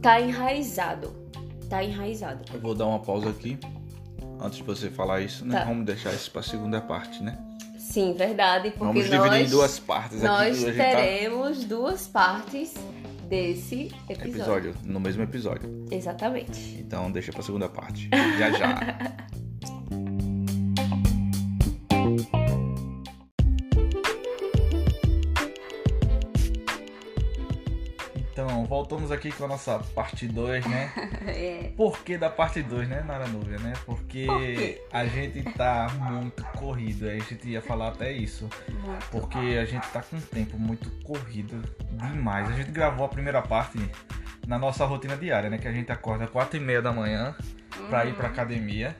tá 0.00 0.20
enraizado. 0.20 1.10
Tá 1.68 1.82
enraizado. 1.82 2.44
Eu 2.54 2.60
vou 2.60 2.76
dar 2.76 2.86
uma 2.86 3.00
pausa 3.00 3.30
aqui. 3.30 3.58
Antes 4.40 4.58
de 4.58 4.64
você 4.64 4.88
falar 4.88 5.20
isso, 5.20 5.44
né? 5.44 5.58
Tá. 5.58 5.64
Vamos 5.64 5.84
deixar 5.84 6.12
isso 6.12 6.30
pra 6.30 6.42
segunda 6.42 6.80
parte, 6.80 7.24
né? 7.24 7.36
Sim, 7.94 8.12
verdade, 8.12 8.70
porque 8.72 8.84
Vamos 8.84 9.04
dividir 9.04 9.24
nós, 9.30 9.46
em 9.46 9.50
duas 9.50 9.78
partes 9.78 10.20
nós 10.20 10.64
aqui. 10.64 10.76
tá- 10.76 10.84
teremos 10.84 11.64
duas 11.64 12.08
partes 12.08 12.74
desse 13.28 13.92
episódio. 14.08 14.30
Episódio, 14.34 14.74
no 14.84 14.98
mesmo 14.98 15.22
episódio. 15.22 15.86
Exatamente. 15.92 16.76
Então 16.80 17.08
deixa 17.12 17.30
pra 17.32 17.40
segunda 17.42 17.68
parte. 17.68 18.10
Já 18.36 18.50
já. 18.50 18.80
voltamos 28.84 29.10
aqui 29.10 29.32
com 29.32 29.46
a 29.46 29.48
nossa 29.48 29.78
parte 29.94 30.28
2, 30.28 30.66
né? 30.66 30.92
É. 31.26 31.72
Por 31.74 31.98
que 32.00 32.18
da 32.18 32.28
parte 32.28 32.62
2, 32.62 32.86
né, 32.86 33.02
Nara 33.06 33.26
Núbia, 33.26 33.58
né? 33.58 33.72
Porque 33.86 34.26
Por 34.26 34.96
a 34.98 35.06
gente 35.06 35.42
tá 35.54 35.88
muito 35.98 36.44
corrido, 36.58 37.08
a 37.08 37.18
gente 37.18 37.48
ia 37.48 37.62
falar 37.62 37.88
até 37.88 38.12
isso. 38.12 38.48
Porque 39.10 39.38
a 39.38 39.64
gente 39.64 39.88
tá 39.88 40.02
com 40.02 40.16
um 40.16 40.20
tempo 40.20 40.58
muito 40.58 40.90
corrido 41.02 41.62
demais. 41.92 42.50
A 42.50 42.52
gente 42.52 42.70
gravou 42.70 43.06
a 43.06 43.08
primeira 43.08 43.40
parte 43.40 43.78
na 44.46 44.58
nossa 44.58 44.84
rotina 44.84 45.16
diária, 45.16 45.48
né? 45.48 45.56
Que 45.56 45.66
a 45.66 45.72
gente 45.72 45.90
acorda 45.90 46.26
4 46.26 46.58
e 46.58 46.60
meia 46.60 46.82
da 46.82 46.92
manhã 46.92 47.34
pra 47.88 48.04
ir 48.04 48.14
pra 48.14 48.28
academia. 48.28 48.94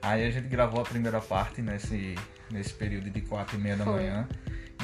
Aí 0.00 0.24
a 0.24 0.30
gente 0.30 0.46
gravou 0.46 0.80
a 0.80 0.84
primeira 0.84 1.20
parte 1.20 1.60
nesse, 1.60 2.14
nesse 2.52 2.72
período 2.72 3.10
de 3.10 3.20
4 3.20 3.56
e 3.56 3.60
meia 3.60 3.76
da 3.76 3.84
Foi. 3.84 3.94
manhã. 3.94 4.28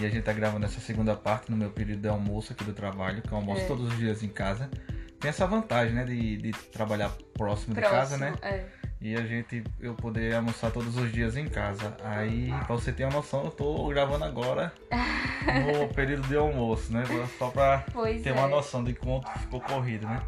E 0.01 0.07
a 0.07 0.09
gente 0.09 0.22
tá 0.22 0.32
gravando 0.32 0.64
essa 0.64 0.80
segunda 0.80 1.14
parte 1.14 1.51
no 1.51 1.57
meu 1.57 1.70
período 1.70 2.01
de 2.01 2.09
almoço 2.09 2.53
aqui 2.53 2.64
do 2.64 2.72
trabalho, 2.72 3.20
que 3.22 3.30
eu 3.30 3.36
almoço 3.36 3.62
É. 3.62 3.66
todos 3.66 3.88
os 3.88 3.96
dias 3.98 4.22
em 4.22 4.28
casa. 4.28 4.70
tem 5.20 5.28
essa 5.28 5.46
vantagem, 5.46 5.94
né, 5.94 6.05
de, 6.05 6.38
de 6.38 6.51
trabalhar 6.72 7.11
próximo, 7.34 7.74
de 7.74 7.80
casa, 7.82 8.16
né? 8.16 8.32
É. 8.40 8.64
E 9.03 9.14
a 9.14 9.20
gente, 9.26 9.62
eu 9.78 9.94
poder 9.94 10.34
almoçar 10.34 10.70
todos 10.70 10.96
os 10.96 11.12
dias 11.12 11.36
em 11.36 11.46
casa. 11.46 11.94
Aí, 12.03 12.48
pra 12.66 12.74
você 12.74 12.90
ter 12.90 13.05
uma 13.05 13.12
noção, 13.12 13.44
eu 13.44 13.51
tô 13.51 13.86
gravando 13.88 14.24
agora 14.24 14.72
no 15.78 15.88
período 15.92 16.26
de 16.26 16.36
almoço, 16.36 16.90
né? 16.92 17.05
Só 17.38 17.51
pra 17.51 17.84
Pois 17.92 18.22
ter 18.22 18.30
é. 18.30 18.32
uma 18.32 18.48
noção 18.48 18.82
de 18.82 18.94
quanto 18.94 19.28
ficou 19.40 19.61
corrido, 19.61 20.07
né? 20.07 20.22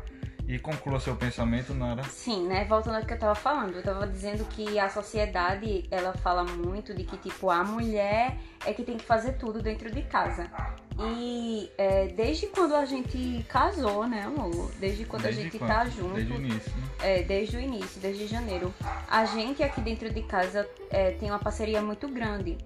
E 0.46 0.58
conclua 0.58 0.98
seu 0.98 1.14
pensamento, 1.16 1.72
Nara. 1.72 2.02
Sim, 2.04 2.46
né? 2.46 2.64
Voltando 2.64 2.96
ao 2.96 3.04
que 3.06 3.12
eu 3.14 3.18
tava 3.18 3.34
falando, 3.34 3.76
eu 3.76 3.82
tava 3.82 4.06
dizendo 4.06 4.44
que 4.46 4.78
a 4.78 4.88
sociedade, 4.90 5.86
ela 5.90 6.12
fala 6.14 6.44
muito 6.44 6.92
de 6.92 7.04
que, 7.04 7.16
tipo, 7.16 7.48
a 7.48 7.62
mulher 7.62 8.36
é 8.66 8.72
que 8.72 8.82
tem 8.82 8.96
que 8.96 9.04
fazer 9.04 9.34
tudo 9.34 9.62
dentro 9.62 9.90
de 9.90 10.02
casa. 10.02 10.50
E 10.98 11.70
é, 11.78 12.08
desde 12.08 12.48
quando 12.48 12.74
a 12.74 12.84
gente 12.84 13.46
casou, 13.48 14.06
né, 14.06 14.22
amor? 14.22 14.70
Desde 14.78 15.04
quando 15.04 15.22
Desde 15.22 15.40
a 15.40 15.44
gente 15.44 15.58
quando? 15.58 15.70
tá 15.70 15.84
junto, 15.86 16.14
Desde 16.14 16.32
o 16.32 16.36
início, 16.36 16.72
né? 16.72 16.88
é, 17.00 17.22
desde 17.22 17.56
o 17.56 17.60
início, 17.60 18.00
desde 18.00 18.26
janeiro. 18.26 18.74
A 19.08 19.24
gente 19.24 19.62
aqui 19.62 19.80
dentro 19.80 20.12
de 20.12 20.22
casa 20.22 20.68
é, 20.90 21.12
tem 21.12 21.30
uma 21.30 21.38
parceria 21.38 21.80
muito 21.80 22.08
grande. 22.08 22.58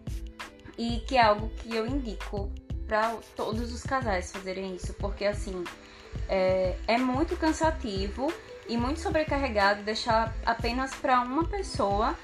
E 0.78 1.00
que 1.06 1.16
é 1.16 1.22
algo 1.22 1.50
que 1.50 1.74
eu 1.74 1.86
indico 1.86 2.50
para 2.86 3.14
todos 3.36 3.72
os 3.72 3.82
casais 3.82 4.32
fazerem 4.32 4.74
isso. 4.74 4.92
Porque 4.94 5.24
assim, 5.24 5.62
é, 6.28 6.76
é 6.86 6.98
muito 6.98 7.36
cansativo 7.36 8.32
e 8.68 8.76
muito 8.76 9.00
sobrecarregado 9.00 9.82
deixar 9.82 10.34
apenas 10.44 10.94
para 10.94 11.20
uma 11.20 11.44
pessoa 11.44 12.16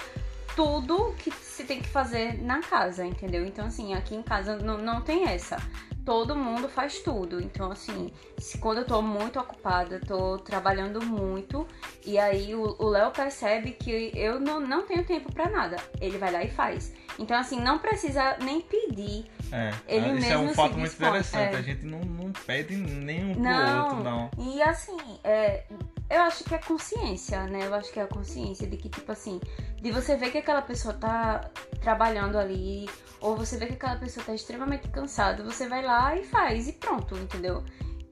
tudo 0.54 1.14
que 1.18 1.30
se 1.30 1.64
tem 1.64 1.80
que 1.80 1.88
fazer 1.88 2.42
na 2.42 2.60
casa, 2.60 3.06
entendeu? 3.06 3.44
Então, 3.46 3.66
assim, 3.66 3.94
aqui 3.94 4.14
em 4.14 4.22
casa 4.22 4.56
não, 4.56 4.78
não 4.78 5.00
tem 5.00 5.28
essa. 5.28 5.56
Todo 6.04 6.34
mundo 6.34 6.68
faz 6.68 6.98
tudo. 7.00 7.40
Então, 7.40 7.70
assim, 7.70 8.10
se 8.38 8.58
quando 8.58 8.78
eu 8.78 8.84
tô 8.84 9.00
muito 9.00 9.38
ocupada, 9.38 10.00
tô 10.06 10.36
trabalhando 10.38 11.04
muito, 11.04 11.66
e 12.04 12.18
aí 12.18 12.54
o 12.54 12.88
Léo 12.88 13.10
percebe 13.12 13.72
que 13.72 14.10
eu 14.14 14.40
não, 14.40 14.58
não 14.60 14.82
tenho 14.82 15.04
tempo 15.04 15.32
pra 15.32 15.48
nada. 15.48 15.76
Ele 16.00 16.18
vai 16.18 16.32
lá 16.32 16.42
e 16.42 16.50
faz. 16.50 16.92
Então, 17.18 17.36
assim, 17.38 17.60
não 17.60 17.78
precisa 17.78 18.36
nem 18.42 18.60
pedir. 18.60 19.30
É, 19.52 19.70
Ele 19.86 20.08
isso 20.18 20.26
é 20.26 20.30
mesmo 20.30 20.44
um 20.44 20.48
se 20.48 20.54
fato 20.54 20.72
muito 20.72 20.88
dispõe, 20.90 21.08
interessante. 21.08 21.54
é. 21.54 21.58
A 21.58 21.62
gente 21.62 21.84
não, 21.84 22.00
não 22.00 22.32
pede 22.32 22.74
nenhum 22.74 23.34
pro 23.34 23.42
Não. 23.42 23.78
outro, 23.82 24.02
não. 24.02 24.30
E 24.38 24.62
assim, 24.62 24.96
é, 25.22 25.64
eu 26.12 26.20
acho 26.20 26.44
que 26.44 26.54
é 26.54 26.58
consciência, 26.58 27.44
né? 27.44 27.66
Eu 27.66 27.74
acho 27.74 27.90
que 27.90 27.98
é 27.98 28.02
a 28.02 28.06
consciência 28.06 28.66
de 28.66 28.76
que, 28.76 28.90
tipo 28.90 29.10
assim, 29.10 29.40
de 29.80 29.90
você 29.90 30.14
ver 30.14 30.30
que 30.30 30.38
aquela 30.38 30.60
pessoa 30.60 30.92
tá 30.92 31.50
trabalhando 31.80 32.36
ali, 32.36 32.86
ou 33.18 33.34
você 33.34 33.56
vê 33.56 33.66
que 33.66 33.72
aquela 33.72 33.96
pessoa 33.96 34.24
tá 34.24 34.34
extremamente 34.34 34.88
cansada, 34.88 35.42
você 35.42 35.66
vai 35.66 35.82
lá 35.82 36.14
e 36.14 36.22
faz 36.24 36.68
e 36.68 36.74
pronto, 36.74 37.16
entendeu? 37.16 37.64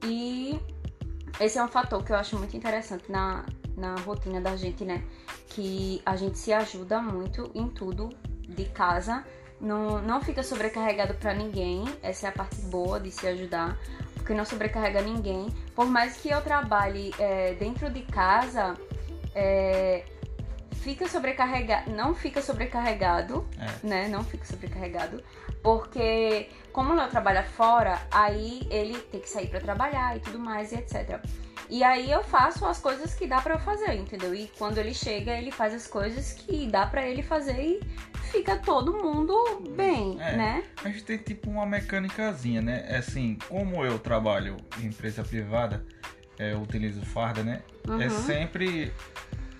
E 0.03 0.59
esse 1.39 1.59
é 1.59 1.63
um 1.63 1.67
fator 1.67 2.03
que 2.03 2.11
eu 2.11 2.15
acho 2.15 2.35
muito 2.39 2.57
interessante 2.57 3.11
na, 3.11 3.45
na 3.77 3.95
rotina 3.97 4.41
da 4.41 4.55
gente, 4.55 4.83
né? 4.83 5.03
Que 5.49 6.01
a 6.03 6.15
gente 6.15 6.39
se 6.39 6.51
ajuda 6.51 6.99
muito 7.01 7.51
em 7.53 7.67
tudo 7.67 8.09
de 8.49 8.65
casa. 8.65 9.23
Não, 9.59 10.01
não 10.01 10.21
fica 10.21 10.41
sobrecarregado 10.41 11.13
pra 11.13 11.35
ninguém. 11.35 11.85
Essa 12.01 12.25
é 12.25 12.29
a 12.29 12.31
parte 12.31 12.59
boa 12.63 12.99
de 12.99 13.11
se 13.11 13.27
ajudar. 13.27 13.77
Porque 14.31 14.37
não 14.37 14.45
sobrecarrega 14.45 15.01
ninguém. 15.01 15.49
Por 15.75 15.87
mais 15.87 16.15
que 16.15 16.29
eu 16.29 16.41
trabalhe 16.41 17.13
é, 17.19 17.53
dentro 17.55 17.89
de 17.89 18.01
casa, 18.03 18.77
é, 19.35 20.05
fica 20.75 21.05
sobrecarregado. 21.09 21.91
Não 21.91 22.15
fica 22.15 22.41
sobrecarregado, 22.41 23.45
É. 23.59 23.85
né? 23.85 24.07
Não 24.07 24.23
fica 24.23 24.45
sobrecarregado. 24.45 25.21
Porque 25.61 26.49
como 26.71 26.93
o 26.93 26.95
Léo 26.95 27.09
trabalha 27.09 27.43
fora, 27.43 28.01
aí 28.11 28.65
ele 28.69 28.97
tem 28.97 29.19
que 29.21 29.29
sair 29.29 29.47
pra 29.47 29.59
trabalhar 29.59 30.15
e 30.17 30.19
tudo 30.19 30.39
mais 30.39 30.71
e 30.71 30.75
etc. 30.75 31.19
E 31.69 31.83
aí 31.83 32.11
eu 32.11 32.23
faço 32.23 32.65
as 32.65 32.79
coisas 32.79 33.13
que 33.13 33.25
dá 33.27 33.39
pra 33.41 33.55
eu 33.55 33.59
fazer, 33.59 33.93
entendeu? 33.93 34.35
E 34.35 34.51
quando 34.57 34.77
ele 34.77 34.93
chega, 34.93 35.31
ele 35.31 35.51
faz 35.51 35.73
as 35.73 35.87
coisas 35.87 36.33
que 36.33 36.67
dá 36.67 36.85
pra 36.85 37.07
ele 37.07 37.23
fazer 37.23 37.59
e 37.61 37.79
fica 38.31 38.57
todo 38.57 38.93
mundo 38.93 39.35
bem, 39.75 40.17
É. 40.21 40.35
né? 40.35 40.63
A 40.83 40.89
gente 40.89 41.03
tem 41.03 41.17
tipo 41.17 41.49
uma 41.49 41.65
mecânicazinha, 41.65 42.61
né? 42.61 42.85
É 42.89 42.97
Assim, 42.97 43.37
como 43.47 43.85
eu 43.85 43.97
trabalho 43.99 44.57
em 44.81 44.85
empresa 44.87 45.23
privada, 45.23 45.85
é, 46.37 46.51
eu 46.53 46.61
utilizo 46.61 47.01
farda, 47.05 47.41
né? 47.43 47.61
É 47.87 47.91
Uhum. 47.91 48.09
sempre 48.09 48.91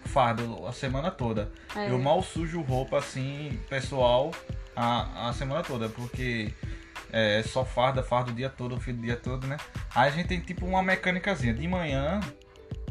fardo 0.05 0.65
a 0.67 0.73
semana 0.73 1.09
toda. 1.11 1.51
É. 1.75 1.89
Eu 1.89 1.97
mal 1.97 2.21
sujo 2.21 2.61
roupa 2.61 2.97
assim, 2.97 3.57
pessoal, 3.69 4.31
a, 4.75 5.29
a 5.29 5.33
semana 5.33 5.63
toda, 5.63 5.87
porque 5.89 6.53
é 7.11 7.43
só 7.43 7.65
farda, 7.65 8.01
farda 8.01 8.31
o 8.31 8.33
dia 8.33 8.49
todo, 8.49 8.75
o 8.75 8.79
fio 8.79 8.93
do 8.93 9.01
dia 9.01 9.15
todo, 9.15 9.47
né? 9.47 9.57
Aí 9.93 10.09
a 10.09 10.11
gente 10.11 10.27
tem 10.27 10.39
tipo 10.39 10.65
uma 10.65 10.81
mecânicazinha. 10.81 11.53
De 11.53 11.67
manhã, 11.67 12.19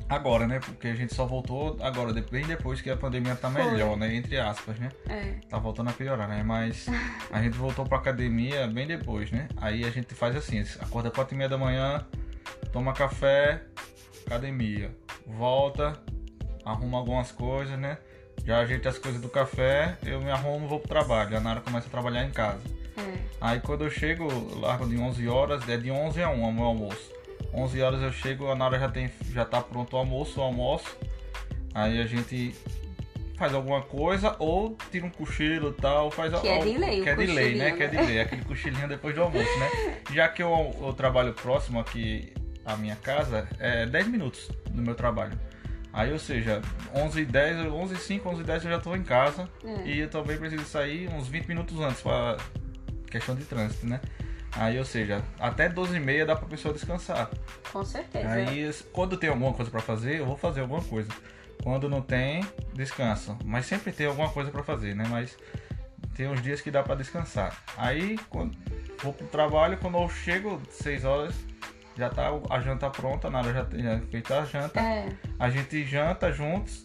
agora, 0.08 0.46
né? 0.46 0.58
Porque 0.58 0.88
a 0.88 0.94
gente 0.94 1.14
só 1.14 1.24
voltou 1.24 1.78
agora, 1.80 2.12
bem 2.12 2.44
depois 2.44 2.80
que 2.80 2.90
a 2.90 2.96
pandemia 2.96 3.36
tá 3.36 3.50
Foi. 3.50 3.64
melhor, 3.64 3.96
né? 3.96 4.14
Entre 4.14 4.38
aspas, 4.38 4.78
né? 4.78 4.90
É. 5.08 5.34
Tá 5.48 5.58
voltando 5.58 5.90
a 5.90 5.92
piorar, 5.92 6.28
né? 6.28 6.42
Mas 6.42 6.86
a 7.30 7.40
gente 7.40 7.56
voltou 7.56 7.86
pra 7.86 7.98
academia 7.98 8.66
bem 8.66 8.86
depois, 8.86 9.30
né? 9.30 9.48
Aí 9.56 9.84
a 9.84 9.90
gente 9.90 10.14
faz 10.14 10.36
assim, 10.36 10.62
acorda 10.80 11.10
4 11.10 11.34
e 11.34 11.38
meia 11.38 11.48
da 11.48 11.56
manhã, 11.56 12.04
toma 12.72 12.92
café, 12.92 13.62
academia. 14.26 14.90
Volta, 15.26 15.96
arruma 16.64 16.98
algumas 16.98 17.30
coisas, 17.30 17.78
né? 17.78 17.98
Já 18.44 18.60
ajeita 18.60 18.88
as 18.88 18.98
coisas 18.98 19.20
do 19.20 19.28
café, 19.28 19.96
eu 20.04 20.20
me 20.20 20.30
arrumo 20.30 20.64
e 20.64 20.68
vou 20.68 20.80
pro 20.80 20.88
trabalho. 20.88 21.36
A 21.36 21.40
Nara 21.40 21.60
começa 21.60 21.86
a 21.86 21.90
trabalhar 21.90 22.24
em 22.24 22.30
casa. 22.30 22.60
É. 22.96 23.18
Aí 23.40 23.60
quando 23.60 23.84
eu 23.84 23.90
chego, 23.90 24.28
eu 24.30 24.60
largo 24.60 24.86
de 24.86 24.98
11 24.98 25.28
horas, 25.28 25.68
é 25.68 25.76
de 25.76 25.90
11 25.90 26.22
a 26.22 26.30
1 26.30 26.42
o 26.42 26.52
meu 26.52 26.64
almoço. 26.64 27.12
11 27.52 27.82
horas 27.82 28.02
eu 28.02 28.12
chego, 28.12 28.50
a 28.50 28.54
Nara 28.54 28.78
já, 28.78 28.88
tem, 28.88 29.10
já 29.32 29.44
tá 29.44 29.60
pronto 29.60 29.94
o 29.94 29.98
almoço, 29.98 30.40
o 30.40 30.42
almoço. 30.42 30.96
Aí 31.74 32.00
a 32.00 32.06
gente 32.06 32.54
faz 33.36 33.54
alguma 33.54 33.80
coisa 33.80 34.36
ou 34.38 34.76
tira 34.90 35.06
um 35.06 35.10
cochilo 35.10 35.70
e 35.70 35.80
tal, 35.80 36.10
faz 36.10 36.38
Que 36.40 36.48
é 36.48 36.58
de 36.58 36.76
lei 36.76 37.02
Que 37.02 37.08
é 37.08 37.14
de 37.14 37.26
lei, 37.26 37.54
né? 37.54 37.70
cochilinho, 37.70 37.76
Que 37.76 37.82
é 37.82 37.86
de 37.88 37.96
né? 37.96 38.02
lei, 38.02 38.20
aquele 38.20 38.44
cochilinho 38.44 38.88
depois 38.88 39.14
do 39.14 39.22
almoço, 39.22 39.58
né? 39.58 39.96
Já 40.12 40.28
que 40.28 40.42
eu, 40.42 40.76
eu 40.80 40.92
trabalho 40.92 41.32
próximo 41.32 41.80
aqui 41.80 42.32
à 42.64 42.76
minha 42.76 42.96
casa, 42.96 43.48
é 43.58 43.86
10 43.86 44.08
minutos 44.08 44.50
do 44.70 44.82
meu 44.82 44.94
trabalho. 44.94 45.38
Aí, 45.92 46.12
ou 46.12 46.18
seja, 46.18 46.60
11 46.94 47.20
e 47.20 47.24
10, 47.24 47.66
11 47.72 47.94
e 47.94 47.98
5, 47.98 48.28
11 48.28 48.40
e 48.42 48.44
10 48.44 48.64
eu 48.64 48.70
já 48.70 48.78
tô 48.78 48.94
em 48.94 49.02
casa. 49.02 49.48
É. 49.64 49.88
E 49.88 49.98
eu 50.00 50.08
também 50.08 50.36
preciso 50.36 50.64
sair 50.64 51.08
uns 51.08 51.26
20 51.26 51.46
minutos 51.48 51.80
antes 51.80 52.00
para 52.00 52.36
questão 53.10 53.34
de 53.34 53.44
trânsito, 53.44 53.86
né? 53.86 54.00
Aí, 54.52 54.78
ou 54.78 54.84
seja, 54.84 55.22
até 55.38 55.68
12 55.68 55.96
e 55.96 56.00
meia 56.00 56.26
dá 56.26 56.34
pra 56.34 56.48
pessoa 56.48 56.74
descansar. 56.74 57.30
Com 57.72 57.84
certeza. 57.84 58.28
Aí, 58.28 58.72
quando 58.92 59.16
tem 59.16 59.30
alguma 59.30 59.52
coisa 59.52 59.70
pra 59.70 59.80
fazer, 59.80 60.18
eu 60.18 60.26
vou 60.26 60.36
fazer 60.36 60.60
alguma 60.60 60.82
coisa. 60.82 61.08
Quando 61.62 61.88
não 61.88 62.00
tem, 62.02 62.44
descanso. 62.72 63.36
Mas 63.44 63.66
sempre 63.66 63.92
tem 63.92 64.06
alguma 64.06 64.30
coisa 64.30 64.50
pra 64.50 64.62
fazer, 64.62 64.94
né? 64.94 65.04
Mas 65.08 65.36
tem 66.14 66.26
uns 66.26 66.42
dias 66.42 66.60
que 66.60 66.70
dá 66.70 66.82
pra 66.82 66.94
descansar. 66.94 67.56
Aí, 67.76 68.18
quando 68.28 68.56
vou 69.02 69.12
pro 69.12 69.26
trabalho, 69.26 69.78
quando 69.78 69.98
eu 69.98 70.08
chego 70.08 70.60
6 70.70 71.04
horas, 71.04 71.34
já 71.96 72.08
tá 72.08 72.30
a 72.48 72.60
janta 72.60 72.90
pronta, 72.90 73.30
nada 73.30 73.52
já 73.52 73.64
tem 73.64 73.82
já 73.82 74.00
feita 74.10 74.40
a 74.40 74.44
janta. 74.44 74.80
É. 74.80 75.08
A 75.38 75.48
gente 75.50 75.84
janta 75.84 76.32
juntos, 76.32 76.84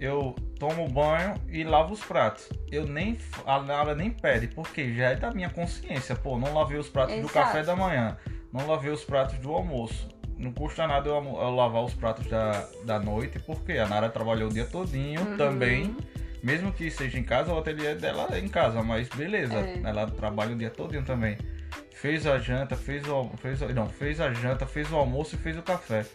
eu 0.00 0.34
tomo 0.58 0.88
banho 0.88 1.34
e 1.48 1.62
lavo 1.62 1.92
os 1.92 2.02
pratos. 2.02 2.48
Eu 2.72 2.86
nem 2.86 3.18
a 3.46 3.60
Nara 3.60 3.94
nem 3.94 4.10
pede, 4.10 4.48
porque 4.48 4.94
já 4.94 5.10
é 5.10 5.16
da 5.16 5.30
minha 5.30 5.50
consciência. 5.50 6.16
Pô, 6.16 6.38
não 6.38 6.54
lavei 6.54 6.78
os 6.78 6.88
pratos 6.88 7.14
do 7.16 7.20
Exato. 7.20 7.32
café 7.34 7.62
da 7.62 7.76
manhã, 7.76 8.16
não 8.52 8.66
lavei 8.66 8.90
os 8.90 9.04
pratos 9.04 9.38
do 9.38 9.52
almoço. 9.52 10.08
Não 10.38 10.52
custa 10.52 10.86
nada 10.86 11.06
eu, 11.06 11.14
eu 11.16 11.50
lavar 11.54 11.84
os 11.84 11.92
pratos 11.92 12.26
da, 12.26 12.66
da 12.84 12.98
noite, 12.98 13.38
porque 13.40 13.72
a 13.72 13.86
Nara 13.86 14.08
trabalhou 14.08 14.48
o 14.48 14.52
dia 14.52 14.64
todinho 14.64 15.20
Uhum. 15.20 15.36
também. 15.36 15.94
Mesmo 16.42 16.72
que 16.72 16.90
seja 16.90 17.18
em 17.18 17.22
casa, 17.22 17.52
o 17.52 17.58
ateliê 17.58 17.94
dela 17.94 18.26
é 18.32 18.38
em 18.38 18.48
casa, 18.48 18.82
mas 18.82 19.06
beleza, 19.10 19.58
É. 19.58 19.80
ela 19.84 20.06
trabalha 20.06 20.54
o 20.54 20.58
dia 20.58 20.70
todinho 20.70 21.04
também. 21.04 21.36
Fez 21.94 22.26
a 22.26 22.38
janta, 22.38 22.76
fez 22.76 23.06
o, 23.06 23.30
fez, 23.36 23.60
não, 23.74 23.86
fez 23.88 24.20
a 24.20 24.32
janta, 24.32 24.66
fez 24.66 24.90
o 24.90 24.96
almoço 24.96 25.34
e 25.34 25.38
fez 25.38 25.56
o 25.58 25.62
café. 25.62 26.06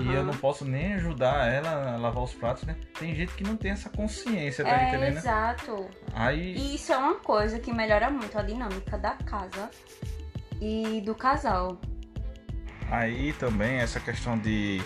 E 0.00 0.14
eu 0.14 0.24
não 0.24 0.32
posso 0.34 0.64
nem 0.64 0.94
ajudar 0.94 1.52
ela 1.52 1.94
a 1.94 1.96
lavar 1.96 2.22
os 2.22 2.32
pratos, 2.32 2.62
né? 2.64 2.74
Tem 2.98 3.14
gente 3.14 3.34
que 3.34 3.42
não 3.44 3.56
tem 3.56 3.72
essa 3.72 3.90
consciência, 3.90 4.64
tá 4.64 4.70
É, 4.70 4.88
entendendo? 4.88 5.16
exato. 5.18 5.86
Aí, 6.14 6.54
E 6.56 6.76
isso 6.76 6.92
é 6.92 6.96
uma 6.96 7.16
coisa 7.16 7.58
que 7.58 7.72
melhora 7.72 8.08
muito 8.10 8.38
a 8.38 8.42
dinâmica 8.42 8.96
da 8.96 9.10
casa 9.16 9.68
e 10.60 11.02
do 11.04 11.14
casal. 11.14 11.78
Aí 12.90 13.32
também 13.34 13.76
essa 13.78 13.98
questão 14.00 14.38
de, 14.38 14.80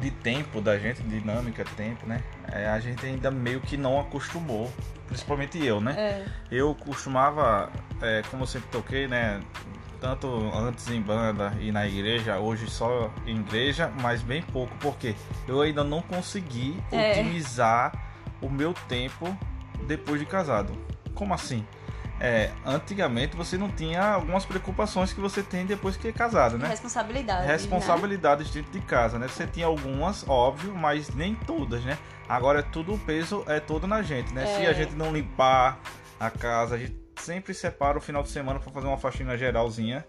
de 0.00 0.10
tempo 0.10 0.60
da 0.60 0.78
gente, 0.78 1.02
dinâmica, 1.02 1.64
tempo, 1.76 2.06
né? 2.06 2.22
É, 2.52 2.68
a 2.68 2.78
gente 2.80 3.04
ainda 3.04 3.30
meio 3.30 3.60
que 3.60 3.76
não 3.76 3.98
acostumou, 4.00 4.72
principalmente 5.06 5.64
eu, 5.64 5.80
né? 5.80 5.94
É. 5.98 6.26
Eu 6.50 6.74
costumava, 6.74 7.70
é, 8.00 8.22
como 8.30 8.44
eu 8.44 8.46
sempre 8.46 8.68
toquei, 8.70 9.08
né? 9.08 9.40
Tanto 10.00 10.28
antes 10.54 10.88
em 10.88 11.00
banda 11.00 11.52
e 11.60 11.72
na 11.72 11.84
igreja, 11.86 12.38
hoje 12.38 12.70
só 12.70 13.12
em 13.26 13.38
igreja, 13.40 13.90
mas 14.00 14.22
bem 14.22 14.42
pouco, 14.42 14.72
porque 14.80 15.16
eu 15.48 15.60
ainda 15.60 15.82
não 15.82 16.00
consegui 16.00 16.80
É. 16.92 17.10
otimizar 17.12 17.92
o 18.40 18.48
meu 18.48 18.72
tempo 18.86 19.36
depois 19.88 20.20
de 20.20 20.26
casado. 20.26 20.72
Como 21.14 21.34
assim? 21.34 21.66
É, 22.20 22.50
antigamente 22.66 23.36
você 23.36 23.56
não 23.56 23.70
tinha 23.70 24.02
algumas 24.02 24.44
preocupações 24.44 25.12
que 25.12 25.20
você 25.20 25.42
tem 25.42 25.64
depois 25.64 25.96
que 25.96 26.08
é 26.08 26.12
casado, 26.12 26.58
né? 26.58 26.66
Responsabilidade. 26.68 27.46
Responsabilidades 27.46 28.50
dentro 28.50 28.72
de 28.72 28.80
casa, 28.80 29.18
né? 29.18 29.28
Você 29.28 29.46
tinha 29.46 29.66
algumas, 29.66 30.28
óbvio, 30.28 30.74
mas 30.74 31.14
nem 31.14 31.34
todas, 31.34 31.82
né? 31.84 31.96
Agora 32.28 32.58
é 32.58 32.62
tudo 32.62 32.94
o 32.94 32.98
peso 32.98 33.44
é 33.46 33.60
todo 33.60 33.86
na 33.86 34.02
gente, 34.02 34.32
né? 34.34 34.46
Se 34.46 34.64
É. 34.64 34.68
a 34.68 34.72
gente 34.72 34.94
não 34.94 35.12
limpar 35.12 35.78
a 36.18 36.28
casa, 36.28 36.74
a 36.74 36.78
gente 36.78 36.96
sempre 37.16 37.54
separa 37.54 37.96
o 37.98 38.00
final 38.00 38.22
de 38.22 38.30
semana 38.30 38.58
para 38.58 38.72
fazer 38.72 38.86
uma 38.88 38.98
faxina 38.98 39.36
geralzinha. 39.36 40.04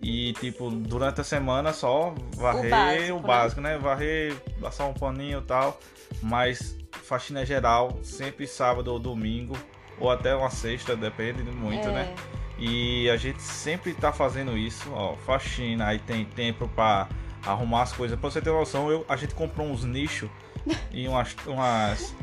E 0.00 0.32
tipo, 0.34 0.68
durante 0.70 1.20
a 1.20 1.24
semana 1.24 1.72
só 1.72 2.14
varrer 2.36 3.14
o 3.14 3.20
básico, 3.20 3.26
básico, 3.26 3.60
né? 3.60 3.72
né? 3.72 3.78
Varrer, 3.78 4.34
passar 4.60 4.86
um 4.86 4.94
paninho 4.94 5.38
e 5.38 5.42
tal. 5.42 5.78
Mas 6.20 6.76
faxina 7.04 7.44
geral, 7.44 7.98
sempre 8.02 8.46
sábado 8.46 8.88
ou 8.88 8.98
domingo, 8.98 9.56
ou 10.02 10.10
até 10.10 10.34
uma 10.34 10.50
sexta, 10.50 10.96
depende 10.96 11.42
muito, 11.44 11.88
É. 11.88 11.92
né? 11.92 12.14
E 12.58 13.08
a 13.08 13.16
gente 13.16 13.40
sempre 13.40 13.94
tá 13.94 14.12
fazendo 14.12 14.56
isso, 14.58 14.90
ó, 14.92 15.14
faxina, 15.16 15.86
aí 15.86 15.98
tem 15.98 16.24
tempo 16.24 16.68
pra 16.68 17.08
arrumar 17.44 17.82
as 17.82 17.92
coisas. 17.92 18.18
Pra 18.18 18.30
você 18.30 18.40
ter 18.42 18.50
noção, 18.50 18.90
eu, 18.90 19.04
a 19.08 19.16
gente 19.16 19.34
comprou 19.34 19.66
uns 19.66 19.84
nichos 19.84 20.28
e 20.92 21.08
umas, 21.08 21.34
umas, 21.46 22.14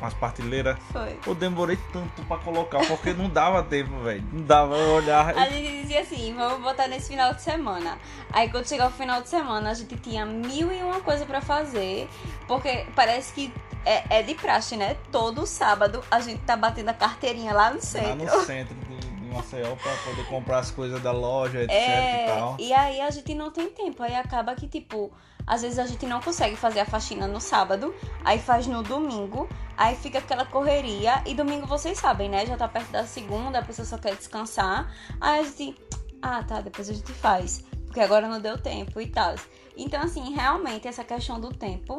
umas 0.00 0.14
partilheiras. 0.14 0.78
Foi. 0.92 1.18
Eu 1.26 1.34
demorei 1.34 1.78
tanto 1.92 2.22
pra 2.24 2.38
colocar, 2.38 2.86
porque 2.86 3.12
não 3.12 3.28
dava 3.28 3.62
tempo, 3.62 3.98
velho. 4.00 4.24
Não 4.32 4.42
dava 4.42 4.74
olhar. 4.76 5.36
A 5.36 5.48
gente 5.48 5.82
dizia 5.82 6.00
assim, 6.00 6.34
vamos 6.34 6.62
botar 6.62 6.88
nesse 6.88 7.08
final 7.08 7.34
de 7.34 7.42
semana. 7.42 7.98
Aí 8.32 8.48
quando 8.50 8.66
chegava 8.66 8.90
o 8.94 8.96
final 8.96 9.20
de 9.22 9.28
semana, 9.28 9.70
a 9.70 9.74
gente 9.74 9.96
tinha 9.96 10.24
mil 10.24 10.72
e 10.72 10.82
uma 10.82 11.00
coisa 11.00 11.26
pra 11.26 11.40
fazer. 11.42 12.08
Porque 12.46 12.86
parece 12.94 13.34
que 13.34 13.52
é, 13.84 14.18
é 14.18 14.22
de 14.22 14.34
praxe, 14.34 14.76
né? 14.76 14.96
Todo 15.12 15.46
sábado 15.46 16.02
a 16.10 16.20
gente 16.20 16.40
tá 16.42 16.56
batendo 16.56 16.88
a 16.88 16.94
carteirinha 16.94 17.52
lá 17.52 17.70
no 17.70 17.76
Lá 17.76 17.80
centro. 17.80 18.16
no 18.38 18.44
centro 18.44 18.74
de, 18.74 18.96
de 18.96 19.26
Maceió 19.26 19.74
pra 19.76 19.92
poder 20.04 20.26
comprar 20.28 20.58
as 20.58 20.70
coisas 20.70 21.02
da 21.02 21.12
loja, 21.12 21.62
etc 21.62 21.70
e 21.72 21.74
É, 21.76 22.26
tal. 22.34 22.56
e 22.58 22.72
aí 22.72 23.00
a 23.00 23.10
gente 23.10 23.34
não 23.34 23.50
tem 23.50 23.68
tempo. 23.68 24.02
Aí 24.02 24.14
acaba 24.14 24.54
que, 24.54 24.66
tipo, 24.68 25.12
às 25.46 25.62
vezes 25.62 25.78
a 25.78 25.86
gente 25.86 26.06
não 26.06 26.20
consegue 26.20 26.56
fazer 26.56 26.80
a 26.80 26.86
faxina 26.86 27.26
no 27.26 27.40
sábado, 27.40 27.94
aí 28.24 28.38
faz 28.38 28.66
no 28.66 28.82
domingo, 28.82 29.48
aí 29.76 29.94
fica 29.96 30.18
aquela 30.18 30.44
correria. 30.46 31.22
E 31.26 31.34
domingo 31.34 31.66
vocês 31.66 31.98
sabem, 31.98 32.28
né? 32.28 32.46
Já 32.46 32.56
tá 32.56 32.66
perto 32.68 32.90
da 32.90 33.04
segunda, 33.06 33.58
a 33.58 33.62
pessoa 33.62 33.84
só 33.86 33.98
quer 33.98 34.14
descansar. 34.16 34.90
Aí 35.20 35.40
a 35.40 35.42
gente, 35.42 35.76
ah, 36.22 36.42
tá, 36.42 36.60
depois 36.60 36.88
a 36.88 36.92
gente 36.94 37.12
faz. 37.12 37.64
Porque 37.86 38.00
agora 38.00 38.26
não 38.26 38.40
deu 38.40 38.56
tempo 38.58 39.00
e 39.00 39.06
tal. 39.06 39.34
Então, 39.76 40.00
assim, 40.02 40.32
realmente 40.34 40.88
essa 40.88 41.04
questão 41.04 41.38
do 41.40 41.50
tempo 41.50 41.98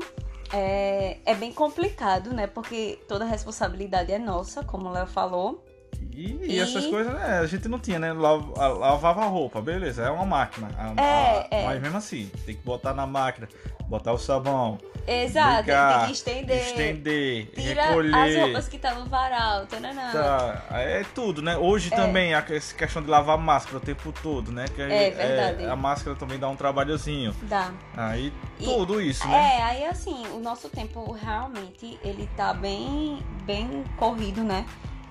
é, 0.56 1.18
é 1.26 1.36
bem 1.36 1.51
complicado, 1.51 2.34
né? 2.34 2.47
Porque 2.47 2.97
toda 3.10 3.26
a 3.26 3.28
responsabilidade 3.28 4.12
é 4.14 4.18
nossa, 4.18 4.64
como 4.64 4.88
o 4.88 4.91
Léo 4.91 5.06
falou. 5.06 5.64
E, 6.12 6.38
E- 6.56 6.60
essas 6.60 6.86
coisas, 6.88 7.14
né, 7.14 7.39
a 7.39 7.46
gente 7.46 7.68
não 7.68 7.78
tinha, 7.78 8.00
né? 8.00 8.14
Lavava 8.14 9.22
a 9.24 9.26
roupa, 9.28 9.62
beleza, 9.62 10.04
é 10.04 10.10
uma 10.10 10.26
máquina. 10.26 10.70
A- 10.78 11.02
É, 11.02 11.04
a- 11.04 11.48
é. 11.52 11.66
Mas 11.66 11.82
mesmo 11.82 11.98
assim, 11.98 12.32
tem 12.46 12.56
que 12.56 12.64
botar 12.64 12.93
na 12.93 13.06
máquina, 13.06 13.50
botar 13.88 14.14
o 14.14 14.18
sabão, 14.18 14.78
Exato, 15.06 15.64
brincar, 15.64 15.98
tem 15.98 16.06
que 16.08 16.12
estender. 16.14 16.58
estender, 16.62 17.46
Tira 17.54 17.84
recolher. 17.88 18.16
as 18.16 18.36
roupas 18.43 18.68
que 18.70 18.78
tá 18.80 18.96
no 18.96 19.06
varal, 19.08 19.66
tananã. 19.68 20.12
Tá, 20.12 20.64
é 20.80 21.04
tudo, 21.14 21.41
né? 21.41 21.58
Hoje 21.58 21.89
É. 21.93 21.96
também 21.96 22.34
a 22.34 22.43
essa 22.50 22.74
questão 22.74 23.02
de 23.04 23.10
lavar 23.10 23.38
máscara 23.38 23.78
o 23.78 23.82
tempo 23.82 24.14
todo, 24.24 24.52
né? 24.54 24.66
Que 24.74 24.82
É 24.82 25.10
verdade. 25.12 25.66
a 25.66 25.76
máscara 25.76 26.16
também 26.16 26.39
dá 26.39 26.48
um 26.48 26.56
trabalhozinho. 26.56 27.36
Dá. 27.43 27.72
Aí 27.96 28.32
E- 28.60 28.64
tudo 28.64 29.02
isso, 29.02 29.28
né? 29.28 29.58
É, 29.60 29.64
aí 29.64 29.86
assim, 29.86 30.26
o 30.34 30.39
nosso 30.39 30.70
tempo 30.70 31.12
realmente, 31.12 32.00
ele 32.04 32.28
tá 32.38 32.54
bem, 32.54 33.20
bem 33.43 33.84
corrido, 33.98 34.43
né? 34.43 34.66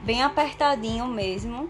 Bem 0.05 0.23
apertadinho 0.23 1.07
mesmo. 1.07 1.69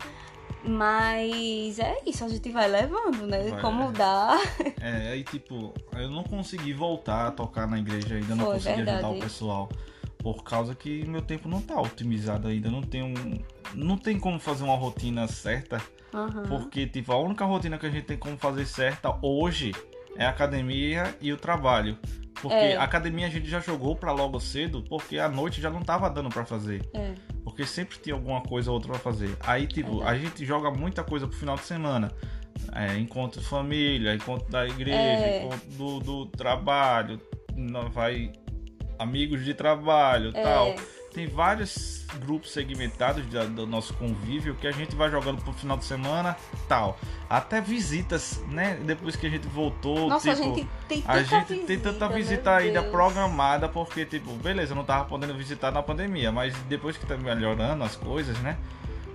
Mas 0.66 1.78
é 1.78 1.98
isso, 2.06 2.24
a 2.24 2.28
gente 2.28 2.50
vai 2.50 2.66
levando, 2.68 3.26
né? 3.26 3.50
Vai. 3.50 3.60
Como 3.60 3.92
dá. 3.92 4.40
É, 4.80 5.12
aí 5.12 5.22
tipo, 5.22 5.74
eu 5.92 6.10
não 6.10 6.24
consegui 6.24 6.72
voltar 6.72 7.28
a 7.28 7.30
tocar 7.30 7.66
na 7.66 7.78
igreja 7.78 8.14
ainda, 8.14 8.34
não 8.34 8.46
Foi, 8.46 8.54
consegui 8.54 8.76
ajudar 8.76 8.92
verdade. 8.92 9.18
o 9.18 9.20
pessoal. 9.20 9.68
Por 10.18 10.42
causa 10.42 10.74
que 10.74 11.04
meu 11.06 11.20
tempo 11.20 11.48
não 11.48 11.60
tá 11.60 11.78
otimizado 11.78 12.48
ainda, 12.48 12.70
não 12.70 12.82
tem 12.82 13.02
um. 13.02 13.14
Não 13.74 13.98
tem 13.98 14.18
como 14.18 14.38
fazer 14.38 14.64
uma 14.64 14.76
rotina 14.76 15.26
certa. 15.28 15.82
Aham. 16.14 16.44
Porque, 16.44 16.86
tipo, 16.86 17.12
a 17.12 17.18
única 17.18 17.44
rotina 17.44 17.76
que 17.76 17.84
a 17.84 17.90
gente 17.90 18.04
tem 18.04 18.16
como 18.16 18.38
fazer 18.38 18.64
certa 18.64 19.18
hoje 19.20 19.72
é 20.16 20.24
a 20.24 20.30
academia 20.30 21.14
e 21.20 21.30
o 21.30 21.36
trabalho. 21.36 21.98
Porque 22.40 22.54
É. 22.54 22.76
a 22.76 22.82
academia 22.82 23.26
a 23.26 23.30
gente 23.30 23.48
já 23.48 23.60
jogou 23.60 23.94
pra 23.96 24.12
logo 24.12 24.38
cedo, 24.40 24.82
porque 24.88 25.18
à 25.18 25.28
noite 25.28 25.60
já 25.60 25.70
não 25.70 25.82
tava 25.82 26.10
dando 26.10 26.28
pra 26.28 26.44
fazer. 26.44 26.82
É. 26.92 27.12
Porque 27.42 27.64
sempre 27.64 27.98
tinha 27.98 28.14
alguma 28.14 28.40
coisa 28.42 28.70
ou 28.70 28.74
outra 28.74 28.90
pra 28.92 28.98
fazer. 29.00 29.36
Aí, 29.40 29.66
tipo, 29.66 29.98
Verdade. 29.98 30.16
a 30.16 30.18
gente 30.20 30.44
joga 30.44 30.70
muita 30.70 31.02
coisa 31.04 31.26
pro 31.26 31.36
final 31.36 31.56
de 31.56 31.62
semana. 31.64 32.10
É, 32.74 32.96
encontro 32.98 33.40
de 33.40 33.46
família, 33.46 34.14
encontro 34.14 34.50
da 34.50 34.66
igreja, 34.66 34.96
É. 34.98 35.44
encontro 35.44 35.70
do, 35.70 36.00
do 36.00 36.26
trabalho, 36.26 37.20
vai 37.92 38.32
amigos 38.98 39.44
de 39.44 39.54
trabalho 39.54 40.30
É. 40.34 40.42
tal. 40.42 40.74
Tem 41.14 41.28
vários 41.28 42.04
grupos 42.26 42.50
segmentados 42.52 43.24
da- 43.26 43.44
do 43.44 43.66
nosso 43.68 43.94
convívio 43.94 44.56
que 44.56 44.66
a 44.66 44.72
gente 44.72 44.96
vai 44.96 45.08
jogando 45.08 45.40
pro 45.42 45.52
final 45.52 45.76
de 45.76 45.84
semana 45.84 46.36
tal. 46.68 46.98
Até 47.30 47.60
visitas, 47.60 48.42
né? 48.48 48.78
Depois 48.84 49.14
que 49.14 49.24
a 49.24 49.30
gente 49.30 49.46
voltou, 49.46 50.08
Nossa, 50.08 50.32
a 50.32 50.34
tipo, 50.34 50.54
gente 50.56 50.68
tem 50.88 51.00
tanta 51.02 51.12
a 51.12 51.22
gente 51.22 51.48
visita, 51.48 51.66
tem 51.68 51.78
tanta 51.78 52.08
visita 52.08 52.54
ainda 52.56 52.80
Deus. 52.80 52.90
programada, 52.92 53.68
porque, 53.68 54.04
tipo, 54.04 54.32
beleza, 54.32 54.72
eu 54.72 54.76
não 54.76 54.84
tava 54.84 55.04
podendo 55.04 55.34
visitar 55.34 55.70
na 55.70 55.82
pandemia, 55.84 56.32
mas 56.32 56.52
depois 56.68 56.96
que 56.96 57.06
tá 57.06 57.16
melhorando 57.16 57.84
as 57.84 57.94
coisas, 57.94 58.36
né? 58.40 58.56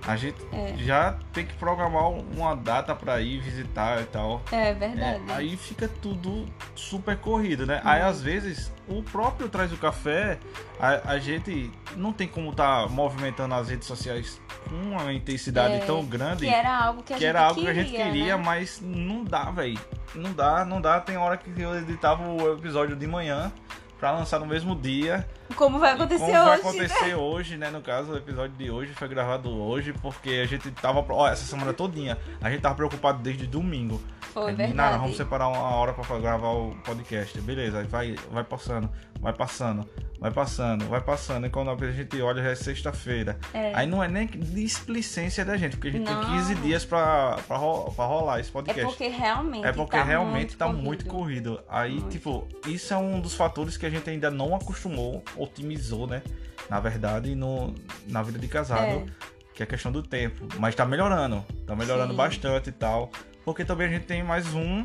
A 0.06 0.16
gente 0.16 0.36
É. 0.52 0.74
já 0.78 1.16
tem 1.32 1.44
que 1.44 1.54
programar 1.54 2.08
uma 2.10 2.54
data 2.56 2.94
pra 2.94 3.20
ir 3.20 3.40
visitar 3.40 4.00
e 4.00 4.04
tal. 4.06 4.40
É 4.50 4.70
É, 4.70 4.74
verdade. 4.74 5.22
aí 5.28 5.56
fica 5.56 5.88
tudo 5.88 6.46
super 6.74 7.16
corrido, 7.18 7.66
né? 7.66 7.80
Aí 7.84 8.00
às 8.00 8.22
vezes 8.22 8.72
o 8.88 9.02
próprio 9.02 9.48
Traz 9.48 9.72
o 9.72 9.76
Café, 9.76 10.38
a, 10.78 11.12
a 11.12 11.18
gente 11.18 11.70
não 11.96 12.12
tem 12.12 12.26
como 12.26 12.52
tá 12.54 12.86
movimentando 12.88 13.54
as 13.54 13.68
redes 13.68 13.86
sociais 13.86 14.40
com 14.68 14.74
uma 14.74 15.12
intensidade 15.12 15.74
É, 15.74 15.78
tão 15.80 16.04
grande 16.04 16.46
Que 16.46 16.52
era 16.52 16.76
algo 16.84 17.02
que 17.02 17.12
a 17.12 17.16
que 17.16 17.20
gente 17.22 17.28
era 17.28 17.40
algo 17.42 17.60
queria, 17.60 17.72
que 17.74 17.80
a 17.80 17.82
gente 17.84 17.96
queria, 18.10 18.36
né? 18.36 18.42
mas 18.44 18.80
não 18.82 19.22
dá, 19.24 19.50
velho. 19.50 19.78
Não 20.14 20.32
dá, 20.32 20.64
não 20.64 20.80
dá. 20.80 20.98
Tem 21.00 21.16
hora 21.16 21.36
que 21.36 21.60
eu 21.60 21.74
editava 21.78 22.22
o 22.26 22.52
episódio 22.54 22.96
de 22.96 23.06
manhã 23.06 23.52
pra 23.98 24.10
lançar 24.12 24.40
no 24.40 24.46
mesmo 24.46 24.74
dia. 24.74 25.28
Como 25.56 25.78
vai 25.78 25.92
acontecer 25.92 26.20
Como 26.20 26.32
vai 26.32 26.50
hoje? 26.58 26.60
acontecer 26.60 27.14
hoje, 27.14 27.56
né? 27.56 27.70
No 27.70 27.80
caso, 27.82 28.12
o 28.12 28.16
episódio 28.16 28.56
de 28.56 28.70
hoje 28.70 28.92
foi 28.94 29.08
gravado 29.08 29.50
hoje 29.50 29.92
porque 29.92 30.30
a 30.42 30.46
gente 30.46 30.70
tava. 30.70 31.04
Ó, 31.08 31.28
essa 31.28 31.44
semana 31.44 31.72
todinha, 31.72 32.16
a 32.40 32.50
gente 32.50 32.60
tava 32.62 32.74
preocupado 32.74 33.22
desde 33.22 33.46
domingo. 33.46 34.00
Foi 34.32 34.46
verdade. 34.54 34.74
Nada, 34.74 34.98
vamos 34.98 35.16
separar 35.16 35.48
uma 35.48 35.58
hora 35.74 35.92
pra 35.92 36.18
gravar 36.18 36.50
o 36.50 36.74
podcast. 36.84 37.40
Beleza, 37.40 37.80
aí 37.80 37.86
vai, 37.86 38.14
vai 38.30 38.44
passando, 38.44 38.88
vai 39.20 39.32
passando, 39.32 39.84
vai 40.20 40.30
passando, 40.30 40.84
vai 40.86 41.00
passando. 41.00 41.46
E 41.46 41.50
quando 41.50 41.70
a 41.70 41.90
gente 41.92 42.20
olha, 42.22 42.40
já 42.42 42.50
é 42.50 42.54
sexta-feira. 42.54 43.36
É. 43.52 43.72
Aí 43.74 43.86
não 43.88 44.02
é 44.02 44.06
nem 44.06 44.28
displicência 44.28 45.44
da 45.44 45.56
gente, 45.56 45.76
porque 45.76 45.88
a 45.88 45.92
gente 45.92 46.08
Não. 46.08 46.20
tem 46.20 46.30
15 46.30 46.54
dias 46.56 46.84
pra, 46.84 47.38
pra, 47.48 47.56
ro- 47.56 47.90
pra 47.90 48.04
rolar 48.06 48.38
esse 48.38 48.50
É 48.50 48.52
podcast. 48.52 48.84
porque 48.86 49.08
realmente 49.08 49.66
É 49.66 49.72
porque 49.72 49.96
tá 49.96 50.04
realmente 50.04 50.56
muito 50.56 50.56
tá 50.56 50.66
corrido. 50.66 50.84
muito 50.84 51.06
corrido. 51.06 51.60
Aí, 51.68 51.92
Muito. 51.94 52.08
tipo, 52.10 52.46
isso 52.66 52.94
é 52.94 52.96
um 52.96 53.20
dos 53.20 53.34
fatores 53.34 53.76
que 53.76 53.84
a 53.84 53.90
gente 53.90 54.08
ainda 54.08 54.30
não 54.30 54.54
acostumou, 54.54 55.24
otimizou, 55.42 56.06
né? 56.06 56.22
Na 56.68 56.78
verdade, 56.80 57.34
no, 57.34 57.74
na 58.06 58.22
vida 58.22 58.38
de 58.38 58.46
casado, 58.48 58.80
É. 58.82 59.06
que 59.54 59.62
é 59.62 59.66
questão 59.66 59.90
do 59.90 60.02
tempo. 60.02 60.46
Mas 60.58 60.74
tá 60.74 60.84
melhorando. 60.86 61.44
Tá 61.66 61.74
melhorando 61.74 62.12
Sim. 62.12 62.16
bastante 62.16 62.68
e 62.68 62.72
tal. 62.72 63.10
Porque 63.44 63.64
também 63.64 63.88
a 63.88 63.90
gente 63.90 64.04
tem 64.06 64.22
mais 64.22 64.54
um. 64.54 64.84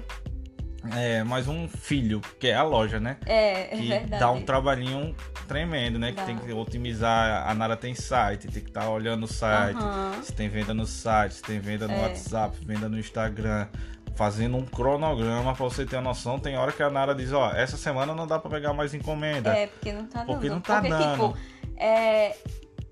é, 0.95 1.23
mais 1.23 1.47
um 1.47 1.67
filho, 1.67 2.21
que 2.39 2.47
é 2.47 2.53
a 2.55 2.61
loja, 2.63 2.99
né? 2.99 3.17
É, 3.25 3.73
é 3.75 3.77
Que 3.79 3.87
verdade. 3.87 4.19
dá 4.19 4.29
um 4.31 4.41
trabalhinho 4.43 5.15
tremendo, 5.47 5.97
né? 5.97 6.11
Dá. 6.11 6.21
Que 6.21 6.27
tem 6.27 6.37
que 6.37 6.51
otimizar. 6.53 7.47
A 7.49 7.53
Nara 7.55 7.75
tem 7.75 7.93
site, 7.95 8.47
tem 8.47 8.61
que 8.63 8.69
estar 8.69 8.87
olhando 8.89 9.23
o 9.23 9.27
site. 9.27 9.77
Aham. 9.77 10.21
Se 10.23 10.31
tem 10.31 10.47
venda 10.47 10.73
no 10.75 10.85
site, 10.85 11.33
se 11.35 11.41
tem 11.41 11.59
venda 11.59 11.87
no 11.87 11.93
É. 11.95 12.01
WhatsApp, 12.03 12.55
venda 12.65 12.87
no 12.87 12.99
Instagram, 12.99 13.67
fazendo 14.15 14.57
um 14.57 14.65
cronograma 14.65 15.53
pra 15.53 15.63
você 15.65 15.85
ter 15.85 15.97
uma 15.97 16.03
noção. 16.03 16.39
Tem 16.39 16.57
hora 16.57 16.71
que 16.71 16.81
a 16.81 16.89
Nara 16.89 17.13
diz, 17.13 17.31
ó, 17.33 17.51
essa 17.51 17.77
semana 17.77 18.15
não 18.15 18.25
dá 18.25 18.39
pra 18.39 18.49
pegar 18.49 18.73
mais 18.73 18.93
encomenda. 18.93 19.55
É, 19.55 19.67
porque 19.67 19.91
não 19.91 20.07
tá 20.07 20.23
dando. 20.23 20.33
Porque 20.33 20.49
não 20.49 20.61
tá 20.61 20.75
porque, 20.75 20.89
dando. 20.89 21.11
tipo, 21.11 21.37
é... 21.77 22.35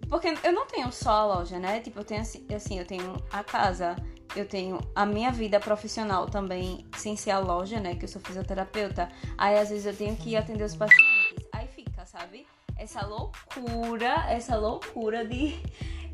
Porque 0.10 0.34
eu 0.44 0.52
não 0.52 0.68
tenho 0.68 0.92
só 0.92 1.12
a 1.12 1.26
loja, 1.26 1.58
né? 1.58 1.80
Tipo, 1.80 2.02
eu 2.02 2.04
tenho 2.04 2.22
assim, 2.22 2.46
assim, 2.54 2.78
eu 2.78 2.86
tenho 2.86 3.16
a 3.32 3.44
casa, 3.44 3.96
eu 4.36 4.46
tenho 4.46 4.80
a 4.94 5.06
minha 5.06 5.32
vida 5.32 5.60
profissional 5.60 6.28
também, 6.28 6.86
sem 6.98 7.16
ser 7.16 7.32
a 7.32 7.40
loja, 7.40 7.80
né? 7.80 7.96
Que 7.96 8.06
eu 8.06 8.10
sou 8.10 8.22
fisioterapeuta. 8.22 9.10
Aí, 9.38 9.58
às 9.58 9.70
vezes, 9.70 9.86
eu 9.86 9.96
tenho 9.96 10.16
que 10.16 10.36
atender 10.36 10.66
os 10.66 10.76
pacientes. 10.76 11.48
Aí 11.52 11.68
fica, 11.68 12.06
sabe? 12.06 12.46
Essa 12.78 13.06
loucura, 13.06 14.26
essa 14.30 14.56
loucura 14.56 15.26
de, 15.26 15.60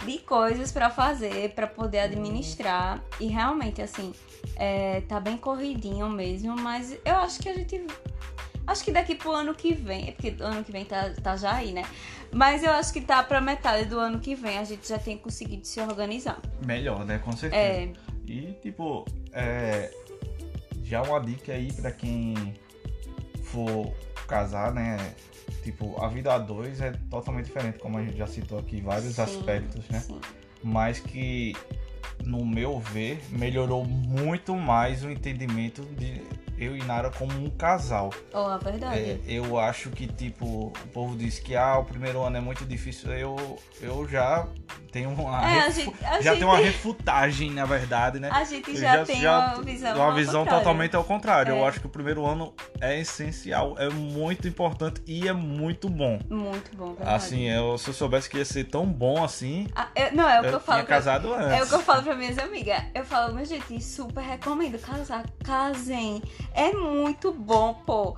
de 0.06 0.18
coisas 0.20 0.72
pra 0.72 0.90
fazer, 0.90 1.54
pra 1.54 1.68
poder 1.68 2.00
administrar. 2.00 3.04
E 3.20 3.28
realmente, 3.28 3.82
assim, 3.82 4.14
é, 4.56 5.02
tá 5.02 5.20
bem 5.20 5.38
corridinho 5.38 6.10
mesmo, 6.10 6.56
mas 6.56 6.98
eu 7.06 7.16
acho 7.18 7.40
que 7.40 7.50
a 7.50 7.54
gente 7.54 7.86
Acho 8.70 8.84
que 8.84 8.92
daqui 8.92 9.16
pro 9.16 9.32
ano 9.32 9.56
que 9.56 9.74
vem, 9.74 10.10
é 10.10 10.12
porque 10.12 10.36
ano 10.40 10.64
que 10.64 10.72
vem 10.72 10.86
tá, 10.86 11.12
tá 11.24 11.36
já 11.36 11.56
aí, 11.56 11.72
né? 11.72 11.84
Mas 12.32 12.64
eu 12.64 12.70
acho 12.70 12.94
que 12.94 13.02
tá 13.02 13.24
pra 13.24 13.42
metade 13.42 13.86
do 13.86 13.98
ano 13.98 14.20
que 14.20 14.36
vem 14.36 14.60
a 14.60 14.64
gente 14.64 14.88
já 14.88 15.00
tem 15.00 15.18
conseguido 15.18 15.66
se 15.66 15.82
organizar. 15.82 16.40
Melhor, 16.64 17.04
né? 17.04 17.18
Com 17.18 17.32
certeza. 17.32 17.60
É, 17.60 17.92
E, 18.28 18.54
tipo, 18.62 19.06
é, 19.34 19.92
já 20.84 21.02
uma 21.02 21.20
dica 21.20 21.52
aí 21.52 21.74
pra 21.74 21.92
quem 21.92 22.36
for 23.42 23.92
casar, 24.28 24.72
né? 24.72 25.16
Tipo, 25.62 26.02
a 26.02 26.08
vida 26.08 26.34
a 26.34 26.38
dois 26.38 26.82
é 26.82 26.92
totalmente 27.10 27.46
diferente, 27.46 27.80
como 27.80 27.98
a 27.98 28.04
gente 28.04 28.18
já 28.18 28.28
citou 28.28 28.60
aqui, 28.60 28.82
vários 28.82 29.16
sim, 29.16 29.22
aspectos, 29.22 29.88
né? 29.90 30.00
sim. 30.00 30.20
Mas 30.64 31.00
que, 31.00 31.56
no 32.24 32.46
meu 32.46 32.80
ver, 32.80 33.22
melhorou 33.30 33.86
muito 33.86 34.56
mais 34.56 35.04
o 35.04 35.10
entendimento 35.10 35.84
de 35.96 36.22
eu 36.60 36.76
e 36.76 36.84
Nara 36.84 37.10
como 37.12 37.32
um 37.34 37.50
casal. 37.50 38.10
Oh, 38.34 38.38
a 38.40 38.58
verdade. 38.58 39.00
É, 39.00 39.20
eu 39.28 39.58
acho 39.60 39.90
que, 39.90 40.08
tipo, 40.08 40.46
o 40.68 40.88
povo 40.94 41.16
diz 41.16 41.40
que 41.40 41.56
ah, 41.56 41.78
o 41.78 41.86
primeiro 41.86 42.22
ano 42.22 42.38
é 42.38 42.42
muito 42.42 42.66
difícil. 42.66 43.12
Eu, 43.14 43.60
eu 43.82 44.08
já 44.08 44.46
tenho 44.92 45.10
uma. 45.12 45.50
É, 45.50 45.60
a 45.62 45.70
gente- 45.70 46.06
a 46.06 46.22
já 46.22 46.34
gente- 46.34 46.44
uma 46.44 46.58
refutagem, 46.58 47.52
na 47.52 47.66
verdade, 47.66 48.20
né? 48.20 48.30
A 48.32 48.44
gente 48.44 48.70
Eu 48.72 48.78
já, 48.78 49.06
tem 49.06 49.26
uma 49.28 49.62
visão. 49.62 49.96
uma 49.96 50.14
visão 50.14 50.40
contrário. 50.42 50.60
totalmente 50.64 50.96
ao 50.96 51.04
contrário. 51.04 51.56
Eu 51.56 51.64
É. 51.66 51.68
acho 51.68 51.80
que 51.80 51.86
o 51.86 51.90
primeiro 51.90 52.26
ano 52.26 52.54
é 52.82 53.00
essencial, 53.00 53.76
é 53.78 53.90
muito 53.90 54.48
importante 54.48 55.02
e 55.08 55.28
é 55.28 55.34
muito 55.34 55.88
bom. 55.90 56.20
Muito 56.30 56.76
bom, 56.76 56.94
verdade. 56.94 57.16
Assim, 57.16 57.50
eu, 57.50 57.78
se 57.78 57.88
eu 57.90 57.94
soubesse 57.94 58.30
que 58.30 58.38
ia 58.38 58.46
ser 58.46 58.66
tão 58.66 58.86
bom 58.86 59.24
assim, 59.24 59.68
Ah, 59.76 59.88
eu- 59.96 60.12
não, 60.14 60.28
é 60.28 60.40
o 60.40 60.42
que 60.44 60.50
eu, 60.50 60.54
eu, 60.54 60.60
falo 60.60 60.78
tinha 60.80 60.86
pra 60.86 60.96
casado 60.96 61.34
antes. 61.34 61.52
É 61.60 61.64
o 61.64 61.68
que 61.68 61.76
eu 61.76 61.80
falo 61.82 62.04
pra 62.04 62.16
minhas 62.16 62.38
amigas. 62.38 62.82
Eu 62.94 63.06
falo, 63.06 63.34
meu 63.34 63.46
gente, 63.46 63.82
super 63.82 64.22
recomendo 64.22 64.78
casar. 64.80 65.24
Casem. 65.44 66.22
É 66.54 66.72
muito 66.72 67.32
bom, 67.32 67.74
pô. 67.86 68.16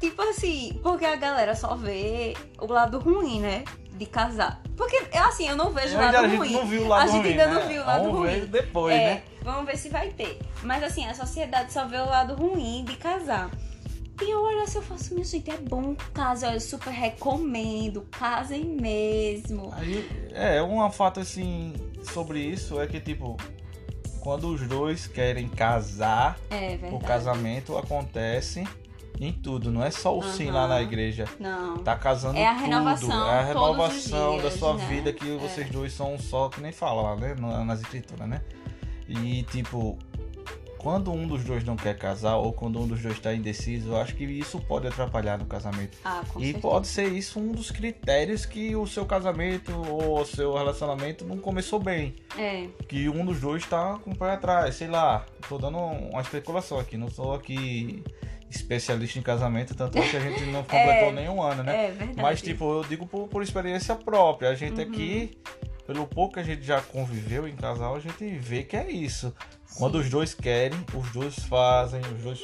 Tipo 0.00 0.22
assim, 0.22 0.78
porque 0.82 1.04
a 1.04 1.16
galera 1.16 1.54
só 1.54 1.74
vê 1.74 2.34
o 2.60 2.66
lado 2.70 2.98
ruim, 2.98 3.40
né? 3.40 3.64
De 3.92 4.06
casar. 4.06 4.60
Porque, 4.76 4.96
assim, 5.16 5.48
eu 5.48 5.56
não 5.56 5.70
vejo 5.70 5.96
o 5.96 6.00
Ainda 6.00 6.12
lado 6.20 6.24
a 6.24 6.28
gente 6.28 6.38
ruim. 6.38 6.52
não 6.52 6.66
viu 6.66 6.82
o 6.82 6.88
lado 6.88 7.02
A 7.02 7.06
gente 7.06 7.20
ruim, 7.22 7.30
ainda 7.30 7.46
né? 7.46 7.54
não 7.54 7.68
viu 7.68 7.82
o 7.82 7.86
lado 7.86 8.02
Vamos 8.04 8.18
ruim. 8.18 8.30
ver 8.30 8.46
depois, 8.46 8.94
é, 8.94 8.98
né? 9.14 9.22
Vamos 9.42 9.66
ver 9.66 9.78
se 9.78 9.88
vai 9.88 10.08
ter. 10.10 10.38
Mas 10.62 10.82
assim, 10.82 11.06
a 11.06 11.14
sociedade 11.14 11.72
só 11.72 11.86
vê 11.86 11.98
o 11.98 12.06
lado 12.06 12.34
ruim 12.34 12.84
de 12.84 12.96
casar. 12.96 13.50
E 14.20 14.30
eu 14.30 14.42
olho 14.42 14.62
assim, 14.62 14.78
eu 14.78 14.82
faço, 14.82 15.12
minha 15.14 15.24
gente, 15.24 15.50
é 15.50 15.56
bom 15.56 15.94
casar, 16.12 16.54
eu 16.54 16.60
super 16.60 16.90
recomendo, 16.92 18.02
casem 18.10 18.64
mesmo. 18.64 19.72
Aí, 19.76 20.08
é, 20.32 20.62
um 20.62 20.88
fato 20.90 21.20
assim 21.20 21.72
sobre 22.02 22.40
isso 22.40 22.80
é 22.80 22.86
que, 22.86 23.00
tipo, 23.00 23.36
quando 24.24 24.48
os 24.48 24.62
dois 24.66 25.06
querem 25.06 25.46
casar, 25.48 26.38
É 26.50 26.78
o 26.90 26.98
casamento 26.98 27.76
acontece 27.76 28.66
em 29.20 29.30
tudo, 29.30 29.70
não 29.70 29.84
é 29.84 29.90
só 29.90 30.16
o 30.18 30.22
sim 30.22 30.50
lá 30.50 30.66
na 30.66 30.80
igreja. 30.82 31.26
Não. 31.38 31.76
Tá 31.78 31.94
casando 31.94 32.36
É 32.38 32.46
a 32.46 32.54
tudo. 32.54 32.62
renovação 32.64 33.28
É 33.28 33.38
a 33.38 33.42
renovação 33.44 34.36
da 34.36 34.40
dias, 34.42 34.54
sua 34.54 34.74
né? 34.74 34.86
vida 34.88 35.12
que 35.12 35.36
vocês 35.36 35.70
dois 35.70 35.92
são 35.92 36.14
um 36.14 36.18
só, 36.18 36.48
que 36.48 36.60
nem 36.60 36.72
fala 36.72 37.02
lá, 37.02 37.16
né? 37.16 37.34
na- 37.38 37.64
Nas 37.64 37.80
escrituras, 37.82 38.26
né? 38.26 38.40
E 39.06 39.42
tipo, 39.44 39.98
quando 40.84 41.10
um 41.10 41.26
dos 41.26 41.42
dois 41.42 41.64
não 41.64 41.76
quer 41.76 41.96
casar 41.96 42.36
ou 42.36 42.52
quando 42.52 42.78
um 42.78 42.86
dos 42.86 43.00
dois 43.00 43.18
tá 43.18 43.32
indeciso, 43.34 43.88
eu 43.88 43.96
acho 43.96 44.14
que 44.14 44.22
isso 44.24 44.60
pode 44.60 44.86
atrapalhar 44.86 45.38
no 45.38 45.46
casamento. 45.46 45.96
Ah, 46.04 46.22
com 46.30 46.38
E 46.38 46.44
certeza. 46.44 46.60
pode 46.60 46.86
ser 46.86 47.08
isso 47.08 47.40
um 47.40 47.52
dos 47.52 47.70
critérios 47.70 48.44
que 48.44 48.76
o 48.76 48.86
seu 48.86 49.06
casamento 49.06 49.72
ou 49.72 50.20
o 50.20 50.26
seu 50.26 50.52
relacionamento 50.52 51.24
não 51.24 51.38
começou 51.38 51.80
bem. 51.80 52.14
É. 52.36 52.66
Que 52.86 53.08
um 53.08 53.24
dos 53.24 53.40
dois 53.40 53.64
tá 53.66 53.98
com 54.04 54.10
o 54.10 54.14
pé 54.16 54.32
atrás, 54.32 54.74
sei 54.74 54.88
lá. 54.88 55.24
Tô 55.48 55.56
dando 55.56 55.78
uma 55.78 56.20
especulação 56.20 56.78
aqui, 56.78 56.98
não 56.98 57.08
sou 57.08 57.32
aqui 57.34 58.04
especialista 58.50 59.18
em 59.18 59.22
casamento, 59.22 59.74
tanto 59.74 59.96
é 59.98 60.06
que 60.08 60.16
a 60.16 60.20
gente 60.20 60.44
não 60.46 60.62
completou 60.64 61.12
nenhum 61.12 61.42
ano, 61.42 61.62
né? 61.62 61.86
É 61.86 61.90
verdade. 61.92 62.20
Mas, 62.20 62.42
tipo, 62.42 62.64
eu 62.74 62.84
digo 62.84 63.06
por, 63.06 63.26
por 63.28 63.42
experiência 63.42 63.94
própria. 63.96 64.50
A 64.50 64.54
gente 64.54 64.80
Uhum. 64.82 64.88
aqui, 64.88 65.30
pelo 65.86 66.06
pouco 66.06 66.34
que 66.34 66.40
a 66.40 66.44
gente 66.44 66.62
já 66.62 66.80
conviveu 66.82 67.48
em 67.48 67.56
casal, 67.56 67.96
a 67.96 68.00
gente 68.00 68.24
vê 68.38 68.62
que 68.62 68.76
é 68.76 68.90
isso. 68.90 69.34
Quando 69.76 69.96
os 69.96 70.08
dois 70.08 70.34
querem, 70.34 70.78
os 70.94 71.10
dois 71.10 71.34
fazem, 71.40 72.00
os 72.16 72.22
dois. 72.22 72.40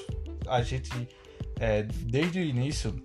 A 0.49 0.62
gente, 0.62 0.91
é, 1.59 1.83
desde 1.83 2.41
o 2.41 2.43
início, 2.43 3.01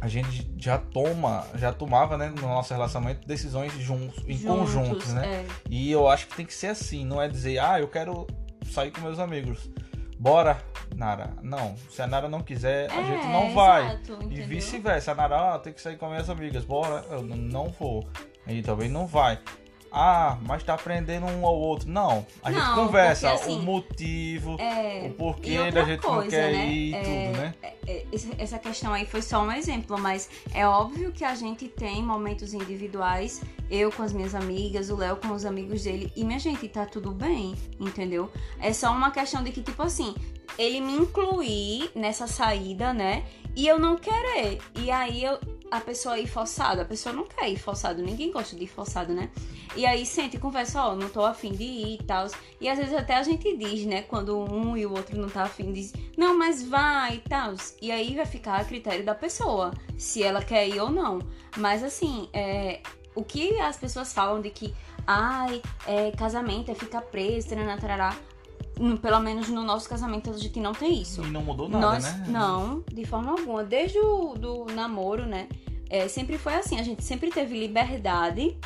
a 0.00 0.08
gente 0.08 0.50
já 0.56 0.78
toma, 0.78 1.46
já 1.56 1.72
tomava, 1.72 2.16
né, 2.16 2.28
no 2.34 2.42
nosso 2.42 2.72
relacionamento, 2.72 3.26
decisões 3.26 3.72
juntos, 3.74 4.22
em 4.26 4.38
conjuntos, 4.38 5.12
né? 5.12 5.26
É. 5.26 5.46
E 5.68 5.90
eu 5.90 6.08
acho 6.08 6.26
que 6.28 6.36
tem 6.36 6.46
que 6.46 6.54
ser 6.54 6.68
assim, 6.68 7.04
não 7.04 7.20
é 7.20 7.28
dizer, 7.28 7.58
ah, 7.58 7.78
eu 7.80 7.88
quero 7.88 8.26
sair 8.70 8.90
com 8.90 9.00
meus 9.00 9.18
amigos. 9.18 9.68
Bora, 10.18 10.62
Nara. 10.94 11.32
Não, 11.42 11.74
se 11.90 12.02
a 12.02 12.06
Nara 12.06 12.28
não 12.28 12.42
quiser, 12.42 12.90
a 12.90 13.00
É, 13.00 13.06
gente 13.06 13.26
não 13.26 13.54
vai. 13.54 13.86
exato, 13.86 14.18
E 14.30 14.40
vice-versa. 14.42 15.12
A 15.12 15.14
Nara, 15.14 15.54
ah, 15.54 15.58
tem 15.58 15.72
que 15.72 15.80
sair 15.80 15.96
com 15.96 16.08
minhas 16.08 16.28
amigas. 16.28 16.64
Bora, 16.64 17.04
eu 17.10 17.22
não 17.22 17.68
vou. 17.70 18.06
Ele 18.46 18.62
também 18.62 18.88
não 18.88 19.06
vai. 19.06 19.38
Ah, 19.92 20.38
mas 20.42 20.62
tá 20.62 20.74
aprendendo 20.74 21.26
um 21.26 21.44
ao 21.44 21.54
outro. 21.56 21.88
Não, 21.88 22.24
a 22.42 22.52
gente 22.52 22.62
Não, 22.62 22.74
conversa 22.74 23.30
porque, 23.30 23.42
assim, 23.44 23.58
o 23.58 23.62
motivo, 23.62 24.56
É, 24.60 25.02
o 25.06 25.10
porquê 25.14 25.70
da 25.72 25.82
gente 25.84 26.02
não 26.04 26.14
coisa, 26.14 26.30
quer 26.30 26.52
né? 26.52 26.66
ir 26.68 26.94
É, 26.94 27.02
tudo, 27.02 27.36
né? 27.38 27.54
é, 27.62 28.04
esse- 28.12 28.32
essa 28.38 28.58
questão 28.58 28.92
aí 28.92 29.04
foi 29.04 29.20
só 29.22 29.42
um 29.42 29.50
exemplo, 29.50 29.98
mas 29.98 30.30
é 30.54 30.66
óbvio 30.66 31.10
que 31.10 31.24
a 31.24 31.34
gente 31.34 31.66
tem 31.68 32.02
momentos 32.02 32.54
individuais, 32.54 33.42
eu 33.68 33.90
com 33.90 34.02
as 34.02 34.12
minhas 34.12 34.34
amigas, 34.34 34.90
o 34.90 34.96
Léo 34.96 35.16
com 35.16 35.32
os 35.32 35.44
amigos 35.44 35.82
dele, 35.82 36.12
e 36.14 36.24
minha 36.24 36.38
gente, 36.38 36.68
tá 36.68 36.86
tudo 36.86 37.10
bem, 37.10 37.54
entendeu? 37.80 38.30
É 38.60 38.72
só 38.72 38.92
uma 38.92 39.10
questão 39.10 39.42
de 39.42 39.50
que, 39.50 39.60
tipo 39.62 39.82
assim, 39.82 40.14
ele 40.58 40.80
me 40.80 40.92
incluir 40.96 41.90
nessa 41.94 42.26
saída, 42.26 42.92
né? 42.92 43.24
E 43.56 43.66
eu 43.66 43.78
não 43.78 43.96
querer. 43.96 44.60
E 44.76 44.90
aí 44.90 45.24
eu, 45.24 45.38
a 45.70 45.80
pessoa 45.80 46.18
ir 46.18 46.26
forçada, 46.26 46.82
a 46.82 46.84
pessoa 46.84 47.14
não 47.14 47.24
quer 47.24 47.48
ir 47.48 47.56
forçado, 47.56 48.02
ninguém 48.02 48.30
gosta 48.30 48.56
de 48.56 48.64
ir 48.64 48.68
forçado, 48.68 49.12
né? 49.12 49.30
E 49.76 49.86
aí 49.86 50.04
sente 50.04 50.36
e 50.36 50.40
conversa, 50.40 50.82
ó, 50.84 50.96
não 50.96 51.08
tô 51.08 51.24
afim 51.24 51.52
de 51.52 51.62
ir 51.62 51.94
e 52.00 52.04
tal. 52.04 52.26
E 52.60 52.68
às 52.68 52.78
vezes 52.78 52.94
até 52.94 53.16
a 53.16 53.22
gente 53.22 53.56
diz, 53.56 53.86
né? 53.86 54.02
Quando 54.02 54.36
um 54.38 54.76
e 54.76 54.84
o 54.84 54.92
outro 54.92 55.16
não 55.16 55.28
tá 55.28 55.44
afim, 55.44 55.72
diz, 55.72 55.92
não, 56.16 56.36
mas 56.36 56.62
vai 56.62 57.16
e 57.16 57.28
tal. 57.28 57.54
E 57.80 57.92
aí 57.92 58.16
vai 58.16 58.26
ficar 58.26 58.60
a 58.60 58.64
critério 58.64 59.04
da 59.04 59.14
pessoa, 59.14 59.72
se 59.96 60.22
ela 60.22 60.42
quer 60.42 60.68
ir 60.68 60.80
ou 60.80 60.90
não. 60.90 61.20
Mas 61.56 61.84
assim, 61.84 62.28
é, 62.32 62.80
o 63.14 63.22
que 63.22 63.60
as 63.60 63.76
pessoas 63.76 64.12
falam 64.12 64.40
de 64.40 64.50
que, 64.50 64.74
ai, 65.06 65.62
é, 65.86 66.10
casamento 66.12 66.70
é 66.70 66.74
ficar 66.74 67.02
preso, 67.02 67.48
tarará, 67.48 67.76
tarará. 67.76 68.16
Pelo 69.02 69.20
menos 69.20 69.48
no 69.48 69.62
nosso 69.62 69.88
casamento 69.88 70.30
a 70.30 70.38
gente 70.38 70.58
não 70.58 70.72
tem 70.72 71.02
isso. 71.02 71.22
E 71.22 71.30
não 71.30 71.42
mudou 71.42 71.68
nada, 71.68 71.86
Nós, 71.86 72.04
né? 72.04 72.26
não, 72.28 72.82
de 72.90 73.04
forma 73.04 73.32
alguma. 73.32 73.62
Desde 73.62 73.98
o 73.98 74.34
do 74.34 74.64
namoro, 74.66 75.26
né? 75.26 75.48
é, 75.90 76.06
sempre 76.06 76.38
foi 76.38 76.54
assim. 76.54 76.78
A 76.78 76.84
gente 76.84 77.04
sempre 77.04 77.30
teve 77.30 77.58
liberdade. 77.58 78.56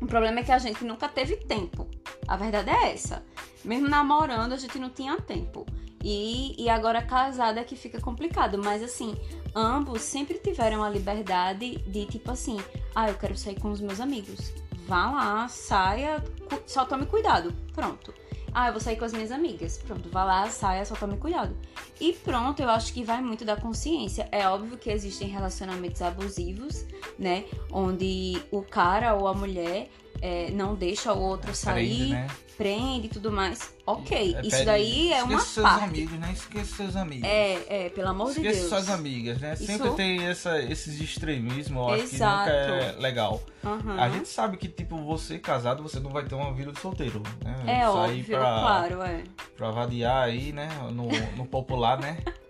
O 0.00 0.06
problema 0.06 0.38
é 0.38 0.42
que 0.42 0.52
a 0.52 0.58
gente 0.58 0.84
nunca 0.84 1.08
teve 1.08 1.36
tempo. 1.36 1.86
A 2.26 2.36
verdade 2.36 2.70
é 2.70 2.92
essa. 2.92 3.22
Mesmo 3.64 3.88
namorando, 3.88 4.52
a 4.52 4.56
gente 4.56 4.78
não 4.78 4.88
tinha 4.88 5.20
tempo. 5.20 5.66
E, 6.02 6.54
e 6.56 6.70
agora 6.70 7.02
casada 7.02 7.60
é 7.60 7.64
que 7.64 7.76
fica 7.76 8.00
complicado. 8.00 8.56
Mas 8.56 8.82
assim, 8.82 9.14
ambos 9.54 10.00
sempre 10.00 10.38
tiveram 10.38 10.82
a 10.82 10.88
liberdade 10.88 11.76
de 11.78 12.06
tipo 12.06 12.30
assim: 12.30 12.58
ah, 12.94 13.10
eu 13.10 13.16
quero 13.16 13.36
sair 13.36 13.60
com 13.60 13.70
os 13.70 13.80
meus 13.80 14.00
amigos. 14.00 14.52
Vá 14.86 15.10
lá, 15.10 15.48
saia, 15.48 16.24
só 16.66 16.84
tome 16.84 17.04
cuidado. 17.06 17.52
Pronto. 17.74 18.14
Ah, 18.52 18.68
eu 18.68 18.72
vou 18.72 18.80
sair 18.80 18.96
com 18.96 19.04
as 19.04 19.12
minhas 19.12 19.30
amigas. 19.30 19.78
Pronto, 19.78 20.08
vá 20.08 20.24
lá, 20.24 20.48
saia, 20.48 20.84
só 20.84 20.94
tome 20.94 21.16
cuidado. 21.16 21.56
E 22.00 22.12
pronto, 22.12 22.60
eu 22.60 22.68
acho 22.70 22.92
que 22.92 23.04
vai 23.04 23.20
muito 23.22 23.44
da 23.44 23.56
consciência. 23.56 24.28
É 24.32 24.48
óbvio 24.48 24.76
que 24.76 24.90
existem 24.90 25.28
relacionamentos 25.28 26.02
abusivos, 26.02 26.84
né? 27.18 27.44
Onde 27.70 28.42
o 28.50 28.62
cara 28.62 29.14
ou 29.14 29.28
a 29.28 29.34
mulher 29.34 29.88
é, 30.20 30.50
não 30.50 30.74
deixa 30.74 31.12
o 31.12 31.20
outro 31.20 31.54
sair, 31.54 31.96
Prende, 31.96 32.12
né? 32.12 32.26
prende 32.56 33.06
e 33.06 33.10
tudo 33.10 33.32
mais. 33.32 33.74
Ok, 33.86 34.16
É, 34.36 34.40
isso 34.42 34.50
pede- 34.50 34.64
daí 34.64 35.12
é 35.12 35.22
uma 35.22 35.32
Esqueça 35.34 35.52
seus 35.54 35.66
parte. 35.66 35.84
amigos, 35.84 36.18
né? 36.18 36.30
Esqueça 36.32 36.76
seus 36.76 36.96
amigos. 36.96 37.28
É, 37.28 37.86
é, 37.86 37.88
pelo 37.88 38.08
amor 38.08 38.26
de 38.32 38.38
Esqueça 38.40 38.58
Deus. 38.58 38.68
suas 38.68 38.88
amigas, 38.90 39.40
né? 39.40 39.54
Isso- 39.54 39.66
Sempre 39.66 39.90
tem 39.92 40.26
essa, 40.26 40.60
esses 40.62 41.00
extremismos, 41.00 41.76
eu 41.88 41.88
acho 41.94 42.02
Exato. 42.14 42.50
que 42.50 42.56
nunca 42.56 42.84
é 42.84 42.92
legal. 43.00 43.42
Aham. 43.64 44.00
A 44.00 44.08
gente 44.10 44.28
sabe 44.28 44.56
que, 44.56 44.68
tipo, 44.68 44.96
você 45.04 45.38
casado, 45.38 45.82
você 45.82 45.98
não 45.98 46.10
vai 46.10 46.24
ter 46.24 46.34
uma 46.34 46.52
vida 46.52 46.70
de 46.72 46.80
solteiro, 46.80 47.22
né? 47.44 47.54
É 47.66 47.80
Sair 47.80 47.86
óbvio, 47.88 48.24
pra, 48.26 48.38
claro, 48.40 49.02
é. 49.02 49.24
pra 49.56 49.70
vadiar 49.70 50.24
aí, 50.24 50.52
né? 50.52 50.68
No, 50.92 51.08
no 51.36 51.46
popular, 51.46 51.98
né? 51.98 52.18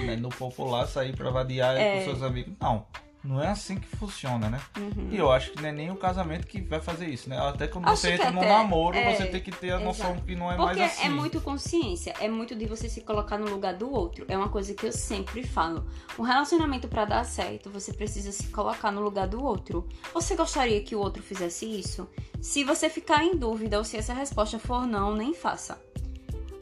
Né? 0.00 0.14
No 0.16 0.28
popular, 0.30 0.86
sair 0.86 1.14
pra 1.14 1.28
vadiar 1.30 1.76
É. 1.76 1.98
com 1.98 2.04
seus 2.04 2.22
amigos. 2.22 2.54
Não, 2.60 2.86
não 3.22 3.42
é 3.42 3.48
assim 3.48 3.76
que 3.76 3.88
funciona, 3.96 4.48
né? 4.48 4.60
Uhum. 4.76 5.08
E 5.10 5.16
eu 5.16 5.30
acho 5.30 5.50
que 5.50 5.60
não 5.60 5.68
é 5.68 5.72
nem 5.72 5.90
o 5.90 5.96
casamento 5.96 6.46
que 6.46 6.60
vai 6.60 6.80
fazer 6.80 7.06
isso, 7.06 7.28
né? 7.28 7.38
Até 7.38 7.66
quando 7.66 7.86
Acho 7.88 8.02
você 8.02 8.12
entra 8.12 8.30
no 8.30 8.40
namoro, 8.40 8.96
é, 8.96 9.14
você 9.14 9.26
tem 9.26 9.40
que 9.40 9.50
ter 9.50 9.72
a 9.72 9.78
noção 9.78 10.10
exato. 10.12 10.24
que 10.24 10.36
não 10.36 10.50
é 10.50 10.56
Porque 10.56 10.78
mais 10.78 10.92
assim. 10.92 11.06
é 11.06 11.08
muito 11.08 11.40
consciência, 11.40 12.14
é 12.20 12.28
muito 12.28 12.54
de 12.54 12.66
você 12.66 12.88
se 12.88 13.00
colocar 13.00 13.36
no 13.36 13.50
lugar 13.50 13.74
do 13.74 13.90
outro. 13.90 14.24
É 14.28 14.36
uma 14.36 14.48
coisa 14.48 14.72
que 14.72 14.86
eu 14.86 14.92
sempre 14.92 15.42
falo. 15.42 15.86
Um 16.18 16.22
relacionamento 16.22 16.88
pra 16.88 17.04
dar 17.04 17.24
certo, 17.24 17.70
você 17.70 17.92
precisa 17.92 18.30
se 18.32 18.48
colocar 18.48 18.90
no 18.90 19.00
lugar 19.00 19.26
do 19.26 19.42
outro. 19.42 19.88
Você 20.14 20.36
gostaria 20.36 20.80
que 20.82 20.94
o 20.94 21.00
outro 21.00 21.22
fizesse 21.22 21.66
isso? 21.66 22.08
Se 22.40 22.62
você 22.62 22.88
ficar 22.88 23.24
em 23.24 23.36
dúvida 23.36 23.78
ou 23.78 23.84
se 23.84 23.96
essa 23.96 24.14
resposta 24.14 24.58
for 24.58 24.86
não, 24.86 25.14
nem 25.14 25.34
faça. 25.34 25.80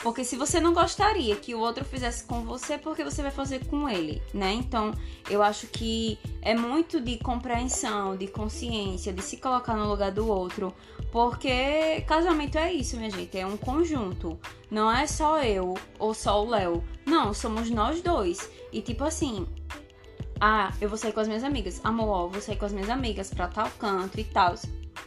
Porque 0.02 0.24
se 0.24 0.36
você 0.36 0.60
não 0.60 0.72
gostaria 0.72 1.34
que 1.36 1.54
o 1.54 1.60
outro 1.60 1.84
fizesse 1.84 2.24
com 2.24 2.42
você, 2.44 2.78
por 2.78 2.94
que 2.94 3.02
você 3.02 3.22
vai 3.22 3.30
fazer 3.30 3.66
com 3.66 3.88
ele, 3.88 4.22
né? 4.32 4.52
Então, 4.52 4.92
eu 5.28 5.42
acho 5.42 5.66
que 5.66 6.18
é 6.42 6.54
muito 6.54 7.00
de 7.00 7.18
compreensão, 7.18 8.16
de 8.16 8.26
consciência, 8.26 9.12
de 9.12 9.22
se 9.22 9.38
colocar 9.38 9.74
no 9.74 9.88
lugar 9.88 10.12
do 10.12 10.28
outro. 10.28 10.74
Porque 11.10 12.02
casamento 12.06 12.58
é 12.58 12.72
isso, 12.72 12.96
minha 12.96 13.10
gente, 13.10 13.36
é 13.38 13.46
um 13.46 13.56
conjunto. 13.56 14.38
Não 14.70 14.90
é 14.92 15.06
só 15.06 15.42
eu 15.42 15.74
ou 15.98 16.12
só 16.12 16.44
o 16.44 16.48
Léo. 16.48 16.84
Não, 17.04 17.32
somos 17.32 17.70
nós 17.70 18.02
dois. 18.02 18.50
E 18.72 18.82
tipo 18.82 19.04
assim, 19.04 19.46
ah, 20.40 20.72
eu 20.80 20.88
vou 20.88 20.98
sair 20.98 21.12
com 21.12 21.20
as 21.20 21.28
minhas 21.28 21.44
amigas. 21.44 21.80
Amor, 21.82 22.08
ó, 22.08 22.26
vou 22.28 22.40
sair 22.40 22.56
com 22.56 22.66
as 22.66 22.72
minhas 22.72 22.90
amigas 22.90 23.32
pra 23.32 23.48
tal 23.48 23.70
canto 23.78 24.20
e 24.20 24.24
tal. 24.24 24.54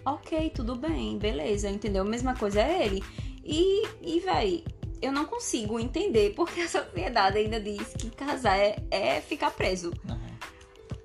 Ok, 0.05 0.51
tudo 0.55 0.75
bem, 0.75 1.17
beleza, 1.17 1.69
entendeu? 1.69 2.03
Mesma 2.03 2.35
coisa 2.35 2.61
é 2.61 2.85
ele. 2.85 3.03
E, 3.43 3.87
e 4.01 4.19
véi, 4.19 4.63
eu 5.01 5.11
não 5.11 5.25
consigo 5.25 5.79
entender 5.79 6.33
porque 6.37 6.61
a 6.61 6.67
sociedade 6.69 7.37
ainda 7.37 7.59
diz 7.59 7.93
que 7.97 8.09
casar 8.09 8.57
é, 8.57 8.75
é 8.91 9.21
ficar 9.21 9.51
preso. 9.51 9.91
Uhum. 10.07 10.19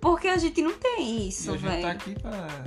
Porque 0.01 0.29
a 0.29 0.37
gente 0.37 0.61
não 0.61 0.73
tem 0.75 1.27
isso, 1.29 1.51
E 1.51 1.55
a 1.55 1.57
gente 1.57 1.69
velho. 1.71 1.83
tá 1.83 1.91
aqui 1.93 2.15
pra 2.21 2.65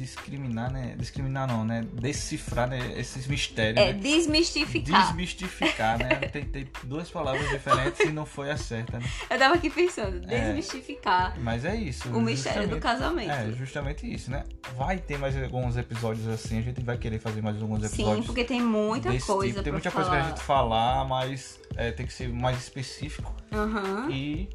discriminar, 0.00 0.70
né? 0.72 0.94
Discriminar 0.98 1.46
não, 1.46 1.64
né? 1.64 1.84
Decifrar 1.92 2.68
né? 2.68 2.94
esses 2.96 3.26
mistérios, 3.26 3.78
É 3.84 3.92
né? 3.92 3.98
desmistificar. 4.00 5.06
Desmistificar, 5.06 5.98
né? 5.98 6.18
Eu 6.22 6.30
tentei 6.30 6.68
duas 6.84 7.10
palavras 7.10 7.48
diferentes 7.50 8.00
e 8.00 8.10
não 8.10 8.24
foi 8.26 8.50
a 8.50 8.56
certa, 8.56 8.98
né? 8.98 9.06
Eu 9.28 9.38
tava 9.38 9.54
aqui 9.54 9.68
pensando, 9.70 10.20
É. 10.30 10.40
desmistificar 10.46 11.38
Mas 11.40 11.64
é 11.64 11.74
isso. 11.76 12.08
o 12.10 12.20
mistério 12.20 12.68
do 12.68 12.78
casamento. 12.78 13.30
É, 13.30 13.50
justamente 13.52 14.10
isso, 14.12 14.30
né? 14.30 14.44
Vai 14.76 14.98
ter 14.98 15.18
mais 15.18 15.36
alguns 15.40 15.76
episódios 15.76 16.26
assim, 16.28 16.58
a 16.58 16.62
gente 16.62 16.80
vai 16.82 16.96
querer 16.96 17.18
fazer 17.18 17.42
mais 17.42 17.60
alguns 17.60 17.84
episódios. 17.84 18.20
Sim, 18.20 18.26
porque 18.26 18.44
tem 18.44 18.60
muita 18.62 19.10
desse 19.10 19.26
coisa 19.26 19.52
tipo. 19.52 19.62
Tem 19.62 19.72
muita 19.72 19.90
falar. 19.90 20.04
coisa 20.06 20.20
pra 20.20 20.28
gente 20.30 20.42
falar, 20.44 21.04
mas 21.06 21.58
é, 21.76 21.90
tem 21.92 22.06
que 22.06 22.12
ser 22.12 22.28
mais 22.32 22.58
específico. 22.58 23.34
Aham, 23.52 24.08
E 24.10 24.48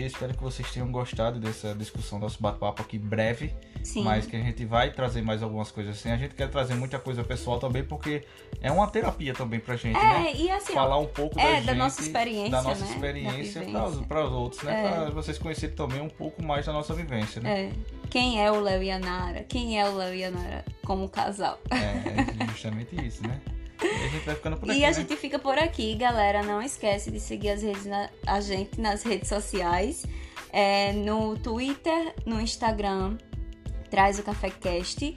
eu 0.00 0.06
espero 0.06 0.34
que 0.34 0.42
vocês 0.42 0.70
tenham 0.70 0.90
gostado 0.90 1.38
dessa 1.38 1.74
discussão, 1.74 2.18
nosso 2.18 2.40
bate-papo 2.42 2.82
aqui 2.82 2.98
breve, 2.98 3.54
sim. 3.82 4.02
mas 4.02 4.26
que 4.26 4.36
a 4.36 4.40
gente 4.40 4.64
vai 4.64 4.90
trazer 4.90 5.22
mais 5.22 5.42
algumas 5.42 5.70
coisas 5.70 5.98
assim. 5.98 6.10
A 6.10 6.16
gente 6.16 6.34
quer 6.34 6.48
trazer 6.50 6.74
muita 6.74 6.98
coisa 6.98 7.24
pessoal 7.24 7.58
também, 7.58 7.82
porque 7.82 8.24
é 8.60 8.70
uma 8.70 8.86
terapia 8.88 9.34
também 9.34 9.60
pra 9.60 9.76
gente, 9.76 9.98
né? 9.98 10.30
É, 10.30 10.36
e 10.36 10.50
assim, 10.50 10.72
Falar 10.72 10.98
um 10.98 11.06
pouco 11.06 11.38
é, 11.38 11.42
da, 11.42 11.50
da 11.50 11.60
gente, 11.60 11.74
nossa 11.76 12.02
experiência, 12.02 12.50
da 12.50 12.62
nossa 12.62 12.84
né? 12.84 12.90
experiência 12.90 13.62
para 14.06 14.24
os, 14.24 14.32
outros, 14.32 14.62
né? 14.62 14.84
É. 14.84 14.88
Para 14.88 15.10
vocês 15.10 15.38
conhecerem 15.38 15.74
também 15.74 16.00
um 16.00 16.08
pouco 16.08 16.42
mais 16.42 16.66
da 16.66 16.72
nossa 16.72 16.94
vivência, 16.94 17.40
né? 17.40 17.60
é, 17.60 17.72
quem 18.10 18.42
é 18.42 18.50
o 18.50 18.60
Léo 18.60 18.82
e 18.82 18.90
a 18.90 18.98
Nara? 18.98 19.44
Quem 19.44 19.80
é 19.80 19.88
o 19.88 19.96
Léo 19.96 20.14
e 20.14 20.24
a 20.24 20.30
Nara 20.30 20.64
como 20.84 21.08
casal? 21.08 21.58
É, 21.70 22.42
é 22.42 22.46
justamente 22.48 22.96
isso, 23.04 23.26
né? 23.26 23.40
E 23.82 23.86
a 24.04 24.08
gente 24.08 24.24
vai 24.26 24.34
ficando 24.34 24.56
por 24.56 24.70
aqui, 24.70 24.78
E 24.80 24.84
a 24.84 24.88
né? 24.88 24.92
gente 24.94 25.16
fica 25.16 25.38
por 25.38 25.58
aqui, 25.58 25.94
galera. 25.94 26.42
Não 26.42 26.60
esquece 26.62 27.10
de 27.10 27.20
seguir 27.20 27.50
as 27.50 27.62
redes 27.62 27.86
na- 27.86 28.08
a 28.26 28.40
gente 28.40 28.80
nas 28.80 29.02
redes 29.02 29.28
sociais. 29.28 30.04
É, 30.52 30.92
no 30.92 31.36
Twitter, 31.38 32.14
no 32.26 32.40
Instagram, 32.40 33.16
Traz 33.90 34.18
o 34.18 34.22
Café 34.22 34.50
Cast. 34.50 35.16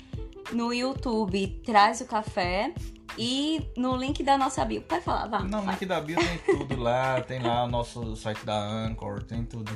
No 0.54 0.74
YouTube, 0.74 1.48
Traz 1.66 2.02
o 2.02 2.06
Café. 2.06 2.74
E 3.18 3.62
no 3.76 3.98
link 3.98 4.24
da 4.24 4.38
nossa 4.38 4.64
bio. 4.64 4.82
Pode 4.84 5.04
falar, 5.04 5.28
vá. 5.28 5.40
No 5.40 5.60
link 5.70 5.86
da 5.86 6.00
bio 6.00 6.16
tem 6.18 6.56
tudo 6.56 6.80
lá, 6.80 7.20
tem 7.22 7.42
lá 7.42 7.66
o 7.66 7.68
nosso 7.68 8.16
site 8.16 8.46
da 8.46 8.58
Anchor, 8.58 9.22
tem 9.24 9.44
tudo. 9.44 9.70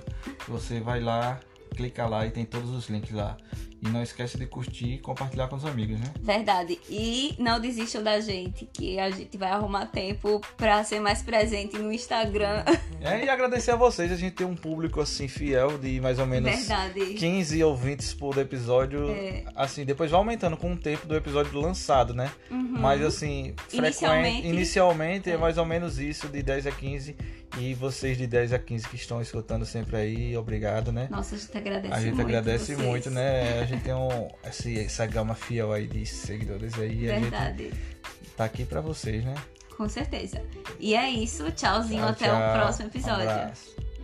Você 0.48 0.80
vai 0.80 1.02
lá, 1.02 1.40
clica 1.76 2.06
lá 2.08 2.26
e 2.26 2.32
tem 2.32 2.46
todos 2.46 2.70
os 2.72 2.90
links 2.90 3.12
lá. 3.12 3.38
E 3.82 3.88
não 3.90 4.02
esquece 4.02 4.38
de 4.38 4.48
curtir 4.48 4.94
e 4.94 4.98
compartilhar 4.98 5.48
com 5.48 5.58
os 5.58 5.66
amigos, 5.66 6.00
né? 6.00 6.12
Verdade. 6.20 6.80
E 6.90 7.36
não 7.38 7.60
desistam 7.60 8.02
da 8.02 8.20
gente, 8.20 8.68
que 8.74 8.98
a 8.98 9.12
gente 9.12 9.38
vai 9.38 9.50
arrumar 9.52 9.86
tempo 9.88 10.42
pra 10.58 10.84
ser 10.84 11.00
mais 11.00 11.22
presente 11.22 11.78
no 11.78 11.92
Instagram. 11.92 12.64
É, 13.02 13.26
e 13.26 13.30
agradecer 13.30 13.72
a 13.72 13.76
vocês, 13.76 14.12
a 14.12 14.16
gente 14.16 14.34
tem 14.34 14.48
um 14.48 14.56
público 14.56 15.00
assim 15.02 15.28
fiel 15.28 15.78
de 15.78 16.00
mais 16.02 16.18
ou 16.18 16.26
menos 16.26 16.50
Verdade. 16.50 17.14
15 17.16 17.64
ouvintes 17.64 18.14
por 18.14 18.36
episódio. 18.40 19.12
É. 19.12 19.44
Assim, 19.56 19.86
depois 19.86 20.10
vai 20.10 20.20
aumentando 20.20 20.58
com 20.58 20.74
o 20.74 20.78
tempo 20.78 21.06
do 21.06 21.16
episódio 21.16 21.60
lançado, 21.60 22.14
né? 22.16 22.32
Uhum. 22.50 22.78
Mas 22.80 23.02
assim, 23.04 23.54
frequente, 23.68 23.78
Inicialmente- 23.78 24.48
inicialmente 24.48 25.30
é 25.30 25.34
É. 25.34 25.38
mais 25.38 25.58
ou 25.60 25.66
menos 25.66 26.00
isso, 26.00 26.28
de 26.28 26.42
10 26.42 26.66
a 26.66 26.72
15. 26.72 27.16
E 27.58 27.74
vocês 27.74 28.18
de 28.18 28.28
10 28.28 28.54
a 28.54 28.60
15 28.60 28.88
que 28.90 28.96
estão 28.96 29.22
escutando 29.22 29.66
sempre 29.66 29.96
aí, 29.96 30.38
obrigado, 30.38 30.92
né? 30.92 31.08
Nossa, 31.10 31.36
a 31.36 31.38
gente 31.38 31.58
agradece 31.58 31.94
A 31.94 32.00
gente 32.02 32.16
muito 32.16 32.28
agradece 32.28 32.76
vocês. 32.76 32.88
muito, 32.88 33.10
né? 33.10 33.62
A 33.62 33.66
gente 33.66 33.84
tem 33.84 33.94
um, 33.94 34.28
esse, 34.46 34.80
essa 34.80 35.06
gama 35.06 35.36
fiel 35.36 35.72
aí 35.72 35.88
de 35.88 36.06
seguidores 36.06 36.78
aí. 36.78 37.06
Verdade. 37.06 37.72
tá 38.36 38.46
aqui 38.46 38.66
pra 38.66 38.82
vocês, 38.82 39.24
né? 39.24 39.36
Com 39.78 39.88
certeza. 39.88 40.42
E 40.80 40.96
é 40.96 41.10
isso. 41.10 41.50
Tchauzinho. 41.52 42.02
Tchau, 42.02 42.10
até 42.10 42.26
tchau. 42.26 42.36
o 42.36 42.54
próximo 42.54 42.88
episódio. 42.88 43.30
Um. 43.30 43.95